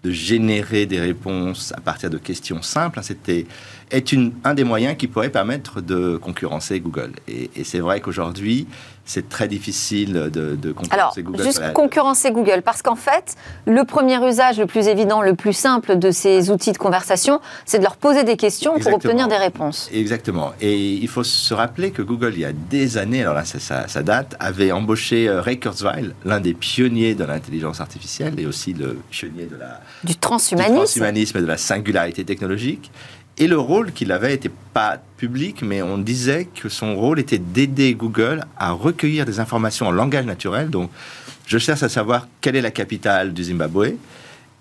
de 0.03 0.11
générer 0.11 0.85
des 0.85 1.01
réponses 1.01 1.73
à 1.75 1.81
partir 1.81 2.11
de 2.11 2.19
questions 2.19 2.61
simples, 2.61 2.99
hein, 2.99 3.03
c'était 3.03 3.47
est 3.91 4.15
un 4.45 4.53
des 4.53 4.65
moyens 4.65 4.97
qui 4.99 5.09
pourrait 5.09 5.31
permettre 5.31 5.81
de 5.81 6.19
concurrencer 6.19 6.81
Google. 6.81 7.13
Et 7.27 7.65
c'est 7.65 7.81
vrai 7.81 8.01
qu'aujourd'hui, 8.01 8.67
c'est 9.05 9.29
très 9.29 9.49
difficile 9.49 10.13
de, 10.33 10.57
de 10.57 10.73
concurrencer 10.73 11.21
Alors, 11.21 11.43
Juste 11.43 11.73
concurrencer 11.73 12.31
Google, 12.31 12.63
parce 12.65 12.83
qu'en 12.83 12.97
fait, 12.97 13.37
le 13.67 13.85
premier 13.85 14.17
usage 14.27 14.59
le 14.59 14.67
plus 14.67 14.89
évident, 14.89 15.23
le 15.23 15.35
plus 15.35 15.53
simple 15.53 15.99
de 15.99 16.11
ces 16.11 16.51
outils 16.51 16.73
de 16.73 16.79
conversation, 16.79 17.41
c'est 17.67 17.79
de 17.79 17.85
leur 17.85 17.97
poser 17.97 18.25
des 18.25 18.37
questions 18.37 18.79
pour 18.79 18.95
obtenir 18.95 19.29
des 19.29 19.37
réponses. 19.37 19.91
Exactement. 19.93 20.53
Et 20.61 20.95
il 20.95 21.09
faut 21.09 21.25
se 21.25 21.53
rappeler 21.55 21.91
que 21.91 22.03
Google, 22.03 22.33
il 22.35 22.41
y 22.41 22.45
a 22.45 22.53
des 22.53 22.97
années, 22.97 23.23
alors 23.23 23.35
là, 23.35 23.45
ça, 23.45 23.89
ça 23.89 24.03
date, 24.03 24.37
avait 24.41 24.73
embauché 24.73 25.29
euh, 25.29 25.41
Ray 25.41 25.59
Kurzweil, 25.59 26.13
l'un 26.25 26.41
des 26.41 26.55
pionniers 26.55 27.15
de 27.15 27.25
l'intelligence 27.25 27.81
artificielle 27.81 28.39
et 28.39 28.47
aussi 28.47 28.73
le 28.73 28.99
pionnier 29.11 29.47
de 29.47 29.57
la, 29.57 29.81
du 30.03 30.17
transhumanisme, 30.17 30.73
du 30.73 30.79
transhumanisme 30.79 31.39
et 31.39 31.41
de 31.43 31.47
la 31.47 31.59
singularité 31.59 32.25
technologique. 32.25 32.91
Et 33.37 33.49
le 33.49 33.59
rôle 33.59 33.93
qu'il 33.93 34.13
avait 34.13 34.31
n'était 34.31 34.51
pas 34.73 34.99
public, 35.17 35.63
mais 35.63 35.83
on 35.83 35.99
disait 35.99 36.47
que 36.55 36.69
son 36.69 36.95
rôle 36.95 37.19
était 37.19 37.39
d'aider 37.39 37.95
Google 37.95 38.45
à 38.57 38.71
recueillir 38.71 39.25
des 39.25 39.41
informations 39.41 39.89
en 39.89 39.91
langage 39.91 40.25
naturel. 40.25 40.71
Donc, 40.71 40.91
je 41.47 41.59
cherche 41.59 41.83
à 41.83 41.89
savoir 41.89 42.29
quelle 42.41 42.55
est 42.55 42.63
la 42.63 42.71
capitale 42.71 43.33
du 43.33 43.43
Zimbabwe. 43.43 43.95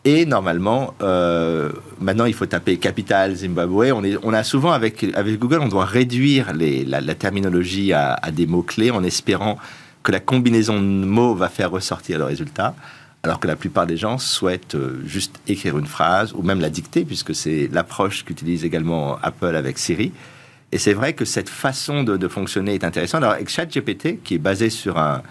Et 0.06 0.26
normalement, 0.26 0.96
euh, 1.02 1.72
maintenant, 2.02 2.26
il 2.26 2.34
faut 2.34 2.48
taper 2.48 2.78
capitale 2.78 3.36
Zimbabwe. 3.36 3.94
On, 4.24 4.34
a 4.34 4.44
souvent, 4.44 4.72
avec, 4.72 5.06
Google, 5.40 5.60
on 5.62 5.70
doit 5.70 5.86
réduire 5.86 6.52
la, 6.54 7.16
terminologie 7.16 7.94
à, 7.94 8.16
à 8.16 8.32
des 8.32 8.48
mots-clés 8.48 8.92
en 8.92 9.04
espérant 9.04 9.58
que 10.02 10.12
la 10.12 10.20
combinaison 10.20 10.76
de 10.76 11.06
mots 11.06 11.36
va 11.36 11.48
faire 11.48 11.72
ressortir 11.72 12.18
le 12.18 12.26
résultat 12.26 12.76
alors 13.24 13.40
que 13.40 13.48
la 13.48 13.56
plupart 13.56 13.88
des 13.88 13.96
gens 13.96 14.18
souhaitent 14.18 14.76
euh, 14.76 15.02
juste 15.06 15.40
écrire 15.48 15.78
une 15.78 15.86
phrase 15.86 16.34
ou 16.34 16.42
même 16.42 16.60
la 16.60 16.70
dicter, 16.70 17.06
puisque 17.06 17.34
c'est 17.34 17.70
l'approche 17.72 18.26
qu'utilise 18.26 18.66
également 18.66 19.18
Apple 19.24 19.56
avec 19.56 19.80
Siri. 19.80 20.12
Et 20.74 20.78
c'est 20.78 20.94
vrai 20.94 21.14
que 21.14 21.24
cette 21.24 21.50
façon 21.50 22.04
de, 22.04 22.28
fonctionner 22.28 22.74
est 22.74 22.84
intéressante. 22.84 23.24
Alors 23.24 23.36
avec 23.36 23.48
ChatGPT, 23.48 24.22
qui 24.24 24.36
est 24.36 24.40
basé 24.40 24.70
sur 24.70 24.98
une 24.98 25.22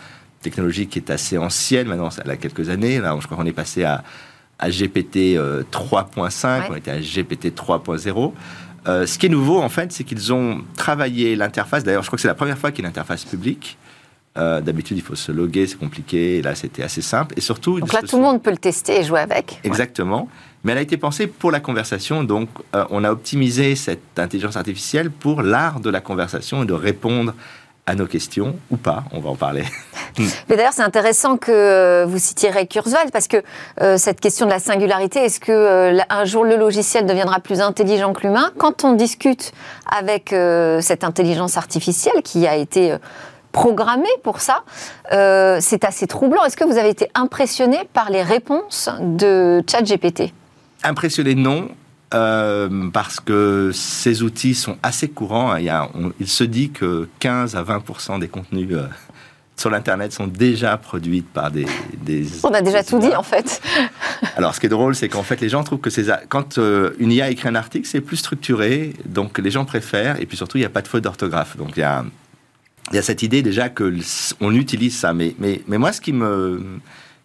technologie 0.40 0.86
qui 0.86 1.00
est 1.00 1.10
assez 1.10 1.36
ancienne, 1.36 1.88
maintenant 1.88 2.10
elle 2.24 2.30
a 2.30 2.36
quelques 2.36 2.68
années, 2.68 3.00
là 3.00 3.16
je 3.20 3.26
crois 3.26 3.36
qu'on 3.36 3.46
est 3.46 3.52
passé 3.52 3.84
à, 3.84 4.04
GPT 4.64 5.36
3.5, 5.72 6.68
on 6.70 6.76
était 6.76 6.92
à 6.92 7.00
GPT 7.00 7.46
3.0. 7.48 8.32
Euh, 8.86 9.06
ce 9.06 9.18
qui 9.18 9.26
est 9.26 9.28
nouveau, 9.28 9.60
en 9.60 9.68
fait, 9.68 9.92
c'est 9.92 10.04
qu'ils 10.04 10.32
ont 10.32 10.62
travaillé 10.76 11.36
l'interface. 11.36 11.84
D'ailleurs, 11.84 12.02
je 12.02 12.08
crois 12.08 12.16
que 12.16 12.22
c'est 12.22 12.28
la 12.28 12.34
première 12.34 12.58
fois 12.58 12.70
qu'il 12.70 12.84
y 12.84 12.86
a 12.86 12.88
une 12.88 12.90
interface 12.90 13.24
publique. 13.24 13.76
Euh, 14.38 14.62
d'habitude, 14.62 14.96
il 14.96 15.02
faut 15.02 15.14
se 15.14 15.30
loguer, 15.30 15.66
c'est 15.66 15.78
compliqué. 15.78 16.38
Et 16.38 16.42
là, 16.42 16.54
c'était 16.54 16.82
assez 16.82 17.02
simple. 17.02 17.34
Et 17.36 17.42
surtout. 17.42 17.80
Donc 17.80 17.92
là, 17.92 18.00
tout 18.00 18.16
le 18.16 18.22
monde 18.22 18.42
peut 18.42 18.50
le 18.50 18.56
tester 18.56 19.00
et 19.00 19.04
jouer 19.04 19.20
avec. 19.20 19.60
Exactement. 19.62 20.28
Mais 20.64 20.72
elle 20.72 20.78
a 20.78 20.82
été 20.82 20.96
pensée 20.96 21.26
pour 21.26 21.50
la 21.50 21.60
conversation. 21.60 22.24
Donc, 22.24 22.48
euh, 22.74 22.84
on 22.90 23.04
a 23.04 23.10
optimisé 23.10 23.76
cette 23.76 24.18
intelligence 24.18 24.56
artificielle 24.56 25.10
pour 25.10 25.42
l'art 25.42 25.80
de 25.80 25.90
la 25.90 26.00
conversation 26.00 26.62
et 26.62 26.66
de 26.66 26.72
répondre 26.72 27.34
à 27.84 27.94
nos 27.96 28.06
questions 28.06 28.54
ou 28.70 28.76
pas, 28.76 29.02
on 29.10 29.18
va 29.18 29.30
en 29.30 29.34
parler. 29.34 29.64
Mais 30.48 30.56
d'ailleurs, 30.56 30.72
c'est 30.72 30.84
intéressant 30.84 31.36
que 31.36 32.04
vous 32.06 32.18
citiez 32.18 32.48
Ray 32.48 32.68
Kurzweil 32.68 33.10
parce 33.12 33.26
que 33.26 33.42
euh, 33.80 33.98
cette 33.98 34.20
question 34.20 34.46
de 34.46 34.52
la 34.52 34.60
singularité, 34.60 35.18
est-ce 35.18 35.40
que 35.40 35.98
un 36.08 36.24
jour 36.24 36.44
le 36.44 36.56
logiciel 36.56 37.06
deviendra 37.06 37.40
plus 37.40 37.60
intelligent 37.60 38.12
que 38.12 38.24
l'humain? 38.26 38.50
Quand 38.56 38.84
on 38.84 38.92
discute 38.92 39.52
avec 39.90 40.32
cette 40.80 41.02
intelligence 41.02 41.56
artificielle 41.56 42.22
qui 42.22 42.46
a 42.46 42.54
été 42.54 42.96
programmés 43.52 44.08
pour 44.22 44.40
ça. 44.40 44.64
c'est 45.10 45.84
assez 45.84 46.06
troublant. 46.06 46.44
Est-ce 46.44 46.56
que 46.56 46.64
vous 46.64 46.78
avez 46.78 46.88
été 46.88 47.08
impressionné 47.14 47.78
par 47.92 48.10
les 48.10 48.22
réponses 48.22 48.88
de 49.00 49.62
ChatGPT? 49.70 50.32
Impressionné, 50.82 51.34
non. 51.34 51.68
parce 52.10 53.20
que 53.20 53.70
ces 53.72 54.22
outils 54.22 54.54
sont 54.54 54.76
assez 54.82 55.08
courants. 55.08 55.56
Il, 55.56 55.72
il 56.20 56.28
se 56.28 56.44
dit 56.44 56.70
que 56.70 57.08
15 57.20 57.56
à 57.56 57.62
20% 57.62 58.18
des 58.18 58.28
contenus 58.28 58.68
sur 59.62 59.70
l'Internet 59.70 60.12
sont 60.12 60.26
déjà 60.26 60.76
produites 60.76 61.28
par 61.28 61.50
des... 61.50 61.66
On 62.42 62.52
a 62.52 62.62
déjà 62.62 62.82
tout 62.82 62.98
dit, 62.98 63.14
en 63.14 63.22
fait. 63.22 63.62
Alors, 64.36 64.54
ce 64.54 64.60
qui 64.60 64.66
est 64.66 64.68
drôle, 64.68 64.94
c'est 64.94 65.08
qu'en 65.08 65.22
fait, 65.22 65.40
les 65.40 65.48
gens 65.48 65.62
trouvent 65.62 65.80
que 65.80 65.90
ces, 65.90 66.06
quand 66.28 66.58
euh, 66.58 66.90
une 66.98 67.12
IA 67.12 67.30
écrit 67.30 67.48
un 67.48 67.54
article, 67.54 67.86
c'est 67.86 68.00
plus 68.00 68.16
structuré, 68.16 68.94
donc 69.06 69.38
les 69.38 69.50
gens 69.50 69.64
préfèrent, 69.64 70.20
et 70.20 70.26
puis 70.26 70.36
surtout, 70.36 70.56
il 70.56 70.60
n'y 70.60 70.66
a 70.66 70.70
pas 70.70 70.82
de 70.82 70.88
faute 70.88 71.04
d'orthographe. 71.04 71.56
Donc, 71.56 71.72
il 71.76 71.80
y 71.80 71.84
a, 71.84 72.04
il 72.92 72.96
y 72.96 72.98
a 72.98 73.02
cette 73.02 73.22
idée 73.22 73.42
déjà 73.42 73.70
que 73.70 73.94
on 74.40 74.54
utilise 74.54 74.96
ça. 74.96 75.14
Mais, 75.14 75.34
mais, 75.38 75.62
mais 75.66 75.78
moi, 75.78 75.92
ce 75.92 76.00
qui 76.00 76.12
me... 76.12 76.62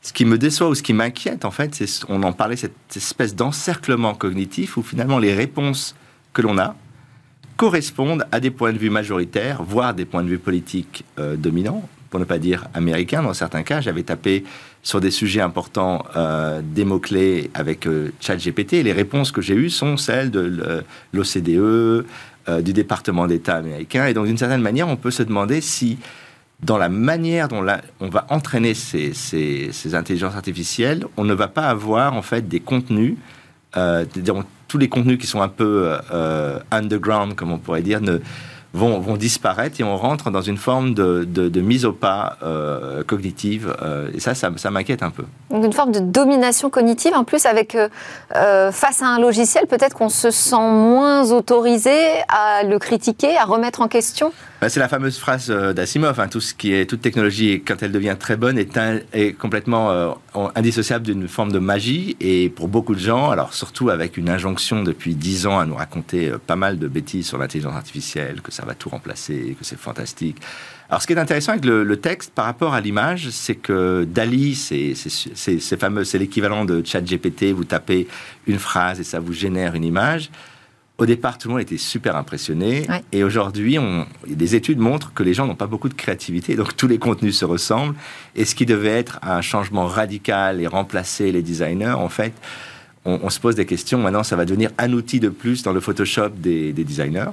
Ce 0.03 0.13
qui 0.13 0.23
me 0.23 0.37
déçoit 0.37 0.69
ou 0.69 0.75
ce 0.75 0.83
qui 0.83 0.93
m'inquiète, 0.93 1.43
en 1.43 1.51
fait, 1.51 1.75
c'est, 1.75 2.05
on 2.07 2.23
en 2.23 2.31
parlait, 2.31 2.55
cette 2.55 2.95
espèce 2.95 3.35
d'encerclement 3.35 4.13
cognitif 4.13 4.77
où 4.77 4.83
finalement 4.83 5.19
les 5.19 5.33
réponses 5.33 5.95
que 6.31 6.41
l'on 6.41 6.57
a 6.57 6.75
correspondent 7.57 8.25
à 8.31 8.39
des 8.39 8.51
points 8.51 8.71
de 8.71 8.77
vue 8.77 8.91
majoritaires, 8.91 9.63
voire 9.63 9.93
des 9.93 10.05
points 10.05 10.23
de 10.23 10.29
vue 10.29 10.37
politiques 10.37 11.03
euh, 11.19 11.35
dominants 11.35 11.89
pour 12.09 12.21
ne 12.21 12.25
pas 12.25 12.37
dire 12.37 12.67
américain 12.73 13.21
dans 13.21 13.33
certains 13.33 13.63
cas. 13.63 13.81
J'avais 13.81 14.03
tapé 14.03 14.45
sur 14.81 15.01
des 15.01 15.11
sujets 15.11 15.41
importants 15.41 16.05
euh, 16.15 16.61
des 16.63 16.85
mots-clés 16.85 17.49
avec 17.53 17.85
euh, 17.85 18.13
ChatGPT 18.21 18.73
et 18.73 18.83
les 18.83 18.93
réponses 18.93 19.33
que 19.33 19.41
j'ai 19.41 19.55
eues 19.55 19.71
sont 19.71 19.97
celles 19.97 20.31
de 20.31 20.85
l'OCDE, 21.11 22.05
euh, 22.49 22.61
du 22.61 22.73
département 22.73 23.27
d'État 23.27 23.55
américain. 23.55 24.07
Et 24.07 24.13
donc, 24.13 24.27
d'une 24.27 24.37
certaine 24.37 24.61
manière, 24.61 24.87
on 24.87 24.95
peut 24.95 25.11
se 25.11 25.23
demander 25.23 25.61
si, 25.61 25.97
dans 26.61 26.77
la 26.77 26.89
manière 26.89 27.47
dont 27.47 27.65
on 27.99 28.09
va 28.09 28.25
entraîner 28.29 28.73
ces, 28.73 29.13
ces, 29.13 29.95
intelligences 29.95 30.35
artificielles, 30.35 31.05
on 31.17 31.23
ne 31.23 31.33
va 31.33 31.47
pas 31.47 31.67
avoir 31.67 32.13
en 32.13 32.21
fait 32.21 32.47
des 32.47 32.59
contenus, 32.59 33.15
tous 34.67 34.77
les 34.77 34.89
contenus 34.89 35.19
qui 35.19 35.27
sont 35.27 35.41
un 35.41 35.49
peu 35.49 35.95
underground, 36.71 37.35
comme 37.35 37.51
on 37.51 37.59
pourrait 37.59 37.83
dire, 37.83 38.01
ne 38.01 38.19
vont, 38.77 39.17
disparaître 39.17 39.81
et 39.81 39.83
on 39.83 39.97
rentre 39.97 40.31
dans 40.31 40.41
une 40.41 40.57
forme 40.57 40.93
de, 40.93 41.61
mise 41.61 41.85
au 41.85 41.91
pas 41.91 42.37
euh, 42.43 43.03
cognitive. 43.03 43.75
Euh, 43.81 44.09
et 44.13 44.19
ça, 44.19 44.35
ça, 44.35 44.71
m'inquiète 44.71 45.03
un 45.03 45.09
peu. 45.09 45.23
Une 45.51 45.73
forme 45.73 45.91
de 45.91 45.99
domination 45.99 46.69
cognitive, 46.69 47.13
en 47.13 47.23
plus, 47.23 47.45
avec 47.45 47.75
euh, 47.75 48.71
face 48.71 49.01
à 49.01 49.07
un 49.07 49.19
logiciel, 49.19 49.67
peut-être 49.67 49.95
qu'on 49.95 50.09
se 50.09 50.31
sent 50.31 50.55
moins 50.55 51.31
autorisé 51.31 51.97
à 52.29 52.63
le 52.63 52.79
critiquer, 52.79 53.37
à 53.37 53.45
remettre 53.45 53.81
en 53.81 53.87
question? 53.87 54.31
C'est 54.67 54.79
la 54.79 54.87
fameuse 54.87 55.17
phrase 55.19 55.51
euh, 55.51 55.71
d'Asimov. 55.71 56.19
Hein, 56.19 56.27
tout 56.27 56.41
ce 56.41 56.53
qui 56.53 56.73
est 56.73 56.89
toute 56.89 57.01
technologie, 57.01 57.61
quand 57.65 57.83
elle 57.83 57.91
devient 57.91 58.15
très 58.19 58.35
bonne, 58.37 58.57
est, 58.57 58.77
est 59.13 59.33
complètement 59.33 59.91
euh, 59.91 60.11
indissociable 60.55 61.05
d'une 61.05 61.27
forme 61.27 61.51
de 61.51 61.59
magie. 61.59 62.17
Et 62.19 62.49
pour 62.49 62.67
beaucoup 62.67 62.95
de 62.95 62.99
gens, 62.99 63.29
alors 63.29 63.53
surtout 63.53 63.89
avec 63.89 64.17
une 64.17 64.29
injonction 64.29 64.81
depuis 64.81 65.13
dix 65.13 65.45
ans 65.45 65.59
à 65.59 65.65
nous 65.65 65.75
raconter 65.75 66.29
euh, 66.29 66.37
pas 66.39 66.55
mal 66.55 66.79
de 66.79 66.87
bêtises 66.87 67.27
sur 67.27 67.37
l'intelligence 67.37 67.75
artificielle, 67.75 68.41
que 68.41 68.51
ça 68.51 68.65
va 68.65 68.73
tout 68.73 68.89
remplacer, 68.89 69.55
que 69.59 69.63
c'est 69.63 69.77
fantastique. 69.77 70.37
Alors, 70.89 71.01
ce 71.01 71.07
qui 71.07 71.13
est 71.13 71.19
intéressant 71.19 71.51
avec 71.51 71.65
le, 71.65 71.97
texte 71.97 72.31
par 72.33 72.45
rapport 72.45 72.73
à 72.73 72.81
l'image, 72.81 73.29
c'est 73.29 73.55
que 73.55 74.05
Dali, 74.09 74.55
c'est 74.55 74.95
fameux, 75.77 76.03
c'est 76.03 76.17
l'équivalent 76.17 76.63
de 76.63 76.81
ChatGPT. 76.83 77.51
Vous 77.51 77.65
tapez 77.65 78.07
une 78.47 78.57
phrase 78.57 78.99
et 78.99 79.03
ça 79.03 79.19
vous 79.19 79.33
génère 79.33 79.75
une 79.75 79.83
image. 79.83 80.29
Au 80.99 81.05
départ, 81.05 81.37
tout 81.37 81.47
le 81.47 81.53
monde 81.53 81.61
était 81.61 81.77
super 81.77 82.15
impressionné. 82.15 82.87
Et 83.11 83.23
aujourd'hui, 83.23 83.77
des 84.25 84.55
études 84.55 84.79
montrent 84.79 85.13
que 85.13 85.21
les 85.21 85.35
gens 85.35 85.45
n'ont 85.45 85.55
pas 85.55 85.67
beaucoup 85.67 85.89
de 85.89 85.93
créativité. 85.93 86.55
Donc, 86.55 86.75
tous 86.75 86.87
les 86.87 86.97
contenus 86.97 87.37
se 87.37 87.45
ressemblent. 87.45 87.95
Et 88.35 88.45
ce 88.45 88.55
qui 88.55 88.65
devait 88.65 88.97
être 88.97 89.19
un 89.21 89.41
changement 89.41 89.85
radical 89.85 90.59
et 90.59 90.65
remplacer 90.65 91.31
les 91.31 91.43
designers, 91.43 91.91
en 91.91 92.09
fait, 92.09 92.33
on, 93.05 93.29
se 93.29 93.39
pose 93.39 93.53
des 93.55 93.67
questions. 93.67 93.99
Maintenant, 93.99 94.23
ça 94.23 94.35
va 94.35 94.43
devenir 94.43 94.71
un 94.79 94.91
outil 94.91 95.19
de 95.19 95.29
plus 95.29 95.61
dans 95.61 95.71
le 95.71 95.79
Photoshop 95.79 96.29
des, 96.29 96.73
designers. 96.73 97.29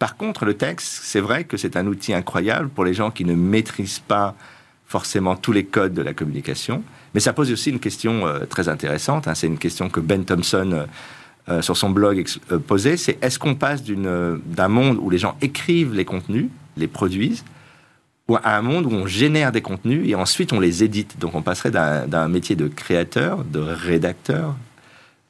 Par 0.00 0.16
contre, 0.16 0.44
le 0.44 0.54
texte, 0.54 1.00
c'est 1.04 1.20
vrai 1.20 1.44
que 1.44 1.56
c'est 1.56 1.76
un 1.76 1.86
outil 1.86 2.12
incroyable 2.12 2.68
pour 2.68 2.84
les 2.84 2.92
gens 2.92 3.12
qui 3.12 3.24
ne 3.24 3.34
maîtrisent 3.34 4.00
pas 4.00 4.34
forcément 4.84 5.36
tous 5.36 5.52
les 5.52 5.64
codes 5.64 5.94
de 5.94 6.02
la 6.02 6.12
communication. 6.12 6.82
Mais 7.14 7.20
ça 7.20 7.32
pose 7.32 7.50
aussi 7.50 7.70
une 7.70 7.80
question 7.80 8.26
euh, 8.26 8.44
très 8.44 8.68
intéressante. 8.68 9.26
Hein. 9.26 9.34
C'est 9.34 9.46
une 9.46 9.58
question 9.58 9.88
que 9.88 10.00
Ben 10.00 10.24
Thompson... 10.24 10.70
Euh, 10.72 10.86
euh, 11.48 11.62
sur 11.62 11.76
son 11.76 11.90
blog 11.90 12.24
euh, 12.50 12.58
posé, 12.58 12.96
c'est 12.96 13.22
est-ce 13.22 13.38
qu'on 13.38 13.54
passe 13.54 13.80
euh, 13.88 14.38
d'un 14.46 14.66
monde 14.66 14.98
où 15.00 15.10
les 15.10 15.18
gens 15.18 15.36
écrivent 15.40 15.94
les 15.94 16.04
contenus, 16.04 16.46
les 16.76 16.88
produisent, 16.88 17.44
ou 18.28 18.34
à 18.34 18.56
un 18.56 18.62
monde 18.62 18.86
où 18.86 18.90
on 18.90 19.06
génère 19.06 19.52
des 19.52 19.60
contenus 19.62 20.08
et 20.08 20.16
ensuite 20.16 20.52
on 20.52 20.58
les 20.58 20.82
édite? 20.82 21.20
Donc 21.20 21.36
on 21.36 21.42
passerait 21.42 21.70
d'un 21.70 22.26
métier 22.26 22.56
de 22.56 22.66
créateur, 22.66 23.44
de 23.44 23.60
rédacteur, 23.60 24.56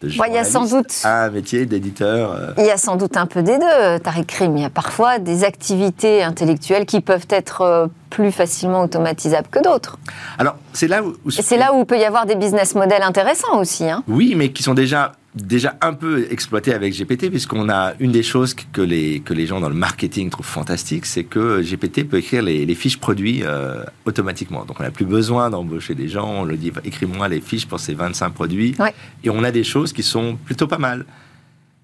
de 0.00 0.08
il 0.08 0.32
y 0.32 0.38
a 0.38 0.44
sans 0.44 0.70
doute, 0.70 1.02
à 1.04 1.24
un 1.24 1.30
métier 1.30 1.66
d'éditeur. 1.66 2.54
Il 2.56 2.64
y 2.64 2.70
a 2.70 2.78
sans 2.78 2.96
doute 2.96 3.18
un 3.18 3.26
peu 3.26 3.42
des 3.42 3.58
deux, 3.58 3.98
Tariq 4.02 4.26
Krim. 4.26 4.56
Il 4.56 4.62
y 4.62 4.66
a 4.66 4.70
parfois 4.70 5.18
des 5.18 5.44
activités 5.44 6.22
intellectuelles 6.22 6.86
qui 6.86 7.00
peuvent 7.00 7.26
être 7.28 7.90
plus 8.08 8.32
facilement 8.32 8.82
automatisables 8.82 9.48
que 9.48 9.62
d'autres. 9.62 9.98
Alors 10.38 10.56
c'est 10.72 10.88
là 10.88 11.02
où... 11.02 11.14
c'est 11.30 11.58
là 11.58 11.74
où 11.74 11.80
il 11.80 11.86
peut 11.86 11.98
y 11.98 12.04
avoir 12.04 12.24
des 12.24 12.36
business 12.36 12.74
models 12.74 13.02
intéressants 13.02 13.58
aussi. 13.58 13.84
Hein. 13.84 14.02
Oui, 14.08 14.34
mais 14.34 14.52
qui 14.52 14.62
sont 14.62 14.74
déjà 14.74 15.12
déjà 15.36 15.76
un 15.82 15.92
peu 15.92 16.26
exploité 16.30 16.72
avec 16.72 16.94
GPT, 16.94 17.28
puisqu'on 17.28 17.68
a 17.68 17.92
une 18.00 18.10
des 18.10 18.22
choses 18.22 18.54
que 18.54 18.80
les, 18.80 19.20
que 19.20 19.34
les 19.34 19.46
gens 19.46 19.60
dans 19.60 19.68
le 19.68 19.74
marketing 19.74 20.30
trouvent 20.30 20.46
fantastique, 20.46 21.04
c'est 21.04 21.24
que 21.24 21.60
GPT 21.62 22.08
peut 22.08 22.16
écrire 22.16 22.42
les, 22.42 22.74
fiches 22.74 22.98
produits 22.98 23.42
euh, 23.44 23.84
automatiquement. 24.06 24.64
Donc 24.64 24.80
on 24.80 24.82
n'a 24.82 24.90
plus 24.90 25.04
besoin 25.04 25.50
d'embaucher 25.50 25.94
des 25.94 26.08
gens, 26.08 26.26
on 26.26 26.44
le 26.44 26.56
dit, 26.56 26.72
écris-moi 26.84 27.28
les 27.28 27.40
fiches 27.40 27.66
pour 27.66 27.78
ces 27.78 27.94
25 27.94 28.30
produits, 28.30 28.74
et 29.22 29.30
on 29.30 29.44
a 29.44 29.50
des 29.50 29.64
choses 29.64 29.92
qui 29.92 30.02
sont 30.02 30.36
plutôt 30.36 30.66
pas 30.66 30.78
mal. 30.78 31.04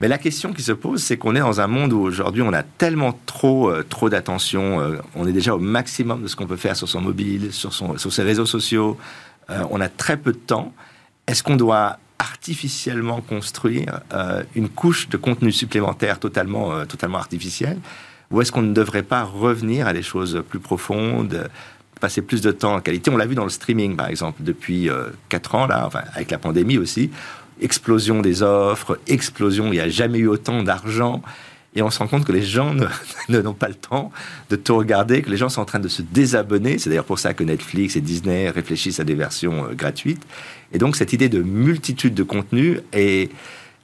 Mais 0.01 0.09
la 0.09 0.19
question 0.19 0.53
qui 0.53 0.63
se 0.63 0.73
pose, 0.73 1.01
c'est 1.01 1.17
qu'on 1.17 1.37
est 1.37 1.41
dans 1.41 1.61
un 1.61 1.69
monde 1.69 1.93
où 1.93 2.01
aujourd'hui 2.01 2.43
on 2.43 2.53
a 2.53 2.65
tellement 2.65 3.17
trop, 3.27 3.71
euh, 3.71 3.85
trop 3.89 4.09
d'attention, 4.09 4.81
euh, 4.81 4.97
on 5.15 5.27
est 5.29 5.33
déjà 5.33 5.55
au 5.55 5.61
maximum 5.61 6.23
de 6.23 6.27
ce 6.27 6.35
qu'on 6.35 6.47
peut 6.47 6.57
faire 6.57 6.75
sur 6.75 6.89
son 6.89 7.01
mobile, 7.01 7.53
sur, 7.53 7.73
son, 7.73 7.99
sur 7.99 8.13
ses 8.13 8.23
réseaux 8.23 8.47
sociaux, 8.47 8.97
on 9.71 9.83
a 9.83 9.89
très 9.91 10.17
peu 10.17 10.33
de 10.33 10.39
temps. 10.39 10.73
Est-ce 11.27 11.43
qu'on 11.43 11.57
doit 11.57 11.99
artificiellement 12.23 13.21
construire 13.21 14.01
euh, 14.13 14.45
une 14.55 14.69
couche 14.69 15.09
de 15.09 15.17
contenu 15.17 15.51
supplémentaire 15.51 16.21
totalement, 16.21 16.73
euh, 16.73 16.85
totalement 16.85 17.19
artificielle 17.19 17.79
Ou 18.31 18.41
est-ce 18.41 18.53
qu'on 18.53 18.63
ne 18.63 18.73
devrait 18.73 19.03
pas 19.03 19.25
revenir 19.25 19.89
à 19.89 19.93
des 19.93 20.03
choses 20.03 20.43
plus 20.49 20.61
profondes 20.61 21.51
passer 22.01 22.23
plus 22.23 22.41
de 22.41 22.53
temps 22.53 22.75
en 22.75 22.81
qualité? 22.81 23.11
On 23.11 23.17
l'a 23.17 23.27
vu 23.27 23.35
dans 23.35 23.45
le 23.45 23.51
streaming, 23.51 23.97
par 23.97 24.09
exemple, 24.09 24.43
depuis 24.43 24.89
euh, 24.89 25.07
quatre 25.29 25.51
4 25.51 25.55
ans, 25.57 25.67
là, 25.67 25.87
enfin, 25.87 26.03
avec 26.15 26.31
la 26.31 26.39
pandémie 26.39 26.79
aussi. 26.79 27.11
Explosion 27.61 28.23
des 28.23 28.43
offres, 28.43 28.99
explosion, 29.09 29.67
il 29.67 29.73
n'y 29.73 29.81
a 29.81 29.89
jamais 29.89 30.19
eu 30.19 30.29
autant 30.29 30.63
d'argent. 30.63 31.23
Et 31.75 31.81
on 31.83 31.91
se 31.91 31.99
rend 31.99 32.07
compte 32.07 32.25
que 32.25 32.33
les 32.33 32.43
gens 32.43 32.75
n'ont 33.29 33.55
pas 33.55 33.69
le 33.69 33.75
temps 33.75 34.13
de 34.51 34.57
tout 34.57 34.77
regarder, 34.77 35.23
que 35.23 35.31
les 35.31 35.37
gens 35.37 35.49
sont 35.49 35.63
en 35.63 35.65
train 35.65 35.81
de 35.81 35.89
se 35.89 36.03
désabonner. 36.03 36.79
C'est 36.79 36.91
d'ailleurs 36.91 37.05
pour 37.05 37.19
ça 37.19 37.35
que 37.35 37.43
Netflix 37.43 37.97
et 37.97 38.01
Disney 38.01 38.51
réfléchissent 38.51 39.01
à 39.01 39.05
des 39.05 39.15
versions 39.15 39.69
gratuites. 39.73 40.23
Et 40.73 40.79
donc 40.79 40.97
cette 40.97 41.13
idée 41.13 41.29
de 41.29 41.43
multitude 41.43 42.15
de 42.15 42.23
contenus 42.23 42.81
est, 42.93 43.31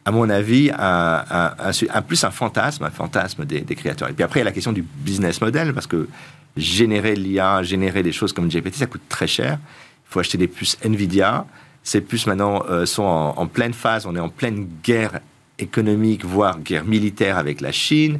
à 0.04 0.10
mon 0.10 0.30
avis, 0.30 0.70
un, 0.76 2.02
plus 2.06 2.24
un 2.24 2.30
fantasme, 2.30 2.84
un 2.84 2.90
fantasme 2.90 3.44
des, 3.44 3.62
créateurs. 3.62 4.08
Et 4.08 4.12
puis 4.12 4.24
après, 4.24 4.40
il 4.40 4.42
y 4.42 4.46
a 4.46 4.46
la 4.46 4.52
question 4.52 4.72
du 4.72 4.82
business 4.82 5.40
model, 5.40 5.74
parce 5.74 5.86
que 5.86 6.08
générer 6.56 7.14
l'IA, 7.14 7.62
générer 7.62 8.02
des 8.02 8.12
choses 8.12 8.32
comme 8.32 8.48
GPT, 8.48 8.76
ça 8.76 8.86
coûte 8.86 9.02
très 9.08 9.26
cher. 9.26 9.58
Il 9.62 10.12
faut 10.12 10.20
acheter 10.20 10.38
des 10.38 10.48
puces 10.48 10.78
Nvidia. 10.82 11.46
Ces 11.82 12.00
puces 12.00 12.26
maintenant 12.26 12.64
euh, 12.68 12.86
sont 12.86 13.02
en, 13.02 13.46
pleine 13.46 13.72
phase, 13.72 14.06
on 14.06 14.16
est 14.16 14.20
en 14.20 14.28
pleine 14.28 14.66
guerre 14.82 15.20
économique, 15.58 16.24
voire 16.24 16.58
guerre 16.58 16.84
militaire 16.84 17.38
avec 17.38 17.60
la 17.60 17.72
Chine. 17.72 18.18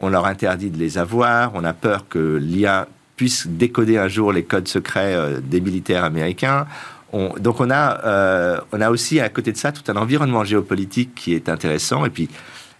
On 0.00 0.08
leur 0.08 0.26
interdit 0.26 0.70
de 0.70 0.78
les 0.78 0.98
avoir. 0.98 1.52
On 1.54 1.64
a 1.64 1.72
peur 1.72 2.08
que 2.08 2.36
l'IA 2.36 2.88
puisse 3.16 3.46
décoder 3.46 3.98
un 3.98 4.08
jour 4.08 4.32
les 4.32 4.44
codes 4.44 4.68
secrets 4.68 5.14
euh, 5.14 5.40
des 5.40 5.60
militaires 5.60 6.04
américains 6.04 6.66
donc 7.12 7.60
on 7.60 7.70
a, 7.70 8.04
euh, 8.04 8.60
on 8.72 8.80
a 8.80 8.90
aussi 8.90 9.20
à 9.20 9.28
côté 9.28 9.52
de 9.52 9.56
ça 9.56 9.72
tout 9.72 9.90
un 9.90 9.96
environnement 9.96 10.44
géopolitique 10.44 11.14
qui 11.14 11.34
est 11.34 11.48
intéressant. 11.48 12.04
Et 12.04 12.10
puis 12.10 12.28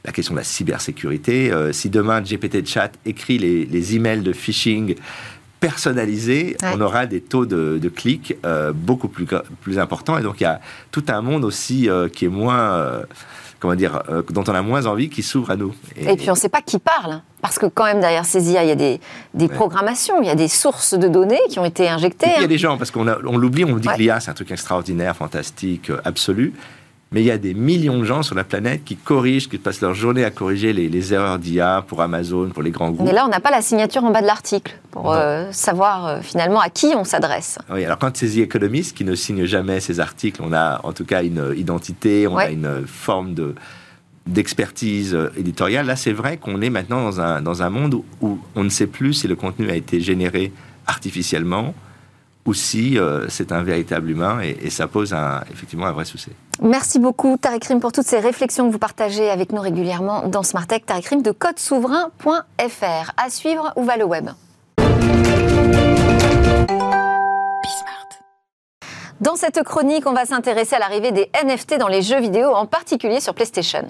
la 0.05 0.13
question 0.13 0.35
de 0.35 0.39
la 0.39 0.45
cybersécurité. 0.45 1.53
Euh, 1.53 1.73
si 1.73 1.91
demain 1.91 2.23
GPT 2.23 2.67
Chat 2.67 2.93
écrit 3.05 3.39
les, 3.39 3.67
les 3.67 3.97
emails 3.97 4.23
de 4.23 4.33
phishing 4.33 4.95
personnalisés, 5.59 6.57
on 6.63 6.81
aura 6.81 7.05
des 7.05 7.21
taux 7.21 7.45
de, 7.45 7.89
clics 7.95 8.35
euh, 8.47 8.73
beaucoup 8.73 9.09
plus, 9.09 9.27
plus 9.61 9.79
importants. 9.79 10.17
Et 10.17 10.23
donc 10.23 10.41
il 10.41 10.45
y 10.45 10.47
a 10.47 10.61
tout 10.91 11.05
un 11.09 11.21
monde 11.21 11.45
aussi 11.45 11.89
qui 12.15 12.25
est 12.25 12.29
moins 12.29 13.03
comment 13.61 13.75
dire, 13.75 14.03
euh, 14.09 14.23
dont 14.31 14.43
on 14.49 14.55
a 14.55 14.63
moins 14.63 14.87
envie, 14.87 15.09
qui 15.11 15.23
s'ouvre 15.23 15.51
à 15.51 15.57
nous. 15.57 15.73
Et, 15.97 16.17
puis 16.17 16.31
on 16.31 16.33
ne 16.33 16.39
sait 16.39 16.49
pas 16.49 16.63
qui 16.63 16.79
parle, 16.79 17.13
hein. 17.13 17.23
parce 17.43 17.59
que 17.59 17.67
quand 17.67 17.85
même 17.85 18.01
derrière 18.01 18.25
ces 18.25 18.51
IA, 18.51 18.65
il 18.65 18.69
y 18.69 18.73
a 18.73 18.75
des, 18.75 19.01
des 19.35 19.49
programmations, 19.49 20.21
il 20.21 20.27
y 20.27 20.31
a 20.31 20.35
des 20.35 20.49
sources 20.49 20.95
de 20.95 21.07
données 21.07 21.41
qui 21.51 21.59
ont 21.59 21.65
été 21.65 21.89
injectées. 21.89 22.31
il 22.31 22.33
y 22.33 22.37
a 22.37 22.45
hein. 22.45 22.47
des 22.49 22.59
gens, 22.59 22.79
parce 22.79 22.91
qu'on 22.91 23.07
on 23.07 23.37
l'oublie, 23.39 23.65
on 23.65 23.77
dit 23.77 23.87
que 23.87 23.99
l'IA 23.99 24.19
c'est 24.19 24.31
un 24.31 24.35
truc 24.35 24.51
extraordinaire, 24.51 25.15
fantastique, 25.15 25.91
euh, 25.91 26.01
absolu. 26.05 26.55
Mais 27.13 27.23
il 27.23 27.27
y 27.27 27.31
a 27.31 27.39
des 27.39 27.55
millions 27.55 27.99
de 27.99 28.05
gens 28.05 28.23
sur 28.23 28.37
la 28.37 28.45
planète 28.45 28.85
qui 28.85 28.97
corrigent, 28.97 29.49
qui 29.49 29.59
passent 29.59 29.81
leur 29.81 29.95
journée 29.95 30.25
à 30.25 30.31
corriger 30.31 30.73
les, 30.73 31.13
erreurs 31.13 31.39
d'IA 31.39 31.85
pour 31.87 32.03
Amazon, 32.03 32.51
pour 32.51 32.63
les 32.63 32.71
grands 32.71 32.91
groupes. 32.91 33.07
Mais 33.07 33.13
là, 33.13 33.25
on 33.27 33.29
n'a 33.29 33.41
pas 33.41 33.51
la 33.51 33.63
signature 33.63 34.05
en 34.05 34.11
bas 34.11 34.21
de 34.21 34.27
l'article 34.27 34.79
pour 34.93 35.13
euh, 35.13 35.51
savoir 35.51 36.07
euh, 36.07 36.21
finalement 36.21 36.61
à 36.61 36.69
qui 36.69 36.93
on 36.95 37.03
s'adresse. 37.03 37.59
Oui, 37.69 37.85
alors 37.85 37.99
quand 37.99 38.17
c'est 38.17 38.29
The 38.29 38.39
Economist 38.39 38.97
qui 38.97 39.05
ne 39.05 39.17
signe 39.17 39.45
jamais 39.45 39.81
ces 39.81 39.99
articles, 39.99 40.41
on 40.45 40.53
a 40.53 40.81
en 40.85 40.93
tout 40.93 41.05
cas 41.05 41.25
une 41.25 41.53
identité, 41.57 42.29
on 42.29 42.37
a 42.37 42.51
une 42.51 42.87
forme 42.87 43.35
de 43.35 43.55
d'expertise 44.27 45.15
euh, 45.15 45.33
éditoriale. 45.37 45.87
Là, 45.87 45.97
c'est 45.97 46.13
vrai 46.13 46.37
qu'on 46.37 46.61
est 46.61 46.71
maintenant 46.71 47.03
dans 47.03 47.21
un, 47.21 47.43
dans 47.43 47.63
un 47.63 47.71
monde 47.71 48.03
où, 48.21 48.39
on 48.55 48.65
ne 48.65 48.69
sait 48.69 48.87
plus 48.87 49.15
si 49.15 49.29
le 49.29 49.35
contenu 49.35 49.71
a 49.71 49.75
été 49.75 50.01
généré 50.01 50.53
artificiellement 50.87 51.75
ou 52.47 52.55
si 52.55 52.99
euh, 52.99 53.29
c'est 53.29 53.53
un 53.53 53.63
véritable 53.63 54.11
humain 54.11 54.41
et, 54.41 54.71
ça 54.71 54.87
pose 54.87 55.15
effectivement 55.51 55.87
un 55.87 55.93
vrai 55.93 56.05
souci. 56.05 56.31
Merci 56.63 56.99
beaucoup 56.99 57.37
Tariq 57.37 57.67
Rim 57.69 57.81
pour 57.81 57.93
toutes 57.93 58.07
ces 58.07 58.19
réflexions 58.19 58.67
que 58.67 58.73
vous 58.73 58.79
partagez 58.79 59.29
avec 59.31 59.53
nous 59.53 59.61
régulièrement 59.61 60.27
dans 60.29 60.43
Smartech. 60.43 60.87
Tariq 60.87 61.09
Rim 61.09 61.23
de 61.23 61.33
codesouverain.fr. 61.33 63.13
À 63.17 63.31
suivre, 63.31 63.73
où 63.77 63.85
va 63.85 63.97
le 63.97 64.05
web? 64.05 64.31
Dans 69.21 69.37
cette 69.37 69.63
chronique, 69.65 70.07
on 70.07 70.15
va 70.15 70.25
s'intéresser 70.25 70.77
à 70.77 70.79
l'arrivée 70.79 71.13
des 71.13 71.31
NFT 71.45 71.79
dans 71.79 71.89
les 71.89 72.01
jeux 72.01 72.21
vidéo, 72.21 72.55
en 72.55 72.65
particulier 72.65 73.21
sur 73.21 73.35
PlayStation. 73.35 73.89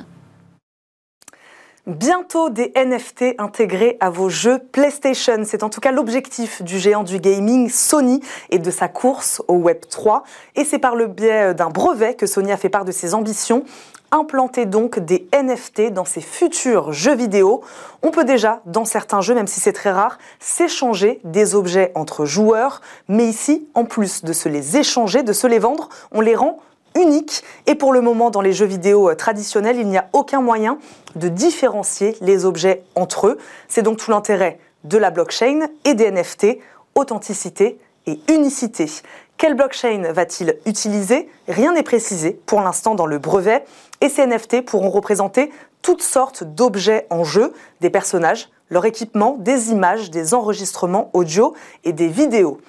Bientôt 1.90 2.50
des 2.50 2.72
NFT 2.76 3.34
intégrés 3.38 3.96
à 3.98 4.10
vos 4.10 4.28
jeux 4.28 4.60
PlayStation. 4.70 5.42
C'est 5.44 5.64
en 5.64 5.70
tout 5.70 5.80
cas 5.80 5.90
l'objectif 5.90 6.62
du 6.62 6.78
géant 6.78 7.02
du 7.02 7.18
gaming 7.18 7.68
Sony 7.68 8.20
et 8.50 8.60
de 8.60 8.70
sa 8.70 8.86
course 8.86 9.42
au 9.48 9.54
Web 9.54 9.80
3. 9.90 10.22
Et 10.54 10.64
c'est 10.64 10.78
par 10.78 10.94
le 10.94 11.08
biais 11.08 11.52
d'un 11.52 11.68
brevet 11.68 12.14
que 12.14 12.26
Sony 12.26 12.52
a 12.52 12.56
fait 12.56 12.68
part 12.68 12.84
de 12.84 12.92
ses 12.92 13.12
ambitions 13.12 13.64
implanter 14.12 14.66
donc 14.66 14.98
des 14.98 15.28
NFT 15.32 15.92
dans 15.92 16.04
ses 16.04 16.20
futurs 16.20 16.92
jeux 16.92 17.14
vidéo. 17.14 17.60
On 18.02 18.10
peut 18.10 18.24
déjà, 18.24 18.60
dans 18.66 18.84
certains 18.84 19.20
jeux, 19.20 19.34
même 19.34 19.46
si 19.46 19.60
c'est 19.60 19.72
très 19.72 19.92
rare, 19.92 20.18
s'échanger 20.38 21.20
des 21.24 21.54
objets 21.54 21.92
entre 21.94 22.24
joueurs. 22.24 22.80
Mais 23.08 23.26
ici, 23.26 23.68
en 23.74 23.84
plus 23.84 24.24
de 24.24 24.32
se 24.32 24.48
les 24.48 24.76
échanger, 24.76 25.22
de 25.22 25.32
se 25.32 25.46
les 25.46 25.58
vendre, 25.58 25.88
on 26.12 26.20
les 26.20 26.34
rend 26.34 26.58
unique. 26.94 27.42
Et 27.66 27.74
pour 27.74 27.92
le 27.92 28.00
moment, 28.00 28.30
dans 28.30 28.40
les 28.40 28.52
jeux 28.52 28.66
vidéo 28.66 29.10
euh, 29.10 29.14
traditionnels, 29.14 29.78
il 29.78 29.88
n'y 29.88 29.98
a 29.98 30.08
aucun 30.12 30.40
moyen 30.40 30.78
de 31.16 31.28
différencier 31.28 32.16
les 32.20 32.44
objets 32.44 32.82
entre 32.94 33.28
eux. 33.28 33.38
C'est 33.68 33.82
donc 33.82 33.98
tout 33.98 34.10
l'intérêt 34.10 34.58
de 34.84 34.98
la 34.98 35.10
blockchain 35.10 35.68
et 35.84 35.94
des 35.94 36.10
NFT, 36.10 36.58
authenticité 36.94 37.78
et 38.06 38.18
unicité. 38.28 38.86
Quelle 39.36 39.54
blockchain 39.54 40.12
va-t-il 40.12 40.58
utiliser? 40.66 41.28
Rien 41.48 41.72
n'est 41.72 41.82
précisé 41.82 42.38
pour 42.46 42.60
l'instant 42.60 42.94
dans 42.94 43.06
le 43.06 43.18
brevet. 43.18 43.64
Et 44.00 44.08
ces 44.08 44.26
NFT 44.26 44.62
pourront 44.64 44.90
représenter 44.90 45.50
toutes 45.82 46.02
sortes 46.02 46.44
d'objets 46.44 47.06
en 47.10 47.24
jeu, 47.24 47.52
des 47.80 47.90
personnages, 47.90 48.50
leur 48.68 48.84
équipement, 48.84 49.36
des 49.38 49.70
images, 49.70 50.10
des 50.10 50.34
enregistrements 50.34 51.10
audio 51.12 51.54
et 51.84 51.92
des 51.92 52.08
vidéos. 52.08 52.60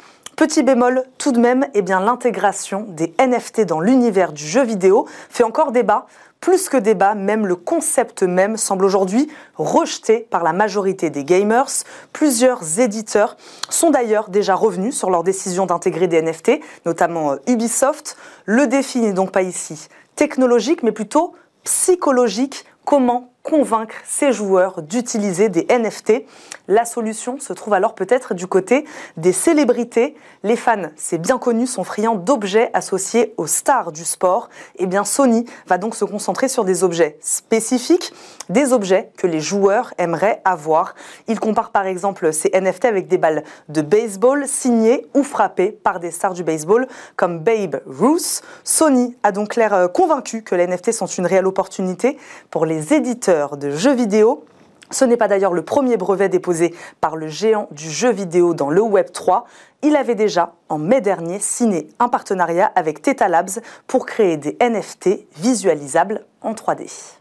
Petit 0.42 0.64
bémol 0.64 1.04
tout 1.20 1.32
de 1.32 1.40
même, 1.40 1.68
eh 1.76 1.84
bien 1.84 2.00
l'intégration 2.00 2.88
des 2.88 3.14
NFT 3.20 3.62
dans 3.62 3.80
l'univers 3.80 4.34
du 4.34 4.44
jeu 4.44 4.64
vidéo 4.64 5.06
fait 5.30 5.44
encore 5.44 5.72
débat. 5.72 6.08
Plus 6.40 6.68
que 6.68 6.78
débat, 6.78 7.14
même 7.14 7.46
le 7.46 7.56
concept 7.56 8.24
même 8.24 8.58
semble 8.58 8.86
aujourd'hui 8.86 9.30
rejeté 9.54 10.26
par 10.32 10.44
la 10.44 10.52
majorité 10.52 11.12
des 11.12 11.26
gamers. 11.26 11.70
Plusieurs 12.12 12.80
éditeurs 12.80 13.38
sont 13.70 13.92
d'ailleurs 13.92 14.30
déjà 14.30 14.56
revenus 14.56 14.98
sur 14.98 15.12
leur 15.12 15.22
décision 15.22 15.68
d'intégrer 15.68 16.08
des 16.08 16.24
NFT, 16.24 16.54
notamment 16.88 17.34
euh, 17.34 17.36
Ubisoft. 17.46 18.18
Le 18.46 18.66
défi 18.66 19.00
n'est 19.00 19.14
donc 19.14 19.32
pas 19.32 19.44
ici 19.44 19.90
technologique, 20.16 20.82
mais 20.82 20.92
plutôt 20.92 21.36
psychologique. 21.66 22.66
Comment 22.84 23.31
convaincre 23.44 23.96
ses 24.06 24.32
joueurs 24.32 24.82
d'utiliser 24.82 25.50
des 25.50 25.66
NFT. 25.70 26.26
La 26.68 26.86
solution 26.86 27.40
se 27.40 27.54
trouve 27.54 27.74
alors 27.74 27.96
peut-être 27.96 28.34
du 28.34 28.48
côté 28.48 28.86
des 29.18 29.34
célébrités. 29.34 30.16
Les 30.44 30.56
fans, 30.56 30.90
c'est 30.96 31.18
bien 31.18 31.38
connu, 31.38 31.66
sont 31.66 31.84
friands 31.84 32.16
d'objets 32.16 32.70
associés 32.74 33.34
aux 33.38 33.48
stars 33.48 33.92
du 33.92 34.06
sport. 34.06 34.50
Eh 34.78 34.86
bien 34.86 35.04
Sony 35.04 35.46
va 35.68 35.78
donc 35.78 35.96
se 35.96 36.06
concentrer 36.06 36.48
sur 36.48 36.66
des 36.66 36.84
objets 36.84 37.18
spécifiques, 37.22 38.14
des 38.50 38.74
objets 38.74 39.12
que 39.18 39.28
les 39.28 39.40
joueurs 39.40 39.94
aimeraient 39.98 40.42
avoir. 40.46 40.94
Il 41.28 41.40
compare 41.40 41.72
par 41.72 41.88
exemple 41.88 42.32
ces 42.34 42.52
NFT 42.54 42.86
avec 42.86 43.08
des 43.08 43.18
balles 43.18 43.44
de 43.70 43.82
baseball 43.82 44.48
signées 44.48 45.08
ou 45.16 45.24
frappées 45.24 45.72
par 45.72 46.00
des 46.00 46.12
stars 46.12 46.34
du 46.34 46.44
baseball 46.44 46.88
comme 47.16 47.40
Babe 47.40 47.82
Ruth. 47.86 48.42
Sony 48.64 49.16
a 49.24 49.32
donc 49.32 49.56
l'air 49.56 49.74
euh, 49.74 49.88
convaincu 49.88 50.44
que 50.44 50.56
les 50.56 50.68
NFT 50.68 50.92
sont 50.92 51.08
une 51.08 51.26
réelle 51.26 51.48
opportunité 51.48 52.18
pour 52.50 52.66
les 52.66 52.94
éditeurs 52.94 53.31
de 53.32 53.72
jeux 53.72 53.94
vidéo. 53.94 54.44
Ce 54.90 55.06
n'est 55.06 55.16
pas 55.16 55.30
d'ailleurs 55.30 55.54
le 55.54 55.62
premier 55.62 55.96
brevet 55.96 56.28
déposé 56.28 56.76
par 57.00 57.16
le 57.16 57.28
géant 57.28 57.70
du 57.72 57.90
jeu 57.90 58.12
vidéo 58.12 58.54
dans 58.54 58.70
le 58.70 58.82
Web 58.82 59.12
3. 59.14 59.46
Il 59.84 59.96
avait 59.96 60.16
déjà, 60.16 60.54
en 60.68 60.78
mai 60.78 61.00
dernier, 61.00 61.40
signé 61.40 61.88
un 62.00 62.10
partenariat 62.10 62.70
avec 62.76 63.02
Theta 63.02 63.30
Labs 63.30 63.62
pour 63.88 64.06
créer 64.06 64.36
des 64.36 64.58
NFT 64.62 65.28
visualisables 65.38 66.26
en 66.42 66.52
3D. 66.52 67.21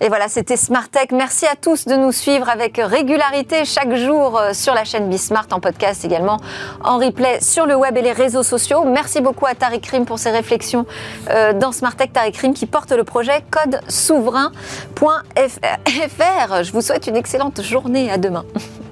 Et 0.00 0.08
voilà, 0.08 0.28
c'était 0.28 0.56
Smart 0.56 0.88
Tech. 0.88 1.08
Merci 1.12 1.46
à 1.46 1.56
tous 1.56 1.86
de 1.86 1.94
nous 1.94 2.12
suivre 2.12 2.48
avec 2.48 2.80
régularité 2.82 3.64
chaque 3.64 3.94
jour 3.94 4.38
euh, 4.38 4.52
sur 4.52 4.74
la 4.74 4.84
chaîne 4.84 5.08
Bismart, 5.08 5.46
en 5.52 5.60
podcast 5.60 6.04
également, 6.04 6.38
en 6.82 6.98
replay 6.98 7.40
sur 7.40 7.66
le 7.66 7.74
web 7.74 7.96
et 7.96 8.02
les 8.02 8.12
réseaux 8.12 8.42
sociaux. 8.42 8.84
Merci 8.84 9.20
beaucoup 9.20 9.46
à 9.46 9.54
Tariq 9.54 9.90
Rim 9.90 10.04
pour 10.04 10.18
ses 10.18 10.30
réflexions 10.30 10.86
euh, 11.30 11.52
dans 11.52 11.72
Smart 11.72 11.94
Tech. 11.94 12.12
Tariq 12.12 12.38
Rim 12.40 12.54
qui 12.54 12.66
porte 12.66 12.92
le 12.92 13.04
projet 13.04 13.44
code 13.50 13.80
souverain.fr. 13.88 14.50
Je 16.62 16.72
vous 16.72 16.80
souhaite 16.82 17.06
une 17.06 17.16
excellente 17.16 17.62
journée. 17.62 18.10
À 18.10 18.18
demain. 18.18 18.44